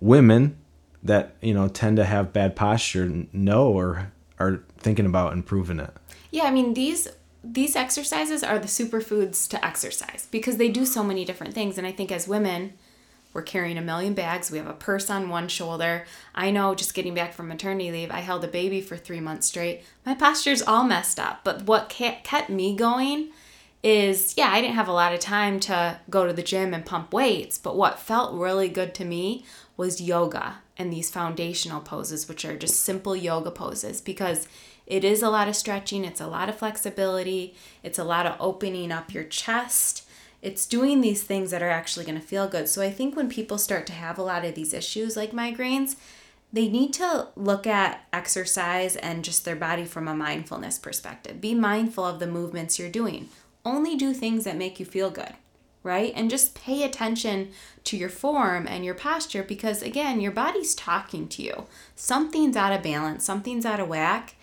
women 0.00 0.56
that 1.04 1.36
you 1.40 1.54
know 1.54 1.68
tend 1.68 1.96
to 1.98 2.04
have 2.04 2.32
bad 2.32 2.56
posture 2.56 3.26
know 3.32 3.68
or 3.68 4.10
are 4.40 4.64
thinking 4.78 5.06
about 5.06 5.32
improving 5.32 5.78
it? 5.78 5.90
Yeah, 6.32 6.44
I 6.44 6.50
mean 6.50 6.74
these 6.74 7.06
these 7.44 7.76
exercises 7.76 8.42
are 8.42 8.58
the 8.58 8.66
superfoods 8.66 9.48
to 9.50 9.64
exercise 9.64 10.26
because 10.30 10.56
they 10.56 10.68
do 10.68 10.84
so 10.84 11.04
many 11.04 11.24
different 11.24 11.54
things. 11.54 11.78
And 11.78 11.86
I 11.86 11.92
think 11.92 12.10
as 12.10 12.26
women 12.26 12.74
we're 13.32 13.42
carrying 13.42 13.78
a 13.78 13.82
million 13.82 14.14
bags. 14.14 14.50
We 14.50 14.58
have 14.58 14.66
a 14.66 14.72
purse 14.72 15.08
on 15.08 15.28
one 15.28 15.48
shoulder. 15.48 16.04
I 16.34 16.50
know 16.50 16.74
just 16.74 16.94
getting 16.94 17.14
back 17.14 17.32
from 17.32 17.48
maternity 17.48 17.92
leave, 17.92 18.10
I 18.10 18.20
held 18.20 18.44
a 18.44 18.48
baby 18.48 18.80
for 18.80 18.96
3 18.96 19.20
months 19.20 19.46
straight. 19.46 19.82
My 20.04 20.14
posture's 20.14 20.62
all 20.62 20.84
messed 20.84 21.20
up, 21.20 21.40
but 21.44 21.62
what 21.62 21.88
ke- 21.88 22.24
kept 22.24 22.50
me 22.50 22.74
going 22.74 23.30
is 23.82 24.34
yeah, 24.36 24.50
I 24.50 24.60
didn't 24.60 24.74
have 24.74 24.88
a 24.88 24.92
lot 24.92 25.14
of 25.14 25.20
time 25.20 25.58
to 25.60 26.00
go 26.10 26.26
to 26.26 26.32
the 26.32 26.42
gym 26.42 26.74
and 26.74 26.84
pump 26.84 27.12
weights, 27.12 27.56
but 27.56 27.76
what 27.76 27.98
felt 27.98 28.34
really 28.34 28.68
good 28.68 28.94
to 28.96 29.04
me 29.04 29.44
was 29.76 30.00
yoga 30.00 30.58
and 30.76 30.92
these 30.92 31.10
foundational 31.10 31.80
poses, 31.80 32.28
which 32.28 32.44
are 32.44 32.56
just 32.56 32.80
simple 32.82 33.16
yoga 33.16 33.50
poses 33.50 34.00
because 34.00 34.48
it 34.86 35.04
is 35.04 35.22
a 35.22 35.30
lot 35.30 35.48
of 35.48 35.54
stretching, 35.56 36.04
it's 36.04 36.20
a 36.20 36.26
lot 36.26 36.48
of 36.48 36.58
flexibility, 36.58 37.54
it's 37.82 37.98
a 37.98 38.04
lot 38.04 38.26
of 38.26 38.34
opening 38.40 38.90
up 38.90 39.14
your 39.14 39.24
chest. 39.24 40.06
It's 40.42 40.66
doing 40.66 41.00
these 41.00 41.22
things 41.22 41.50
that 41.50 41.62
are 41.62 41.68
actually 41.68 42.06
going 42.06 42.20
to 42.20 42.26
feel 42.26 42.48
good. 42.48 42.68
So 42.68 42.82
I 42.82 42.90
think 42.90 43.14
when 43.14 43.28
people 43.28 43.58
start 43.58 43.86
to 43.88 43.92
have 43.92 44.18
a 44.18 44.22
lot 44.22 44.44
of 44.44 44.54
these 44.54 44.72
issues 44.72 45.16
like 45.16 45.32
migraines, 45.32 45.96
they 46.52 46.68
need 46.68 46.92
to 46.94 47.28
look 47.36 47.66
at 47.66 48.06
exercise 48.12 48.96
and 48.96 49.24
just 49.24 49.44
their 49.44 49.56
body 49.56 49.84
from 49.84 50.08
a 50.08 50.14
mindfulness 50.14 50.78
perspective. 50.78 51.40
Be 51.40 51.54
mindful 51.54 52.04
of 52.04 52.18
the 52.18 52.26
movements 52.26 52.78
you're 52.78 52.88
doing. 52.88 53.28
Only 53.64 53.96
do 53.96 54.12
things 54.12 54.44
that 54.44 54.56
make 54.56 54.80
you 54.80 54.86
feel 54.86 55.10
good, 55.10 55.34
right? 55.82 56.12
And 56.16 56.30
just 56.30 56.54
pay 56.54 56.82
attention 56.82 57.50
to 57.84 57.96
your 57.96 58.08
form 58.08 58.66
and 58.66 58.84
your 58.84 58.94
posture 58.94 59.42
because, 59.42 59.82
again, 59.82 60.20
your 60.20 60.32
body's 60.32 60.74
talking 60.74 61.28
to 61.28 61.42
you. 61.42 61.66
Something's 61.94 62.56
out 62.56 62.72
of 62.72 62.82
balance, 62.82 63.24
something's 63.24 63.66
out 63.66 63.80
of 63.80 63.88
whack. 63.88 64.34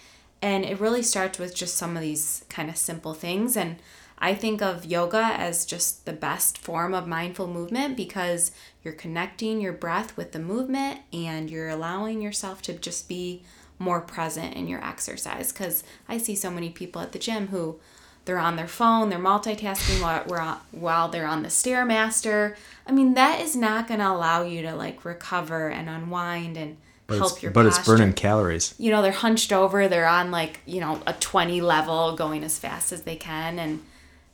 And 0.41 0.63
it 0.63 0.79
really 0.79 1.01
starts 1.01 1.39
with 1.39 1.55
just 1.55 1.75
some 1.75 1.97
of 1.97 2.03
these 2.03 2.45
kind 2.47 2.69
of 2.69 2.77
simple 2.77 3.15
things. 3.15 3.57
And 3.57 3.77
I 4.19 4.33
think 4.33 4.61
of 4.61 4.85
yoga 4.85 5.23
as 5.23 5.65
just 5.65 6.05
the 6.05 6.13
best 6.13 6.57
form 6.57 6.93
of 6.93 7.07
mindful 7.07 7.47
movement 7.47 7.95
because 7.95 8.51
you're 8.83 8.93
connecting 8.93 9.61
your 9.61 9.73
breath 9.73 10.17
with 10.17 10.31
the 10.31 10.39
movement 10.39 11.01
and 11.13 11.49
you're 11.49 11.69
allowing 11.69 12.21
yourself 12.21 12.61
to 12.63 12.73
just 12.73 13.07
be 13.07 13.43
more 13.79 14.01
present 14.01 14.55
in 14.55 14.67
your 14.67 14.83
exercise. 14.83 15.51
Because 15.51 15.83
I 16.09 16.17
see 16.17 16.35
so 16.35 16.49
many 16.49 16.69
people 16.69 17.01
at 17.01 17.11
the 17.11 17.19
gym 17.19 17.47
who 17.47 17.79
they're 18.25 18.39
on 18.39 18.55
their 18.55 18.67
phone, 18.67 19.09
they're 19.09 19.19
multitasking 19.19 20.01
while, 20.01 20.23
we're 20.27 20.57
while 20.71 21.07
they're 21.09 21.27
on 21.27 21.43
the 21.43 21.49
Stairmaster. 21.49 22.55
I 22.85 22.91
mean, 22.91 23.13
that 23.13 23.39
is 23.39 23.55
not 23.55 23.87
going 23.87 23.99
to 23.99 24.09
allow 24.09 24.41
you 24.41 24.63
to 24.63 24.75
like 24.75 25.05
recover 25.05 25.69
and 25.69 25.89
unwind 25.89 26.57
and 26.57 26.77
but 27.05 27.19
help 27.19 27.41
your 27.41 27.51
but 27.51 27.63
posture 27.63 27.79
it's 27.79 27.87
burning 27.87 28.11
calories 28.11 28.75
you 28.77 28.91
know, 28.91 29.01
they're 29.01 29.13
hunched 29.13 29.53
over, 29.53 29.87
they're 29.87 30.07
on 30.07 30.29
like, 30.29 30.59
you 30.65 30.81
know, 30.81 31.01
a 31.07 31.13
20 31.13 31.61
level 31.61 32.17
going 32.17 32.43
as 32.43 32.59
fast 32.59 32.91
as 32.91 33.03
they 33.03 33.15
can. 33.15 33.59
And 33.59 33.81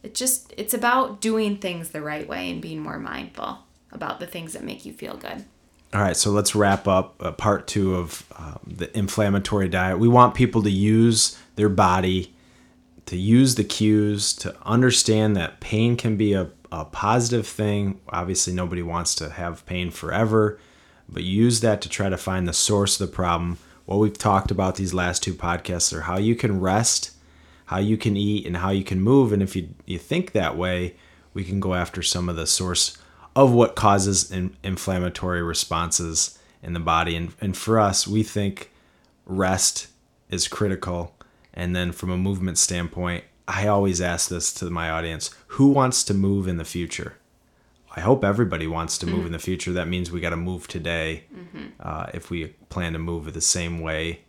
it 0.04 0.14
just, 0.14 0.54
it's 0.58 0.74
about 0.74 1.22
doing 1.22 1.58
things 1.58 1.90
the 1.90 2.02
right 2.02 2.28
way 2.28 2.52
and 2.52 2.62
being 2.62 2.80
more 2.80 3.00
mindful 3.00 3.60
about 3.92 4.20
the 4.20 4.28
things 4.28 4.54
that 4.54 4.64
make 4.64 4.86
you 4.86 4.94
feel 4.94 5.16
good. 5.16 5.46
All 5.94 6.02
right, 6.02 6.18
so 6.18 6.32
let's 6.32 6.56
wrap 6.56 6.88
up 6.88 7.16
uh, 7.24 7.32
part 7.32 7.68
two 7.68 7.96
of 7.96 8.26
um, 8.38 8.60
the 8.66 8.98
inflammatory 8.98 9.70
diet. 9.70 10.00
We 10.00 10.08
want 10.08 10.34
people 10.34 10.64
to 10.64 10.72
use 10.72 11.38
their 11.56 11.70
body, 11.70 12.34
to 13.06 13.16
use 13.16 13.56
the 13.56 13.64
cues, 13.64 14.34
to 14.38 14.56
understand 14.66 15.36
that 15.36 15.60
pain 15.60 15.96
can 15.96 16.18
be 16.18 16.34
a, 16.34 16.50
a 16.72 16.86
positive 16.86 17.46
thing. 17.46 18.02
Obviously, 18.10 18.54
nobody 18.54 18.82
wants 18.82 19.14
to 19.16 19.30
have 19.30 19.66
pain 19.68 19.92
forever, 19.92 20.60
but 21.08 21.24
use 21.24 21.60
that 21.60 21.80
to 21.82 21.90
try 21.90 22.10
to 22.10 22.18
find 22.18 22.48
the 22.48 22.54
source 22.54 23.00
of 23.00 23.08
the 23.08 23.16
problem. 23.16 23.60
What 23.86 24.00
we've 24.00 24.18
talked 24.18 24.50
about 24.50 24.78
these 24.78 24.96
last 24.96 25.22
two 25.22 25.36
podcasts 25.36 25.94
are 25.94 26.02
how 26.02 26.18
you 26.18 26.36
can 26.36 26.60
rest, 26.60 27.12
how 27.74 27.80
you 27.80 27.98
can 27.98 28.16
eat, 28.16 28.46
and 28.46 28.58
how 28.58 28.70
you 28.70 28.84
can 28.84 29.02
move. 29.02 29.34
And 29.34 29.42
if 29.42 29.56
you, 29.56 29.70
you 29.88 29.98
think 29.98 30.32
that 30.32 30.56
way, 30.56 30.96
we 31.34 31.44
can 31.44 31.60
go 31.60 31.74
after 31.74 32.04
some 32.04 32.30
of 32.30 32.36
the 32.36 32.46
source 32.46 32.96
of 33.36 33.52
what 33.52 33.76
causes 33.76 34.32
in, 34.32 34.56
inflammatory 34.64 35.42
responses 35.42 36.38
in 36.62 36.74
the 36.74 36.80
body. 36.80 37.16
And, 37.16 37.34
and 37.42 37.58
for 37.58 37.80
us, 37.80 38.08
we 38.08 38.22
think 38.22 38.72
rest 39.26 39.88
is 40.30 40.48
critical. 40.48 41.16
And 41.52 41.76
then 41.76 41.92
from 41.92 42.12
a 42.12 42.18
movement 42.18 42.60
standpoint, 42.60 43.24
I 43.48 43.66
always 43.66 44.00
ask 44.02 44.30
this 44.30 44.54
to 44.54 44.70
my 44.70 44.92
audience 44.92 45.32
who 45.48 45.70
wants 45.70 46.04
to 46.04 46.14
move 46.14 46.48
in 46.48 46.58
the 46.58 46.66
future? 46.66 47.18
I 47.96 48.02
hope 48.02 48.24
everybody 48.24 48.68
wants 48.68 49.00
to 49.00 49.08
move 49.08 49.26
in 49.26 49.32
the 49.32 49.40
future. 49.40 49.74
That 49.74 49.88
means 49.88 50.12
we 50.12 50.20
got 50.20 50.30
to 50.30 50.38
move 50.38 50.68
today 50.68 51.24
uh, 51.80 52.06
if 52.14 52.30
we 52.30 52.50
plan 52.70 52.94
to 52.94 53.00
move 53.00 53.34
the 53.34 53.42
same 53.42 53.80
way 53.80 54.22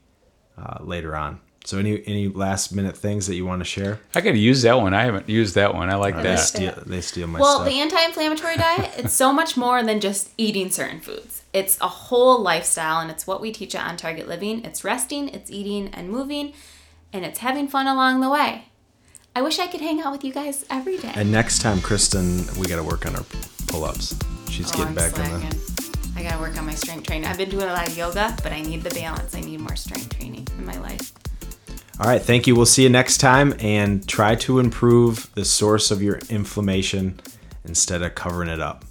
uh, 0.56 0.78
later 0.80 1.14
on. 1.14 1.40
So 1.66 1.78
any 1.78 2.02
any 2.06 2.28
last 2.28 2.74
minute 2.74 2.96
things 2.96 3.26
that 3.26 3.36
you 3.36 3.46
want 3.46 3.60
to 3.60 3.64
share? 3.64 3.98
I 4.14 4.20
could 4.20 4.36
use 4.36 4.62
that 4.62 4.78
one. 4.80 4.92
I 4.92 5.04
haven't 5.04 5.28
used 5.30 5.54
that 5.54 5.74
one. 5.74 5.88
I 5.90 5.94
like 5.96 6.14
oh, 6.14 6.18
They 6.22 6.34
that. 6.34 6.36
steal 6.38 6.74
they 6.84 7.00
steal 7.00 7.26
my 7.26 7.40
Well, 7.40 7.56
stuff. 7.60 7.68
the 7.68 7.80
anti-inflammatory 7.80 8.56
diet, 8.56 8.90
it's 8.98 9.14
so 9.14 9.32
much 9.32 9.56
more 9.56 9.82
than 9.82 10.00
just 10.00 10.30
eating 10.36 10.70
certain 10.70 11.00
foods. 11.00 11.42
It's 11.54 11.80
a 11.80 11.88
whole 11.88 12.40
lifestyle 12.42 13.00
and 13.00 13.10
it's 13.10 13.26
what 13.26 13.40
we 13.40 13.50
teach 13.50 13.74
at 13.74 13.88
On 13.88 13.96
Target 13.96 14.28
Living. 14.28 14.64
It's 14.64 14.84
resting, 14.84 15.28
it's 15.28 15.50
eating 15.50 15.88
and 15.94 16.10
moving, 16.10 16.52
and 17.14 17.24
it's 17.24 17.38
having 17.38 17.66
fun 17.68 17.86
along 17.86 18.20
the 18.20 18.28
way. 18.30 18.66
I 19.34 19.40
wish 19.42 19.58
I 19.58 19.66
could 19.66 19.80
hang 19.80 20.00
out 20.02 20.12
with 20.12 20.22
you 20.22 20.32
guys 20.32 20.64
every 20.70 20.98
day. 20.98 21.12
and 21.16 21.32
next 21.32 21.60
time, 21.60 21.80
Kristen, 21.80 22.44
we 22.58 22.66
got 22.66 22.76
to 22.76 22.84
work 22.84 23.04
on 23.06 23.16
our 23.16 23.24
pull 23.68 23.84
ups. 23.84 24.14
She's 24.50 24.68
Oh, 24.74 24.76
getting 24.76 24.88
I'm 24.88 24.94
back 24.94 25.18
on 25.18 25.40
the. 25.40 25.74
I 26.16 26.22
gotta 26.22 26.40
work 26.40 26.56
on 26.58 26.66
my 26.66 26.74
strength 26.74 27.06
training. 27.08 27.26
I've 27.28 27.38
been 27.38 27.48
doing 27.50 27.64
a 27.68 27.72
lot 27.72 27.88
of 27.88 27.96
yoga, 27.96 28.36
but 28.44 28.52
I 28.52 28.60
need 28.62 28.82
the 28.84 28.90
balance. 28.94 29.34
I 29.34 29.40
need 29.40 29.58
more 29.60 29.74
strength 29.74 30.16
training 30.16 30.46
in 30.58 30.64
my 30.66 30.78
life. 30.78 31.12
All 32.00 32.06
right, 32.06 32.20
thank 32.20 32.48
you. 32.48 32.56
We'll 32.56 32.66
see 32.66 32.82
you 32.82 32.88
next 32.88 33.18
time 33.18 33.54
and 33.60 34.06
try 34.08 34.34
to 34.36 34.58
improve 34.58 35.32
the 35.34 35.44
source 35.44 35.92
of 35.92 36.02
your 36.02 36.18
inflammation 36.28 37.20
instead 37.64 38.02
of 38.02 38.16
covering 38.16 38.48
it 38.48 38.60
up. 38.60 38.84